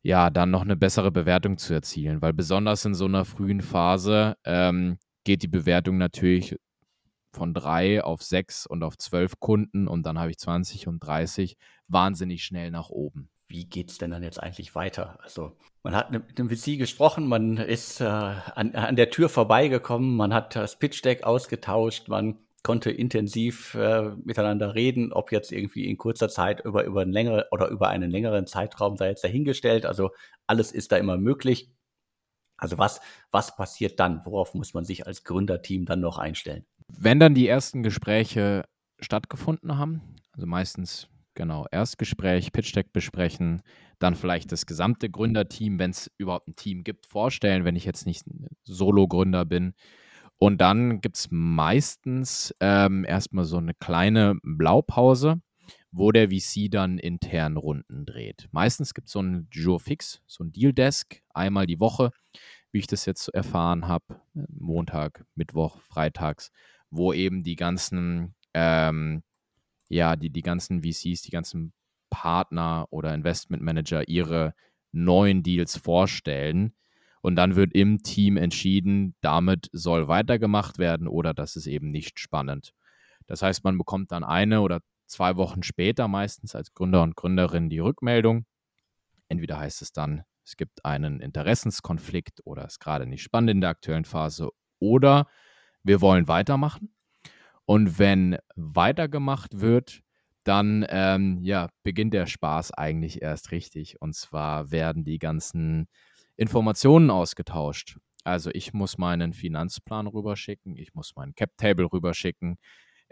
ja, 0.04 0.30
dann 0.30 0.52
noch 0.52 0.62
eine 0.62 0.76
bessere 0.76 1.12
Bewertung 1.12 1.58
zu 1.58 1.74
erzielen. 1.74 2.22
Weil 2.22 2.34
besonders 2.34 2.86
in 2.86 2.94
so 2.94 3.06
einer 3.06 3.26
frühen 3.26 3.62
Phase 3.62 4.36
ähm, 4.44 4.98
geht 5.24 5.42
die 5.42 5.48
Bewertung 5.48 5.98
natürlich 5.98 6.58
von 7.32 7.54
drei 7.54 8.04
auf 8.04 8.22
sechs 8.22 8.68
und 8.68 8.84
auf 8.84 8.98
zwölf 8.98 9.40
Kunden 9.40 9.88
und 9.88 10.06
dann 10.06 10.20
habe 10.20 10.30
ich 10.30 10.38
20 10.38 10.88
und 10.88 11.00
30 11.00 11.58
wahnsinnig 11.88 12.44
schnell 12.44 12.70
nach 12.70 12.90
oben. 12.90 13.30
Wie 13.48 13.66
geht 13.66 13.92
es 13.92 13.98
denn 13.98 14.12
dann 14.12 14.24
jetzt 14.24 14.42
eigentlich 14.42 14.76
weiter? 14.76 15.18
Also 15.22 15.56
man 15.84 15.96
hat 15.96 16.12
mit 16.12 16.38
dem 16.38 16.50
VC 16.50 16.78
gesprochen, 16.78 17.28
man 17.28 17.58
ist 17.58 18.02
äh, 18.02 18.06
an, 18.06 18.76
an 18.76 18.96
der 18.96 19.10
Tür 19.10 19.30
vorbeigekommen, 19.30 20.16
man 20.16 20.34
hat 20.34 20.56
das 20.56 20.78
Pitch 20.78 21.04
Deck 21.04 21.24
ausgetauscht, 21.24 22.08
man 22.08 22.38
konnte 22.64 22.92
intensiv 22.92 23.76
äh, 23.76 24.12
miteinander 24.24 24.74
reden, 24.74 25.12
ob 25.12 25.32
jetzt 25.32 25.52
irgendwie 25.52 25.90
in 25.90 25.98
kurzer 25.98 26.30
Zeit 26.30 26.64
über, 26.66 26.86
über 26.86 27.02
einen 27.02 27.12
längeren 27.12 27.44
oder 27.52 27.68
über 27.68 27.90
einen 27.90 28.10
längeren 28.10 28.48
Zeitraum 28.48 28.98
sei 28.98 29.10
jetzt 29.10 29.24
dahingestellt. 29.24 29.86
Also 29.86 30.12
alles 30.48 30.72
ist 30.72 30.92
da 30.92 30.98
immer 30.98 31.18
möglich. 31.18 31.70
Also 32.58 32.78
was, 32.78 33.02
was 33.32 33.56
passiert 33.58 34.00
dann? 34.00 34.22
Worauf 34.26 34.54
muss 34.54 34.74
man 34.74 34.86
sich 34.86 35.06
als 35.06 35.26
Gründerteam 35.26 35.86
dann 35.86 36.00
noch 36.00 36.18
einstellen? 36.18 36.66
Wenn 36.88 37.20
dann 37.20 37.36
die 37.36 37.48
ersten 37.48 37.84
Gespräche 37.84 38.64
stattgefunden 39.00 39.78
haben, 39.78 40.02
also 40.32 40.48
meistens 40.48 41.10
genau 41.36 41.66
Erstgespräch, 41.72 42.54
Pitch 42.54 42.74
Deck 42.76 42.94
besprechen, 42.94 43.62
dann 44.00 44.16
vielleicht 44.16 44.52
das 44.52 44.66
gesamte 44.66 45.10
Gründerteam, 45.10 45.80
wenn 45.80 45.92
es 45.92 46.12
überhaupt 46.18 46.48
ein 46.48 46.56
Team 46.56 46.84
gibt, 46.84 47.08
vorstellen, 47.08 47.66
wenn 47.66 47.76
ich 47.76 47.86
jetzt 47.86 48.06
nicht 48.06 48.24
Solo-Gründer 48.64 49.44
bin, 49.44 49.74
und 50.44 50.58
dann 50.58 51.00
gibt 51.00 51.16
es 51.16 51.30
meistens 51.32 52.54
ähm, 52.60 53.06
erstmal 53.06 53.46
so 53.46 53.56
eine 53.56 53.74
kleine 53.74 54.36
Blaupause, 54.44 55.42
wo 55.94 56.12
der 56.12 56.32
VC 56.32 56.70
dann 56.70 56.98
intern 56.98 57.56
Runden 57.56 58.06
dreht. 58.06 58.50
Meistens 58.52 58.94
gibt 58.94 59.08
es 59.08 59.14
so 59.14 59.22
ein 59.22 59.48
Jour 59.52 59.80
fix, 59.80 60.22
so 60.28 60.44
ein 60.44 60.52
Deal 60.52 60.74
Desk, 60.74 61.22
einmal 61.34 61.66
die 61.66 61.80
Woche, 61.80 62.12
wie 62.74 62.80
ich 62.80 62.88
das 62.88 63.06
jetzt 63.06 63.30
erfahren 63.30 63.88
habe, 63.88 64.04
Montag, 64.34 65.24
Mittwoch, 65.36 65.80
Freitags, 65.80 66.52
wo 66.90 67.14
eben 67.14 67.44
die 67.44 67.56
ganzen, 67.56 68.36
ähm, 68.54 69.24
ja, 69.88 70.18
die, 70.18 70.30
die 70.30 70.42
ganzen 70.42 70.84
VCs, 70.84 71.22
die 71.22 71.32
ganzen 71.32 71.72
Partner 72.10 72.88
oder 72.90 73.14
Investment 73.14 73.64
Manager 73.64 74.10
ihre 74.10 74.56
neuen 74.92 75.42
Deals 75.42 75.78
vorstellen 75.78 76.76
und 77.24 77.38
dann 77.38 77.56
wird 77.56 77.74
im 77.74 78.04
Team 78.04 78.36
entschieden, 78.36 79.16
damit 79.22 79.70
soll 79.72 80.10
weitergemacht 80.10 80.78
werden 80.78 81.08
oder 81.08 81.34
das 81.34 81.56
ist 81.56 81.68
eben 81.68 81.88
nicht 81.88 82.20
spannend. 82.20 82.74
Das 83.28 83.42
heißt, 83.42 83.64
man 83.64 83.78
bekommt 83.78 84.12
dann 84.12 84.26
eine 84.26 84.60
oder 84.60 84.82
zwei 85.08 85.38
Wochen 85.38 85.64
später 85.64 86.10
meistens 86.10 86.54
als 86.54 86.74
Gründer 86.74 87.02
und 87.02 87.16
Gründerin 87.16 87.70
die 87.70 87.80
Rückmeldung. 87.80 88.46
Entweder 89.30 89.58
heißt 89.58 89.82
es 89.82 89.94
dann, 89.94 90.24
es 90.44 90.58
gibt 90.58 90.84
einen 90.84 91.22
Interessenskonflikt 91.22 92.42
oder 92.44 92.66
es 92.66 92.74
ist 92.74 92.80
gerade 92.80 93.06
nicht 93.06 93.24
spannend 93.24 93.52
in 93.52 93.62
der 93.62 93.70
aktuellen 93.70 94.04
Phase 94.04 94.50
oder 94.80 95.28
wir 95.82 96.02
wollen 96.02 96.28
weitermachen. 96.28 96.94
Und 97.64 98.00
wenn 98.00 98.38
weitergemacht 98.58 99.62
wird, 99.62 100.02
dann 100.44 100.86
ähm, 100.90 101.40
ja, 101.42 101.70
beginnt 101.84 102.14
der 102.14 102.26
Spaß 102.26 102.74
eigentlich 102.74 103.22
erst 103.22 103.52
richtig. 103.52 104.02
Und 104.02 104.14
zwar 104.14 104.72
werden 104.72 105.06
die 105.06 105.20
ganzen 105.20 105.88
Informationen 106.36 107.10
ausgetauscht. 107.10 107.98
Also 108.24 108.50
ich 108.54 108.74
muss 108.74 108.98
meinen 108.98 109.34
Finanzplan 109.34 110.08
rüberschicken, 110.08 110.78
ich 110.78 110.94
muss 110.94 111.16
meinen 111.16 111.36
Cap-Table 111.36 111.92
rüberschicken, 111.92 112.58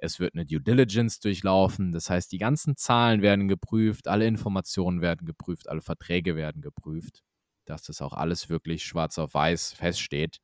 es 0.01 0.19
wird 0.19 0.33
eine 0.33 0.45
Due 0.45 0.61
Diligence 0.61 1.19
durchlaufen. 1.19 1.91
Das 1.91 2.09
heißt, 2.09 2.31
die 2.31 2.39
ganzen 2.39 2.75
Zahlen 2.75 3.21
werden 3.21 3.47
geprüft, 3.47 4.07
alle 4.07 4.25
Informationen 4.25 5.01
werden 5.01 5.25
geprüft, 5.25 5.69
alle 5.69 5.81
Verträge 5.81 6.35
werden 6.35 6.61
geprüft, 6.61 7.21
dass 7.65 7.83
das 7.83 8.01
auch 8.01 8.13
alles 8.13 8.49
wirklich 8.49 8.83
schwarz 8.83 9.19
auf 9.19 9.35
weiß 9.35 9.73
feststeht. 9.73 10.39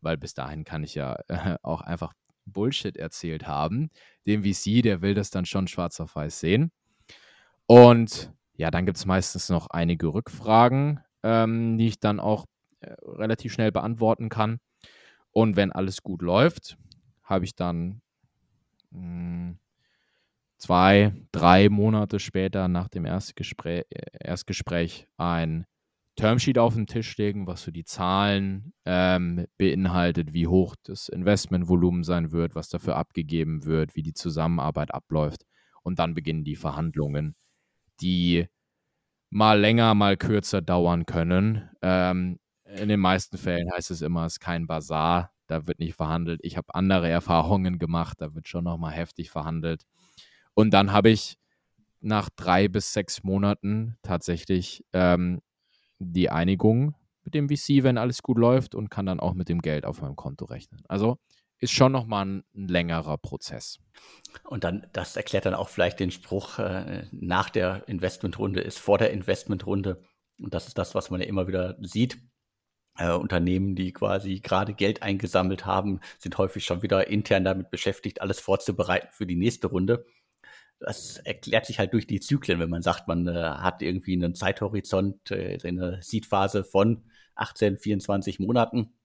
Weil 0.00 0.16
bis 0.16 0.32
dahin 0.32 0.64
kann 0.64 0.84
ich 0.84 0.94
ja 0.94 1.16
äh, 1.28 1.56
auch 1.62 1.82
einfach 1.82 2.14
Bullshit 2.46 2.96
erzählt 2.96 3.46
haben. 3.46 3.90
Dem 4.26 4.42
VC, 4.42 4.82
der 4.82 5.02
will 5.02 5.14
das 5.14 5.30
dann 5.30 5.44
schon 5.44 5.68
schwarz 5.68 6.00
auf 6.00 6.16
weiß 6.16 6.40
sehen. 6.40 6.72
Und 7.66 8.32
ja, 8.54 8.70
dann 8.70 8.86
gibt 8.86 8.96
es 8.96 9.04
meistens 9.04 9.50
noch 9.50 9.66
einige 9.68 10.06
Rückfragen, 10.08 11.00
ähm, 11.22 11.78
die 11.78 11.88
ich 11.88 12.00
dann 12.00 12.20
auch 12.20 12.46
äh, 12.80 12.94
relativ 13.04 13.52
schnell 13.52 13.72
beantworten 13.72 14.28
kann. 14.28 14.58
Und 15.30 15.56
wenn 15.56 15.72
alles 15.72 16.02
gut 16.02 16.22
läuft, 16.22 16.76
habe 17.22 17.44
ich 17.44 17.54
dann 17.54 18.00
hm, 18.92 19.58
zwei, 20.56 21.12
drei 21.32 21.68
Monate 21.68 22.18
später 22.18 22.68
nach 22.68 22.88
dem 22.88 23.04
Erstgespräch, 23.04 23.84
Erstgespräch 24.20 25.06
ein 25.16 25.66
Termsheet 26.16 26.58
auf 26.58 26.74
den 26.74 26.86
Tisch 26.88 27.16
legen, 27.16 27.46
was 27.46 27.62
so 27.62 27.70
die 27.70 27.84
Zahlen 27.84 28.72
ähm, 28.84 29.46
beinhaltet, 29.56 30.32
wie 30.32 30.48
hoch 30.48 30.74
das 30.82 31.08
Investmentvolumen 31.08 32.02
sein 32.02 32.32
wird, 32.32 32.56
was 32.56 32.68
dafür 32.68 32.96
abgegeben 32.96 33.64
wird, 33.64 33.94
wie 33.94 34.02
die 34.02 34.14
Zusammenarbeit 34.14 34.92
abläuft. 34.92 35.44
Und 35.84 36.00
dann 36.00 36.14
beginnen 36.14 36.42
die 36.42 36.56
Verhandlungen, 36.56 37.36
die 38.00 38.48
mal 39.30 39.60
länger, 39.60 39.94
mal 39.94 40.16
kürzer 40.16 40.62
dauern 40.62 41.06
können. 41.06 41.68
Ähm, 41.82 42.38
in 42.64 42.88
den 42.88 43.00
meisten 43.00 43.38
Fällen 43.38 43.70
heißt 43.74 43.90
es 43.90 44.02
immer, 44.02 44.26
es 44.26 44.34
ist 44.34 44.40
kein 44.40 44.66
Bazar 44.66 45.32
da 45.48 45.66
wird 45.66 45.80
nicht 45.80 45.94
verhandelt. 45.94 46.40
Ich 46.44 46.56
habe 46.56 46.74
andere 46.74 47.08
Erfahrungen 47.08 47.78
gemacht, 47.78 48.20
da 48.20 48.34
wird 48.34 48.46
schon 48.46 48.64
nochmal 48.64 48.92
heftig 48.92 49.30
verhandelt. 49.30 49.84
Und 50.54 50.72
dann 50.72 50.92
habe 50.92 51.10
ich 51.10 51.38
nach 52.00 52.28
drei 52.28 52.68
bis 52.68 52.92
sechs 52.92 53.24
Monaten 53.24 53.96
tatsächlich 54.02 54.84
ähm, 54.92 55.40
die 55.98 56.30
Einigung 56.30 56.94
mit 57.24 57.34
dem 57.34 57.48
VC, 57.48 57.82
wenn 57.82 57.98
alles 57.98 58.22
gut 58.22 58.38
läuft 58.38 58.74
und 58.74 58.90
kann 58.90 59.06
dann 59.06 59.20
auch 59.20 59.34
mit 59.34 59.48
dem 59.48 59.60
Geld 59.60 59.84
auf 59.84 60.00
meinem 60.00 60.16
Konto 60.16 60.44
rechnen. 60.44 60.82
Also 60.88 61.18
ist 61.58 61.72
schon 61.72 61.92
nochmal 61.92 62.26
ein, 62.26 62.44
ein 62.54 62.68
längerer 62.68 63.18
Prozess. 63.18 63.78
Und 64.44 64.64
dann, 64.64 64.86
das 64.92 65.16
erklärt 65.16 65.46
dann 65.46 65.54
auch 65.54 65.68
vielleicht 65.68 66.00
den 66.00 66.10
Spruch, 66.10 66.58
äh, 66.58 67.06
nach 67.10 67.50
der 67.50 67.88
Investmentrunde 67.88 68.60
ist 68.60 68.78
vor 68.78 68.98
der 68.98 69.10
Investmentrunde. 69.10 70.02
Und 70.40 70.54
das 70.54 70.68
ist 70.68 70.78
das, 70.78 70.94
was 70.94 71.10
man 71.10 71.20
ja 71.20 71.26
immer 71.26 71.48
wieder 71.48 71.76
sieht 71.80 72.18
äh, 72.98 73.12
Unternehmen, 73.12 73.74
die 73.74 73.92
quasi 73.92 74.40
gerade 74.40 74.74
Geld 74.74 75.02
eingesammelt 75.02 75.64
haben, 75.64 76.00
sind 76.18 76.36
häufig 76.36 76.64
schon 76.64 76.82
wieder 76.82 77.08
intern 77.08 77.44
damit 77.44 77.70
beschäftigt, 77.70 78.20
alles 78.20 78.40
vorzubereiten 78.40 79.08
für 79.12 79.26
die 79.26 79.36
nächste 79.36 79.68
Runde. 79.68 80.04
Das 80.80 81.18
erklärt 81.18 81.66
sich 81.66 81.78
halt 81.78 81.92
durch 81.92 82.06
die 82.06 82.20
Zyklen, 82.20 82.60
wenn 82.60 82.70
man 82.70 82.82
sagt, 82.82 83.08
man 83.08 83.26
äh, 83.26 83.32
hat 83.32 83.82
irgendwie 83.82 84.14
einen 84.14 84.34
Zeithorizont, 84.34 85.30
äh, 85.30 85.58
eine 85.64 86.00
Seedphase 86.02 86.64
von 86.64 87.04
18, 87.34 87.78
24 87.78 88.38
Monaten. 88.40 88.97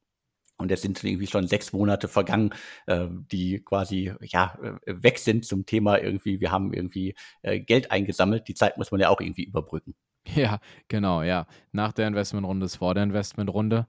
Und 0.63 0.71
es 0.71 0.81
sind 0.81 1.03
irgendwie 1.03 1.27
schon 1.27 1.45
sechs 1.45 1.73
Monate 1.73 2.07
vergangen, 2.07 2.53
äh, 2.87 3.07
die 3.09 3.59
quasi 3.59 4.13
ja 4.21 4.57
äh, 4.63 5.03
weg 5.03 5.19
sind 5.19 5.45
zum 5.45 5.65
Thema 5.65 5.97
irgendwie, 6.01 6.39
wir 6.39 6.51
haben 6.51 6.73
irgendwie 6.73 7.15
äh, 7.41 7.59
Geld 7.59 7.91
eingesammelt. 7.91 8.47
Die 8.47 8.53
Zeit 8.53 8.77
muss 8.77 8.89
man 8.89 9.01
ja 9.01 9.09
auch 9.09 9.21
irgendwie 9.21 9.43
überbrücken. 9.43 9.93
Ja, 10.35 10.61
genau, 10.87 11.21
ja. 11.21 11.47
Nach 11.73 11.91
der 11.91 12.07
Investmentrunde 12.07 12.65
ist 12.65 12.77
vor 12.77 12.93
der 12.93 13.03
Investmentrunde. 13.03 13.87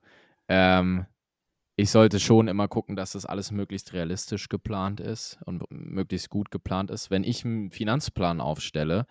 Ähm, 0.48 1.06
ich 1.76 1.92
sollte 1.92 2.18
schon 2.18 2.48
immer 2.48 2.66
gucken, 2.66 2.96
dass 2.96 3.12
das 3.12 3.24
alles 3.24 3.52
möglichst 3.52 3.92
realistisch 3.92 4.48
geplant 4.48 4.98
ist 4.98 5.38
und 5.44 5.62
möglichst 5.70 6.30
gut 6.30 6.50
geplant 6.50 6.90
ist. 6.90 7.08
Wenn 7.12 7.22
ich 7.22 7.44
einen 7.44 7.70
Finanzplan 7.70 8.40
aufstelle 8.40 9.06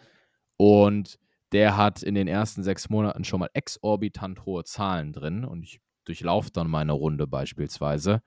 und 0.57 1.17
der 1.53 1.77
hat 1.77 2.03
in 2.03 2.15
den 2.15 2.27
ersten 2.27 2.61
sechs 2.61 2.89
Monaten 2.89 3.23
schon 3.23 3.39
mal 3.39 3.49
exorbitant 3.53 4.45
hohe 4.45 4.65
Zahlen 4.65 5.13
drin 5.13 5.45
und 5.45 5.63
ich 5.63 5.79
durchlaufe 6.05 6.51
dann 6.51 6.69
meine 6.69 6.93
Runde 6.93 7.27
beispielsweise, 7.27 8.21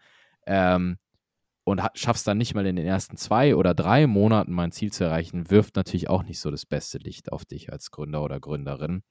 ähm, 0.47 0.99
und 1.65 1.83
schaffst 1.95 2.29
dann 2.29 2.39
nicht 2.39 2.55
mal 2.55 2.67
in 2.67 2.77
den 2.77 2.87
ersten 2.87 3.17
zwei 3.17 3.57
oder 3.57 3.75
drei 3.75 4.07
Monaten 4.07 4.53
mein 4.53 4.71
Ziel 4.71 4.93
zu 4.93 5.05
erreichen, 5.05 5.51
wirft 5.51 5.75
natürlich 5.75 6.09
auch 6.09 6.23
nicht 6.23 6.39
so 6.39 6.51
das 6.53 6.65
beste 6.65 6.99
Licht 6.99 7.33
auf 7.33 7.45
dich 7.45 7.73
als 7.73 7.91
Gründer 7.91 8.23
oder 8.23 8.39
Gründerin. 8.39 9.03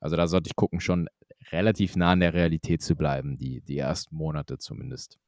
Also 0.00 0.16
da 0.16 0.26
sollte 0.26 0.48
ich 0.48 0.56
gucken, 0.56 0.80
schon 0.80 1.08
relativ 1.52 1.96
nah 1.96 2.12
an 2.12 2.20
der 2.20 2.34
Realität 2.34 2.82
zu 2.82 2.96
bleiben, 2.96 3.36
die, 3.36 3.60
die 3.60 3.78
ersten 3.78 4.16
Monate 4.16 4.58
zumindest. 4.58 5.18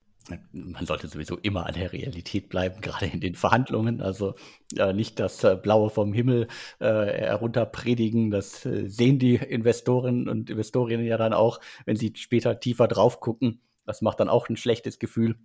Man 0.52 0.86
sollte 0.86 1.06
sowieso 1.06 1.36
immer 1.36 1.66
an 1.66 1.74
der 1.74 1.92
Realität 1.92 2.48
bleiben, 2.48 2.80
gerade 2.80 3.06
in 3.06 3.20
den 3.20 3.34
Verhandlungen. 3.34 4.00
Also 4.00 4.34
äh, 4.76 4.92
nicht 4.92 5.20
das 5.20 5.44
äh, 5.44 5.56
Blaue 5.56 5.90
vom 5.90 6.12
Himmel 6.12 6.48
äh, 6.80 6.86
herunterpredigen. 6.86 8.30
Das 8.30 8.66
äh, 8.66 8.88
sehen 8.88 9.18
die 9.18 9.36
Investoren 9.36 10.28
und 10.28 10.50
Investorinnen 10.50 11.06
ja 11.06 11.16
dann 11.16 11.32
auch, 11.32 11.60
wenn 11.84 11.96
sie 11.96 12.12
später 12.16 12.58
tiefer 12.58 12.88
drauf 12.88 13.20
gucken. 13.20 13.60
Das 13.84 14.02
macht 14.02 14.18
dann 14.18 14.28
auch 14.28 14.48
ein 14.48 14.56
schlechtes 14.56 14.98
Gefühl. 14.98 15.36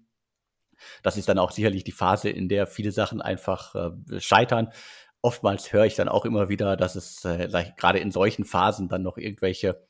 Das 1.03 1.15
ist 1.15 1.29
dann 1.29 1.37
auch 1.37 1.51
sicherlich 1.51 1.83
die 1.83 1.91
Phase, 1.91 2.29
in 2.29 2.49
der 2.49 2.65
viele 2.65 2.91
Sachen 2.91 3.21
einfach 3.21 3.75
äh, 3.75 4.19
scheitern. 4.19 4.69
Oftmals 5.21 5.71
höre 5.71 5.85
ich 5.85 5.93
dann 5.93 6.09
auch 6.09 6.25
immer 6.25 6.49
wieder, 6.49 6.75
dass 6.75 6.95
es 6.95 7.21
gerade 7.21 7.99
in 7.99 8.09
solchen 8.09 8.43
Phasen 8.43 8.89
dann 8.89 9.03
noch 9.03 9.19
irgendwelche 9.19 9.87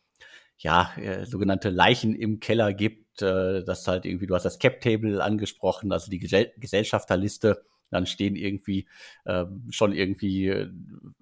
ja, 0.58 0.92
sogenannte 1.24 1.70
Leichen 1.70 2.14
im 2.14 2.42
Keller 2.42 2.74
gibt, 2.74 3.11
äh, 3.22 3.64
dass 3.64 3.88
halt 3.88 4.06
irgendwie, 4.06 4.28
du 4.28 4.36
hast 4.36 4.44
das 4.44 4.60
Cap-Table 4.60 5.24
angesprochen, 5.24 5.92
also 5.92 6.10
die 6.10 6.20
Gesell 6.20 6.52
Gesellschafterliste, 6.58 7.64
dann 7.92 8.06
stehen 8.06 8.36
irgendwie 8.36 8.88
äh, 9.26 9.46
schon 9.70 9.94
irgendwie 9.94 10.68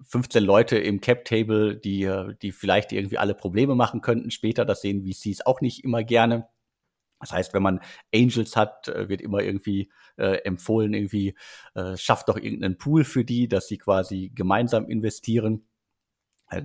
15 0.04 0.42
Leute 0.42 0.78
im 0.78 1.00
Cap-Table, 1.00 1.76
die, 1.76 2.04
äh, 2.04 2.34
die 2.40 2.52
vielleicht 2.52 2.92
irgendwie 2.92 3.18
alle 3.18 3.34
Probleme 3.34 3.74
machen 3.74 4.00
könnten 4.00 4.30
später. 4.30 4.64
Das 4.64 4.80
sehen 4.80 5.04
VCs 5.04 5.44
auch 5.44 5.60
nicht 5.60 5.84
immer 5.84 6.04
gerne. 6.04 6.48
Das 7.20 7.32
heißt, 7.32 7.52
wenn 7.52 7.62
man 7.62 7.80
Angels 8.14 8.56
hat, 8.56 8.88
äh, 8.88 9.08
wird 9.08 9.20
immer 9.20 9.40
irgendwie 9.40 9.90
äh, 10.16 10.38
empfohlen, 10.44 10.94
irgendwie 10.94 11.34
äh, 11.74 11.96
schafft 11.96 12.28
doch 12.28 12.36
irgendeinen 12.36 12.78
Pool 12.78 13.04
für 13.04 13.24
die, 13.24 13.48
dass 13.48 13.68
sie 13.68 13.76
quasi 13.76 14.30
gemeinsam 14.34 14.88
investieren. 14.88 15.66
Äh, 16.48 16.62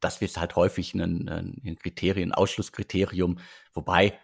das 0.00 0.20
wird 0.20 0.36
halt 0.36 0.54
häufig 0.54 0.94
ein, 0.94 1.28
ein 1.28 1.76
Kriterien, 1.76 2.32
Ausschlusskriterium. 2.32 3.38
Wobei 3.72 4.16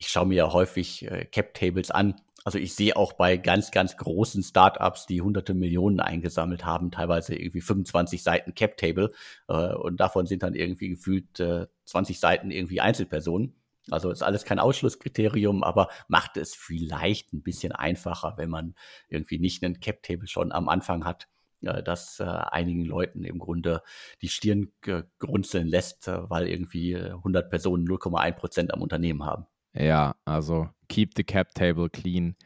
ich 0.00 0.08
schaue 0.08 0.26
mir 0.26 0.34
ja 0.34 0.52
häufig 0.52 1.08
äh, 1.08 1.26
Cap-Tables 1.26 1.90
an. 1.90 2.20
Also 2.42 2.58
ich 2.58 2.74
sehe 2.74 2.96
auch 2.96 3.12
bei 3.12 3.36
ganz, 3.36 3.70
ganz 3.70 3.98
großen 3.98 4.42
Startups, 4.42 5.06
die 5.06 5.20
hunderte 5.20 5.52
Millionen 5.52 6.00
eingesammelt 6.00 6.64
haben, 6.64 6.90
teilweise 6.90 7.36
irgendwie 7.36 7.60
25 7.60 8.22
Seiten 8.22 8.54
Cap-Table 8.54 9.12
äh, 9.48 9.74
und 9.74 10.00
davon 10.00 10.26
sind 10.26 10.42
dann 10.42 10.54
irgendwie 10.54 10.88
gefühlt 10.88 11.38
äh, 11.38 11.66
20 11.84 12.18
Seiten 12.18 12.50
irgendwie 12.50 12.80
Einzelpersonen. 12.80 13.54
Also 13.90 14.10
ist 14.10 14.22
alles 14.22 14.44
kein 14.44 14.58
Ausschlusskriterium, 14.58 15.62
aber 15.62 15.88
macht 16.08 16.38
es 16.38 16.54
vielleicht 16.54 17.34
ein 17.34 17.42
bisschen 17.42 17.72
einfacher, 17.72 18.34
wenn 18.38 18.48
man 18.48 18.74
irgendwie 19.08 19.38
nicht 19.38 19.62
einen 19.62 19.80
Cap-Table 19.80 20.28
schon 20.28 20.50
am 20.50 20.70
Anfang 20.70 21.04
hat, 21.04 21.28
äh, 21.62 21.82
das 21.82 22.20
äh, 22.20 22.24
einigen 22.24 22.86
Leuten 22.86 23.24
im 23.24 23.38
Grunde 23.38 23.82
die 24.22 24.28
Stirn 24.28 24.72
grunzeln 25.18 25.66
lässt, 25.66 26.08
äh, 26.08 26.30
weil 26.30 26.48
irgendwie 26.48 26.96
100 26.96 27.50
Personen 27.50 27.86
0,1 27.86 28.32
Prozent 28.32 28.72
am 28.72 28.80
Unternehmen 28.80 29.24
haben. 29.24 29.46
Ja, 29.74 30.16
also 30.24 30.68
keep 30.88 31.12
the 31.16 31.24
Cap-Table 31.24 31.90
clean 31.90 32.36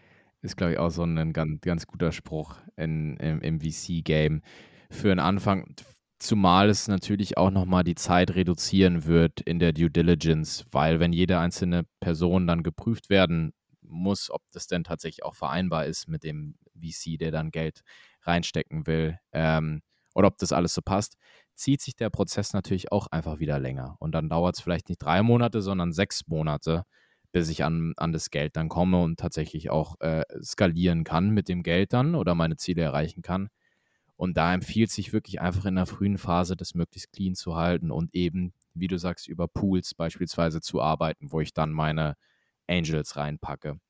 ist, 0.43 0.57
glaube 0.57 0.73
ich, 0.73 0.79
auch 0.79 0.91
so 0.91 1.05
ein 1.05 1.33
ganz, 1.33 1.61
ganz 1.63 1.87
guter 1.87 2.13
Spruch 2.13 2.57
in, 2.77 3.17
im, 3.17 3.41
im 3.41 3.61
VC-Game. 3.61 4.43
Für 4.91 5.11
einen 5.11 5.21
Anfang 5.21 5.75
Zumal 6.25 6.71
es 6.71 6.89
natürlich 6.89 7.37
auch 7.37 7.51
nochmal 7.51 7.85
die 7.85 7.97
Zeit 7.97 8.35
reduzieren 8.35 9.05
wird 9.05 9.43
in 9.43 9.59
der 9.59 9.75
Due 9.75 9.91
Diligence, 9.91 10.65
weil 10.71 10.99
wenn 10.99 11.13
jede 11.13 11.39
einzelne 11.39 11.85
Person 12.01 12.47
dann 12.47 12.63
geprüft 12.63 13.11
werden 13.11 13.53
muss, 13.83 14.31
ob 14.31 14.41
das 14.53 14.67
denn 14.67 14.85
tatsächlich 14.85 15.23
auch 15.23 15.35
vereinbar 15.35 15.85
ist 15.85 16.09
mit 16.09 16.23
dem 16.23 16.57
VC, 16.75 17.19
der 17.19 17.31
dann 17.31 17.51
Geld 17.51 17.83
reinstecken 18.23 18.87
will, 18.87 19.19
ähm, 19.33 19.83
oder 20.15 20.29
ob 20.29 20.39
das 20.39 20.53
alles 20.53 20.73
so 20.73 20.81
passt, 20.81 21.19
zieht 21.55 21.83
sich 21.83 21.95
der 21.95 22.09
Prozess 22.09 22.55
natürlich 22.55 22.91
auch 22.91 23.09
einfach 23.09 23.39
wieder 23.39 23.59
länger. 23.59 23.97
Und 23.99 24.13
dann 24.15 24.31
dauert 24.31 24.57
es 24.57 24.63
vielleicht 24.63 24.89
nicht 24.89 25.03
drei 25.03 25.23
Monate, 25.23 25.61
sondern 25.61 25.93
sechs 25.93 26.27
Monate, 26.27 26.85
bis 27.35 27.49
ich 27.49 27.65
an, 27.65 27.95
an 27.97 28.13
das 28.13 28.31
Geld 28.31 28.55
dann 28.55 28.69
komme 28.69 29.03
und 29.03 29.19
tatsächlich 29.19 29.69
auch 29.69 30.01
äh, 30.01 30.23
skalieren 30.41 31.03
kann 31.03 31.31
mit 31.31 31.49
dem 31.49 31.65
Geld 31.65 31.93
dann 31.93 32.15
oder 32.15 32.37
meine 32.37 32.57
Ziele 32.57 32.83
erreichen 32.83 33.23
kann. 33.23 33.49
Und 34.15 34.37
da 34.37 34.55
empfiehlt 34.55 34.93
sich 34.93 35.13
wirklich 35.13 35.41
einfach 35.41 35.65
in 35.65 35.75
der 35.75 35.87
frühen 35.87 36.17
Phase, 36.17 36.55
das 36.55 36.75
möglichst 36.75 37.11
clean 37.11 37.35
zu 37.35 37.57
halten 37.57 37.91
und 37.91 38.15
eben, 38.15 38.53
wie 38.75 38.87
du 38.87 39.01
sagst, 39.01 39.27
über 39.27 39.49
Pools 39.49 39.95
beispielsweise 39.95 40.61
zu 40.61 40.81
arbeiten, 40.81 41.33
wo 41.33 41.41
ich 41.41 41.53
dann 41.53 41.73
meine 41.73 42.15
Angels 42.69 43.17
reinpacke, 43.17 43.81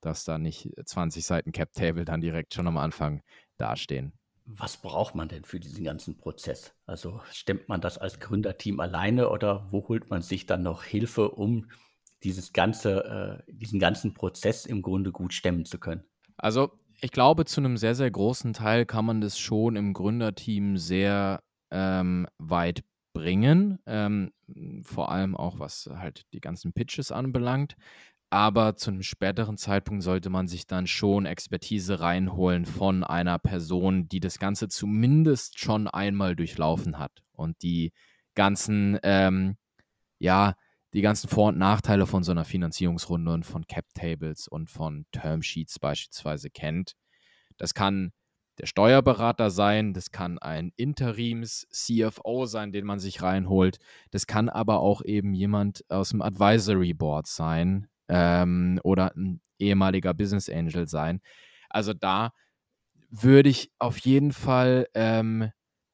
dass 0.00 0.24
da 0.24 0.38
nicht 0.38 0.70
20 0.82 1.26
Seiten 1.26 1.52
Cap 1.52 1.74
Table 1.74 2.06
dann 2.06 2.22
direkt 2.22 2.54
schon 2.54 2.66
am 2.66 2.78
Anfang 2.78 3.20
dastehen. 3.58 4.14
Was 4.46 4.78
braucht 4.78 5.14
man 5.14 5.28
denn 5.28 5.44
für 5.44 5.60
diesen 5.60 5.84
ganzen 5.84 6.16
Prozess? 6.16 6.74
Also 6.86 7.20
stemmt 7.30 7.68
man 7.68 7.82
das 7.82 7.98
als 7.98 8.18
Gründerteam 8.18 8.80
alleine 8.80 9.28
oder 9.28 9.70
wo 9.70 9.88
holt 9.88 10.08
man 10.08 10.22
sich 10.22 10.46
dann 10.46 10.62
noch 10.62 10.84
Hilfe, 10.84 11.30
um 11.32 11.66
dieses 12.24 12.52
ganze, 12.52 13.42
äh, 13.46 13.52
diesen 13.52 13.78
ganzen 13.78 14.14
Prozess 14.14 14.66
im 14.66 14.82
Grunde 14.82 15.12
gut 15.12 15.32
stemmen 15.32 15.64
zu 15.64 15.78
können? 15.78 16.04
Also 16.36 16.72
ich 17.00 17.10
glaube, 17.10 17.44
zu 17.44 17.60
einem 17.60 17.76
sehr, 17.76 17.94
sehr 17.94 18.10
großen 18.10 18.52
Teil 18.52 18.86
kann 18.86 19.04
man 19.04 19.20
das 19.20 19.38
schon 19.38 19.76
im 19.76 19.92
Gründerteam 19.92 20.76
sehr 20.76 21.42
ähm, 21.70 22.26
weit 22.38 22.82
bringen, 23.12 23.78
ähm, 23.86 24.32
vor 24.82 25.12
allem 25.12 25.36
auch 25.36 25.58
was 25.58 25.88
halt 25.94 26.24
die 26.32 26.40
ganzen 26.40 26.72
Pitches 26.72 27.12
anbelangt. 27.12 27.76
Aber 28.30 28.74
zu 28.74 28.90
einem 28.90 29.02
späteren 29.02 29.56
Zeitpunkt 29.56 30.02
sollte 30.02 30.28
man 30.28 30.48
sich 30.48 30.66
dann 30.66 30.88
schon 30.88 31.24
Expertise 31.24 32.00
reinholen 32.00 32.66
von 32.66 33.04
einer 33.04 33.38
Person, 33.38 34.08
die 34.08 34.18
das 34.18 34.40
Ganze 34.40 34.66
zumindest 34.68 35.60
schon 35.60 35.86
einmal 35.86 36.34
durchlaufen 36.34 36.98
hat 36.98 37.22
und 37.32 37.62
die 37.62 37.92
ganzen, 38.34 38.98
ähm, 39.04 39.56
ja, 40.18 40.54
die 40.94 41.02
ganzen 41.02 41.28
Vor- 41.28 41.48
und 41.48 41.58
Nachteile 41.58 42.06
von 42.06 42.22
so 42.22 42.30
einer 42.30 42.44
Finanzierungsrunde 42.44 43.32
und 43.32 43.44
von 43.44 43.66
Cap-Tables 43.66 44.46
und 44.46 44.70
von 44.70 45.06
Termsheets 45.10 45.80
beispielsweise 45.80 46.50
kennt. 46.50 46.94
Das 47.56 47.74
kann 47.74 48.12
der 48.58 48.66
Steuerberater 48.66 49.50
sein, 49.50 49.92
das 49.92 50.12
kann 50.12 50.38
ein 50.38 50.72
Interims-CFO 50.76 52.46
sein, 52.46 52.70
den 52.70 52.86
man 52.86 53.00
sich 53.00 53.22
reinholt. 53.22 53.78
Das 54.12 54.28
kann 54.28 54.48
aber 54.48 54.78
auch 54.78 55.02
eben 55.02 55.34
jemand 55.34 55.84
aus 55.88 56.10
dem 56.10 56.22
Advisory 56.22 56.94
Board 56.94 57.26
sein 57.26 57.88
ähm, 58.06 58.80
oder 58.84 59.12
ein 59.16 59.40
ehemaliger 59.58 60.14
Business 60.14 60.48
Angel 60.48 60.86
sein. 60.86 61.20
Also 61.68 61.92
da 61.92 62.30
würde 63.10 63.48
ich 63.48 63.72
auf 63.80 63.98
jeden 63.98 64.32
Fall 64.32 64.86
ähm, 64.94 65.50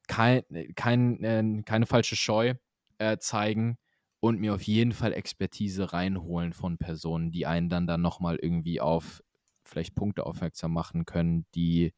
kein, 0.08 0.42
kein, 0.76 1.24
äh, 1.24 1.62
keine 1.64 1.86
falsche 1.86 2.16
Scheu 2.16 2.52
äh, 2.98 3.16
zeigen 3.16 3.78
und 4.20 4.38
mir 4.38 4.54
auf 4.54 4.62
jeden 4.62 4.92
Fall 4.92 5.12
Expertise 5.12 5.92
reinholen 5.92 6.52
von 6.52 6.78
Personen, 6.78 7.32
die 7.32 7.46
einen 7.46 7.68
dann 7.68 7.86
dann 7.86 8.02
nochmal 8.02 8.36
irgendwie 8.36 8.80
auf 8.80 9.22
vielleicht 9.64 9.94
Punkte 9.94 10.26
aufmerksam 10.26 10.72
machen 10.72 11.06
können, 11.06 11.46
die 11.54 11.94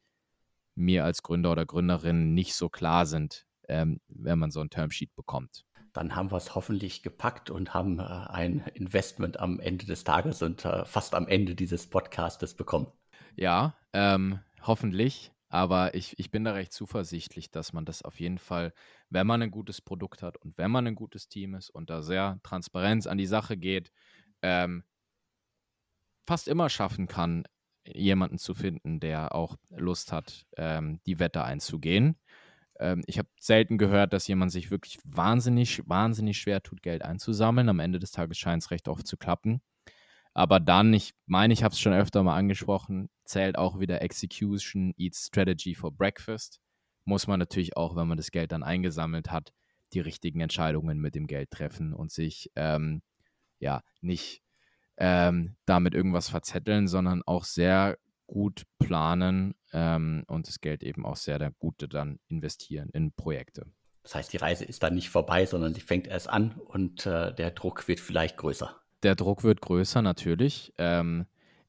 mir 0.75 1.03
als 1.05 1.21
Gründer 1.21 1.51
oder 1.51 1.65
Gründerin 1.65 2.33
nicht 2.33 2.55
so 2.55 2.69
klar 2.69 3.05
sind, 3.05 3.45
ähm, 3.67 3.99
wenn 4.07 4.39
man 4.39 4.51
so 4.51 4.61
ein 4.61 4.69
Termsheet 4.69 5.13
bekommt. 5.15 5.65
Dann 5.91 6.15
haben 6.15 6.31
wir 6.31 6.37
es 6.37 6.55
hoffentlich 6.55 7.03
gepackt 7.03 7.51
und 7.51 7.73
haben 7.73 7.99
äh, 7.99 8.03
ein 8.03 8.63
Investment 8.73 9.39
am 9.39 9.59
Ende 9.59 9.85
des 9.85 10.03
Tages 10.03 10.41
und 10.41 10.65
äh, 10.65 10.85
fast 10.85 11.13
am 11.13 11.27
Ende 11.27 11.53
dieses 11.55 11.87
Podcastes 11.87 12.55
bekommen. 12.55 12.87
Ja, 13.35 13.75
ähm, 13.93 14.39
hoffentlich. 14.61 15.32
Aber 15.53 15.93
ich, 15.93 16.17
ich 16.17 16.31
bin 16.31 16.45
da 16.45 16.53
recht 16.53 16.73
zuversichtlich, 16.73 17.51
dass 17.51 17.73
man 17.73 17.85
das 17.85 18.01
auf 18.01 18.19
jeden 18.19 18.39
Fall, 18.39 18.73
wenn 19.11 19.27
man 19.27 19.39
ein 19.43 19.51
gutes 19.51 19.81
Produkt 19.81 20.23
hat 20.23 20.35
und 20.35 20.57
wenn 20.57 20.71
man 20.71 20.87
ein 20.87 20.95
gutes 20.95 21.27
Team 21.29 21.53
ist 21.53 21.69
und 21.69 21.91
da 21.91 22.01
sehr 22.01 22.39
transparent 22.41 23.05
an 23.05 23.19
die 23.19 23.27
Sache 23.27 23.55
geht, 23.55 23.91
ähm, 24.41 24.83
fast 26.25 26.47
immer 26.47 26.69
schaffen 26.69 27.05
kann, 27.07 27.43
jemanden 27.85 28.39
zu 28.39 28.55
finden, 28.55 28.99
der 28.99 29.35
auch 29.35 29.55
Lust 29.69 30.11
hat, 30.11 30.47
ähm, 30.57 31.01
die 31.05 31.19
Wette 31.19 31.43
einzugehen. 31.43 32.17
Ähm, 32.79 33.03
ich 33.05 33.19
habe 33.19 33.29
selten 33.39 33.77
gehört, 33.77 34.11
dass 34.13 34.27
jemand 34.27 34.51
sich 34.51 34.71
wirklich 34.71 34.97
wahnsinnig, 35.03 35.83
wahnsinnig 35.87 36.39
schwer 36.39 36.63
tut, 36.63 36.81
Geld 36.81 37.03
einzusammeln. 37.03 37.69
Am 37.69 37.79
Ende 37.79 37.99
des 37.99 38.09
Tages 38.09 38.39
scheint 38.39 38.63
es 38.63 38.71
recht 38.71 38.87
oft 38.87 39.05
zu 39.05 39.17
klappen. 39.17 39.61
Aber 40.33 40.59
dann, 40.59 40.93
ich 40.93 41.13
meine, 41.25 41.53
ich 41.53 41.63
habe 41.63 41.73
es 41.73 41.79
schon 41.79 41.93
öfter 41.93 42.23
mal 42.23 42.35
angesprochen, 42.35 43.09
zählt 43.23 43.57
auch 43.57 43.79
wieder 43.79 44.01
Execution 44.01 44.93
Eats 44.97 45.27
Strategy 45.27 45.75
for 45.75 45.91
Breakfast. 45.91 46.59
Muss 47.05 47.27
man 47.27 47.39
natürlich 47.39 47.77
auch, 47.77 47.95
wenn 47.95 48.07
man 48.07 48.17
das 48.17 48.31
Geld 48.31 48.51
dann 48.51 48.63
eingesammelt 48.63 49.31
hat, 49.31 49.53
die 49.93 49.99
richtigen 49.99 50.39
Entscheidungen 50.39 50.99
mit 50.99 51.15
dem 51.15 51.27
Geld 51.27 51.51
treffen 51.51 51.93
und 51.93 52.11
sich 52.11 52.49
ähm, 52.55 53.03
ja 53.59 53.83
nicht 54.01 54.41
ähm, 54.97 55.55
damit 55.65 55.93
irgendwas 55.93 56.29
verzetteln, 56.29 56.87
sondern 56.87 57.21
auch 57.25 57.43
sehr 57.43 57.97
gut 58.25 58.63
planen 58.79 59.53
ähm, 59.71 60.23
und 60.27 60.47
das 60.47 60.59
Geld 60.61 60.81
eben 60.81 61.05
auch 61.05 61.17
sehr 61.17 61.51
Gute 61.59 61.87
dann 61.87 62.19
investieren 62.27 62.89
in 62.93 63.11
Projekte. 63.11 63.65
Das 64.01 64.15
heißt, 64.15 64.33
die 64.33 64.37
Reise 64.37 64.65
ist 64.65 64.81
dann 64.83 64.95
nicht 64.95 65.09
vorbei, 65.09 65.45
sondern 65.45 65.73
sie 65.73 65.81
fängt 65.81 66.07
erst 66.07 66.29
an 66.29 66.59
und 66.59 67.05
äh, 67.05 67.33
der 67.33 67.51
Druck 67.51 67.87
wird 67.87 67.99
vielleicht 67.99 68.37
größer 68.37 68.82
der 69.03 69.15
Druck 69.15 69.43
wird 69.43 69.61
größer 69.61 70.01
natürlich. 70.01 70.73
Ähm, 70.77 71.25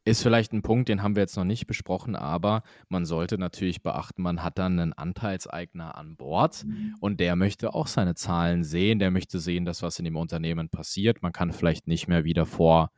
ist 0.07 0.22
vielleicht 0.22 0.53
ein 0.53 0.61
Punkt, 0.61 0.91
den 0.91 1.03
haben 1.03 1.16
wir 1.16 1.22
jetzt 1.22 1.37
noch 1.37 1.45
nicht 1.45 1.66
besprochen, 1.66 2.14
aber 2.14 2.62
man 2.89 3.07
sollte 3.07 3.39
natürlich 3.39 3.82
beachten, 3.82 4.22
man 4.22 4.43
hat 4.43 4.59
dann 4.59 4.78
einen 4.78 4.93
Anteilseigner 4.93 5.97
an 5.97 6.16
Bord 6.16 6.64
mhm. 6.64 6.95
und 7.01 7.20
der 7.20 7.37
möchte 7.37 7.72
auch 7.72 7.87
seine 7.87 8.14
Zahlen 8.14 8.64
sehen, 8.64 8.99
der 8.99 9.11
möchte 9.11 9.39
sehen, 9.39 9.64
dass 9.64 9.82
was 9.82 9.99
in 9.99 10.05
dem 10.05 10.16
Unternehmen 10.16 10.68
passiert. 10.68 11.22
Man 11.22 11.32
kann 11.32 11.53
vielleicht 11.53 11.87
nicht 11.87 12.07
mehr 12.07 12.24
wieder 12.24 12.45
vor 12.45 12.91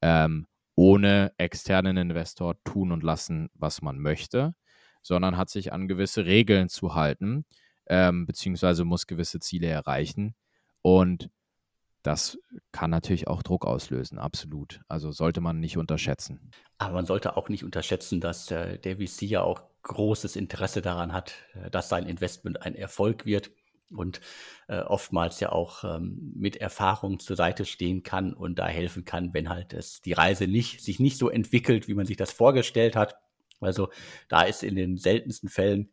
ähm, 0.00 0.46
ohne 0.74 1.32
externen 1.36 1.98
Investor 1.98 2.62
tun 2.64 2.92
und 2.92 3.02
lassen, 3.02 3.50
was 3.54 3.82
man 3.82 3.98
möchte, 3.98 4.54
sondern 5.02 5.36
hat 5.36 5.50
sich 5.50 5.72
an 5.72 5.86
gewisse 5.86 6.24
Regeln 6.24 6.70
zu 6.70 6.94
halten, 6.94 7.44
ähm, 7.88 8.24
beziehungsweise 8.24 8.84
muss 8.84 9.06
gewisse 9.06 9.38
Ziele 9.40 9.66
erreichen. 9.66 10.34
Und 10.80 11.30
das 12.08 12.38
kann 12.72 12.88
natürlich 12.88 13.28
auch 13.28 13.42
Druck 13.42 13.66
auslösen, 13.66 14.18
absolut. 14.18 14.80
Also 14.88 15.12
sollte 15.12 15.42
man 15.42 15.60
nicht 15.60 15.76
unterschätzen. 15.76 16.50
Aber 16.78 16.94
man 16.94 17.04
sollte 17.04 17.36
auch 17.36 17.50
nicht 17.50 17.64
unterschätzen, 17.64 18.18
dass 18.18 18.50
äh, 18.50 18.78
der 18.78 18.96
VC 18.96 19.22
ja 19.22 19.42
auch 19.42 19.60
großes 19.82 20.34
Interesse 20.34 20.80
daran 20.80 21.12
hat, 21.12 21.34
äh, 21.52 21.70
dass 21.70 21.90
sein 21.90 22.06
Investment 22.06 22.62
ein 22.62 22.74
Erfolg 22.74 23.26
wird 23.26 23.50
und 23.90 24.22
äh, 24.68 24.80
oftmals 24.80 25.38
ja 25.40 25.52
auch 25.52 25.84
ähm, 25.84 26.32
mit 26.34 26.56
Erfahrung 26.56 27.18
zur 27.18 27.36
Seite 27.36 27.66
stehen 27.66 28.02
kann 28.02 28.32
und 28.32 28.58
da 28.58 28.66
helfen 28.68 29.04
kann, 29.04 29.34
wenn 29.34 29.50
halt 29.50 29.74
es 29.74 30.00
die 30.00 30.14
Reise 30.14 30.46
nicht, 30.46 30.82
sich 30.82 31.00
nicht 31.00 31.18
so 31.18 31.28
entwickelt, 31.28 31.88
wie 31.88 31.94
man 31.94 32.06
sich 32.06 32.16
das 32.16 32.32
vorgestellt 32.32 32.96
hat. 32.96 33.16
Also 33.60 33.90
da 34.30 34.42
ist 34.42 34.62
in 34.62 34.76
den 34.76 34.96
seltensten 34.96 35.50
Fällen 35.50 35.90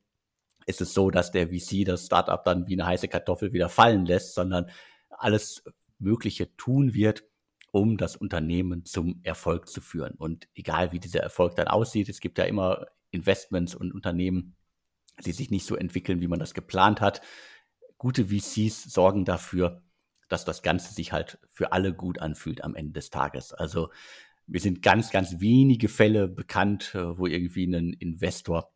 ist 0.66 0.80
es 0.80 0.94
so, 0.94 1.12
dass 1.12 1.32
der 1.32 1.50
VC 1.50 1.84
das 1.86 2.06
Startup 2.06 2.42
dann 2.46 2.68
wie 2.68 2.74
eine 2.74 2.86
heiße 2.86 3.10
Kartoffel 3.10 3.52
wieder 3.52 3.68
fallen 3.68 4.06
lässt, 4.06 4.34
sondern 4.34 4.70
alles 5.18 5.64
Mögliche 6.06 6.56
tun 6.56 6.94
wird, 6.94 7.26
um 7.72 7.98
das 7.98 8.16
Unternehmen 8.16 8.86
zum 8.86 9.20
Erfolg 9.24 9.68
zu 9.68 9.82
führen. 9.82 10.14
Und 10.14 10.48
egal 10.56 10.94
wie 10.94 11.00
dieser 11.00 11.20
Erfolg 11.20 11.56
dann 11.56 11.68
aussieht, 11.68 12.08
es 12.08 12.22
gibt 12.22 12.38
ja 12.38 12.46
immer 12.46 12.86
Investments 13.12 13.76
und 13.76 13.94
Unternehmen, 13.94 14.56
die 15.26 15.32
sich 15.32 15.52
nicht 15.52 15.66
so 15.66 15.76
entwickeln, 15.76 16.22
wie 16.22 16.28
man 16.28 16.40
das 16.40 16.54
geplant 16.54 17.02
hat. 17.02 17.22
Gute 17.98 18.28
VCs 18.28 18.84
sorgen 18.84 19.26
dafür, 19.26 19.82
dass 20.30 20.46
das 20.46 20.62
Ganze 20.62 20.94
sich 20.94 21.12
halt 21.12 21.40
für 21.50 21.72
alle 21.72 21.94
gut 21.94 22.20
anfühlt 22.20 22.64
am 22.64 22.76
Ende 22.76 22.94
des 22.94 23.10
Tages. 23.10 23.54
Also 23.54 23.90
wir 24.48 24.60
sind 24.60 24.82
ganz, 24.82 25.12
ganz 25.12 25.40
wenige 25.40 25.90
Fälle 25.90 26.28
bekannt, 26.28 26.94
äh, 26.96 27.18
wo 27.18 27.26
irgendwie 27.26 27.66
ein 27.66 27.94
Investor 27.94 28.72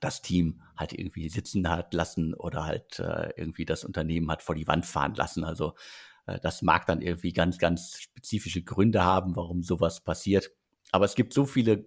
das 0.00 0.22
Team 0.22 0.62
halt 0.76 0.92
irgendwie 0.92 1.28
sitzen 1.28 1.68
hat 1.68 1.94
lassen 1.94 2.34
oder 2.34 2.64
halt 2.64 2.98
äh, 2.98 3.30
irgendwie 3.36 3.64
das 3.64 3.84
Unternehmen 3.84 4.30
hat 4.30 4.42
vor 4.42 4.54
die 4.54 4.66
Wand 4.66 4.84
fahren 4.84 5.14
lassen. 5.14 5.44
Also 5.44 5.74
das 6.26 6.62
mag 6.62 6.86
dann 6.86 7.02
irgendwie 7.02 7.32
ganz, 7.32 7.58
ganz 7.58 7.98
spezifische 8.00 8.62
Gründe 8.62 9.04
haben, 9.04 9.36
warum 9.36 9.62
sowas 9.62 10.02
passiert. 10.02 10.50
Aber 10.90 11.04
es 11.04 11.14
gibt 11.14 11.32
so 11.32 11.44
viele 11.44 11.84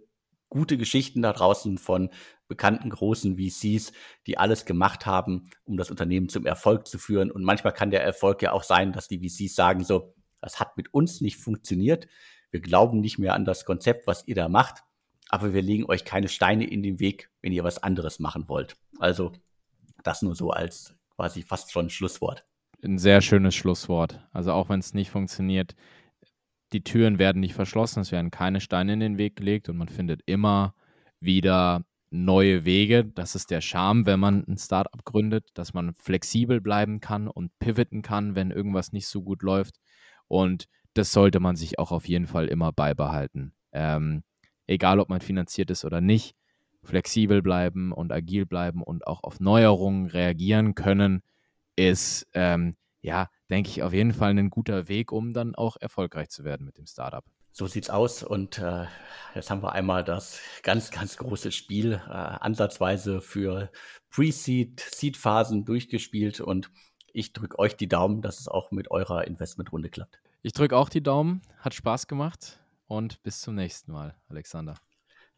gute 0.50 0.78
Geschichten 0.78 1.22
da 1.22 1.34
draußen 1.34 1.78
von 1.78 2.10
bekannten 2.48 2.90
großen 2.90 3.38
VCs, 3.38 3.92
die 4.28 4.38
alles 4.38 4.66
gemacht 4.66 5.06
haben, 5.06 5.50
um 5.66 5.78
das 5.78 5.92
Unternehmen 5.92 6.30
zum 6.30 6.46
Erfolg 6.46 6.88
zu 6.88 6.98
führen. 6.98 7.32
Und 7.32 7.44
manchmal 7.44 7.74
kann 7.74 7.92
der 7.92 8.04
Erfolg 8.04 8.42
ja 8.42 8.54
auch 8.54 8.64
sein, 8.64 8.94
dass 8.94 9.08
die 9.08 9.20
VCs 9.20 9.56
sagen 9.56 9.84
so, 9.84 10.14
das 10.40 10.60
hat 10.60 10.78
mit 10.78 10.94
uns 10.94 11.20
nicht 11.20 11.38
funktioniert. 11.38 12.08
Wir 12.52 12.62
glauben 12.62 13.02
nicht 13.02 13.18
mehr 13.18 13.34
an 13.34 13.44
das 13.44 13.66
Konzept, 13.66 14.08
was 14.08 14.26
ihr 14.28 14.36
da 14.36 14.48
macht, 14.48 14.84
aber 15.30 15.54
wir 15.54 15.62
legen 15.62 15.86
euch 15.86 16.06
keine 16.06 16.30
Steine 16.30 16.66
in 16.66 16.84
den 16.84 17.00
Weg, 17.00 17.30
wenn 17.42 17.52
ihr 17.52 17.64
was 17.64 17.84
anderes 17.84 18.20
machen 18.20 18.48
wollt. 18.48 18.78
Also 19.00 19.34
das 20.04 20.22
nur 20.22 20.36
so 20.36 20.52
als 20.52 20.96
quasi 21.16 21.42
fast 21.42 21.72
schon 21.72 21.90
Schlusswort 21.90 22.46
ein 22.88 22.98
sehr 22.98 23.22
schönes 23.22 23.56
Schlusswort. 23.56 24.20
Also 24.32 24.54
auch 24.54 24.70
wenn 24.70 24.80
es 24.80 24.94
nicht 24.94 25.12
funktioniert, 25.12 25.76
die 26.74 26.84
Türen 26.84 27.20
werden 27.20 27.40
nicht 27.40 27.54
verschlossen, 27.54 28.02
es 28.02 28.12
werden 28.12 28.32
keine 28.32 28.60
Steine 28.60 28.94
in 28.94 29.00
den 29.00 29.18
Weg 29.18 29.36
gelegt 29.36 29.70
und 29.70 29.78
man 29.78 29.88
findet 29.88 30.22
immer 30.26 30.74
wieder 31.20 31.86
neue 32.10 32.66
Wege. 32.66 33.06
Das 33.06 33.36
ist 33.36 33.52
der 33.52 33.62
Charme, 33.62 34.06
wenn 34.06 34.20
man 34.20 34.44
ein 34.48 34.58
Startup 34.58 35.04
gründet, 35.06 35.50
dass 35.54 35.74
man 35.74 35.94
flexibel 35.94 36.62
bleiben 36.62 37.00
kann 37.00 37.28
und 37.28 37.58
pivoten 37.60 38.02
kann, 38.02 38.36
wenn 38.36 38.52
irgendwas 38.52 38.92
nicht 38.92 39.08
so 39.08 39.22
gut 39.22 39.44
läuft. 39.44 39.76
Und 40.28 40.66
das 40.94 41.12
sollte 41.12 41.40
man 41.40 41.56
sich 41.56 41.80
auch 41.80 41.92
auf 41.92 42.08
jeden 42.08 42.28
Fall 42.28 42.48
immer 42.48 42.72
beibehalten. 42.72 43.54
Ähm, 43.72 44.24
egal, 44.66 45.00
ob 45.00 45.10
man 45.10 45.22
finanziert 45.22 45.70
ist 45.70 45.86
oder 45.86 46.02
nicht, 46.02 46.36
flexibel 46.84 47.42
bleiben 47.42 47.92
und 47.92 48.12
agil 48.12 48.46
bleiben 48.46 48.82
und 48.82 49.08
auch 49.08 49.24
auf 49.24 49.40
Neuerungen 49.40 50.08
reagieren 50.08 50.76
können 50.76 51.22
ist, 51.78 52.28
ähm, 52.34 52.76
ja, 53.02 53.30
denke 53.50 53.70
ich, 53.70 53.84
auf 53.84 53.94
jeden 53.94 54.12
Fall 54.12 54.32
ein 54.32 54.50
guter 54.50 54.90
Weg, 54.90 55.14
um 55.14 55.34
dann 55.34 55.56
auch 55.56 55.78
erfolgreich 55.80 56.30
zu 56.30 56.44
werden 56.44 56.66
mit 56.66 56.78
dem 56.78 56.88
Startup. 56.88 57.24
So 57.54 57.66
sieht's 57.66 57.90
aus 57.90 58.22
und 58.22 58.60
äh, 58.60 58.86
jetzt 59.34 59.50
haben 59.50 59.64
wir 59.64 59.72
einmal 59.72 60.04
das 60.04 60.40
ganz, 60.62 60.92
ganz 60.92 61.18
große 61.18 61.52
Spiel 61.52 61.94
äh, 61.94 62.12
ansatzweise 62.12 63.22
für 63.22 63.72
Pre-Seed, 64.12 64.80
Seed-Phasen 64.80 65.66
durchgespielt 65.66 66.40
und 66.40 66.70
ich 67.14 67.34
drücke 67.34 67.58
euch 67.58 67.76
die 67.76 67.88
Daumen, 67.88 68.22
dass 68.22 68.40
es 68.40 68.48
auch 68.48 68.70
mit 68.70 68.92
eurer 68.92 69.26
Investmentrunde 69.26 69.90
klappt. 69.90 70.20
Ich 70.44 70.54
drücke 70.54 70.78
auch 70.78 70.90
die 70.90 71.02
Daumen, 71.02 71.42
hat 71.58 71.74
Spaß 71.74 72.08
gemacht 72.08 72.60
und 72.86 73.24
bis 73.24 73.42
zum 73.42 73.56
nächsten 73.56 73.92
Mal, 73.92 74.16
Alexander. 74.30 74.76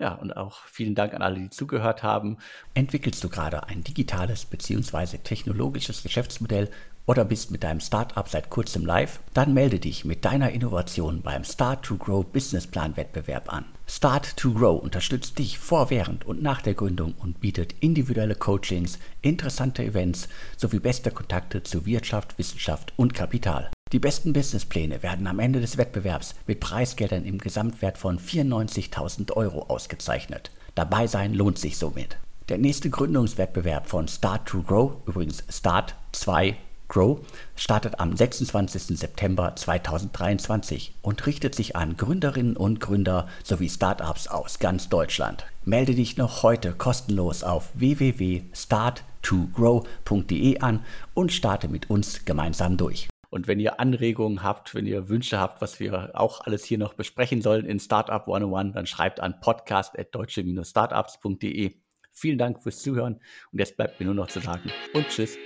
Ja, 0.02 0.14
und 0.14 0.38
auch 0.38 0.62
vielen 0.66 0.96
Dank 0.96 1.14
an 1.14 1.22
alle, 1.22 1.40
die 1.40 1.50
zugehört 1.50 2.04
haben. 2.04 2.38
Entwickelst 2.74 3.22
du 3.22 3.28
gerade 3.28 3.68
ein 3.68 3.84
digitales 3.84 4.46
bzw. 4.46 5.18
technologisches 5.18 6.04
Geschäftsmodell 6.04 6.70
oder 7.06 7.26
bist 7.26 7.52
mit 7.52 7.64
deinem 7.64 7.82
Startup 7.82 8.30
seit 8.30 8.50
kurzem 8.50 8.86
live? 8.86 9.20
Dann 9.34 9.54
melde 9.54 9.78
dich 9.78 10.06
mit 10.06 10.24
deiner 10.24 10.52
Innovation 10.52 11.22
beim 11.22 11.44
Start 11.44 11.84
to 11.84 11.98
Grow 11.98 12.26
Businessplan 12.26 12.96
Wettbewerb 12.96 13.52
an. 13.52 13.66
Start 13.88 14.38
to 14.38 14.54
Grow 14.54 14.82
unterstützt 14.82 15.38
dich 15.38 15.60
vor, 15.60 15.90
während 15.90 16.26
und 16.26 16.42
nach 16.42 16.62
der 16.62 16.76
Gründung 16.76 17.16
und 17.20 17.42
bietet 17.42 17.76
individuelle 17.82 18.36
Coachings, 18.36 19.00
interessante 19.22 19.84
Events 19.84 20.30
sowie 20.56 20.80
beste 20.80 21.12
Kontakte 21.12 21.64
zu 21.64 21.86
Wirtschaft, 21.86 22.38
Wissenschaft 22.38 22.94
und 22.96 23.14
Kapital. 23.14 23.70
Die 23.92 24.00
besten 24.00 24.34
Businesspläne 24.34 25.02
werden 25.02 25.26
am 25.26 25.40
Ende 25.40 25.62
des 25.62 25.78
Wettbewerbs 25.78 26.36
mit 26.46 26.60
Preisgeldern 26.60 27.26
im 27.26 27.40
Gesamtwert 27.40 27.98
von 27.98 28.20
94.000 28.20 29.34
Euro 29.34 29.64
ausgezeichnet. 29.64 30.52
Dabei 30.76 31.08
sein 31.08 31.34
lohnt 31.34 31.58
sich 31.58 31.80
somit. 31.80 32.18
Der 32.50 32.60
nächste 32.60 32.92
Gründungswettbewerb 32.92 33.90
von 33.90 34.08
Start 34.08 34.48
to 34.48 34.62
Grow, 34.62 34.92
übrigens 35.08 35.44
Start 35.50 35.96
2 36.12 36.56
Grow, 36.88 37.22
startet 37.56 38.00
am 38.00 38.16
26. 38.16 39.00
September 39.00 39.56
2023 39.56 40.94
und 41.02 41.26
richtet 41.26 41.56
sich 41.56 41.76
an 41.76 41.98
Gründerinnen 41.98 42.58
und 42.58 42.80
Gründer 42.80 43.28
sowie 43.44 43.70
Startups 43.70 44.28
aus 44.28 44.60
ganz 44.60 44.90
Deutschland. 44.90 45.48
Melde 45.66 45.96
dich 45.96 46.16
noch 46.16 46.44
heute 46.44 46.74
kostenlos 46.74 47.44
auf 47.44 47.70
www.start2grow.de 47.74 50.60
an 50.60 50.86
und 51.16 51.32
starte 51.32 51.68
mit 51.68 51.90
uns 51.90 52.26
gemeinsam 52.26 52.78
durch. 52.78 53.09
Und 53.30 53.48
wenn 53.48 53.60
ihr 53.60 53.80
Anregungen 53.80 54.44
habt, 54.44 54.76
wenn 54.76 54.86
ihr 54.86 55.10
Wünsche 55.10 55.40
habt, 55.40 55.62
was 55.62 55.80
wir 55.80 56.12
auch 56.14 56.42
alles 56.42 56.66
hier 56.66 56.78
noch 56.78 56.94
besprechen 56.94 57.42
sollen 57.42 57.66
in 57.66 57.80
Startup 57.80 58.22
101, 58.22 58.74
dann 58.74 58.86
schreibt 58.88 59.20
an 59.20 59.40
podcast.deutsche-startups.de. 59.40 61.74
Vielen 62.12 62.38
Dank 62.38 62.62
fürs 62.64 62.82
Zuhören 62.82 63.20
und 63.52 63.60
jetzt 63.60 63.78
bleibt 63.78 64.00
mir 64.00 64.06
nur 64.08 64.16
noch 64.16 64.28
zu 64.28 64.40
sagen 64.40 64.72
und 64.94 65.08
tschüss. 65.10 65.38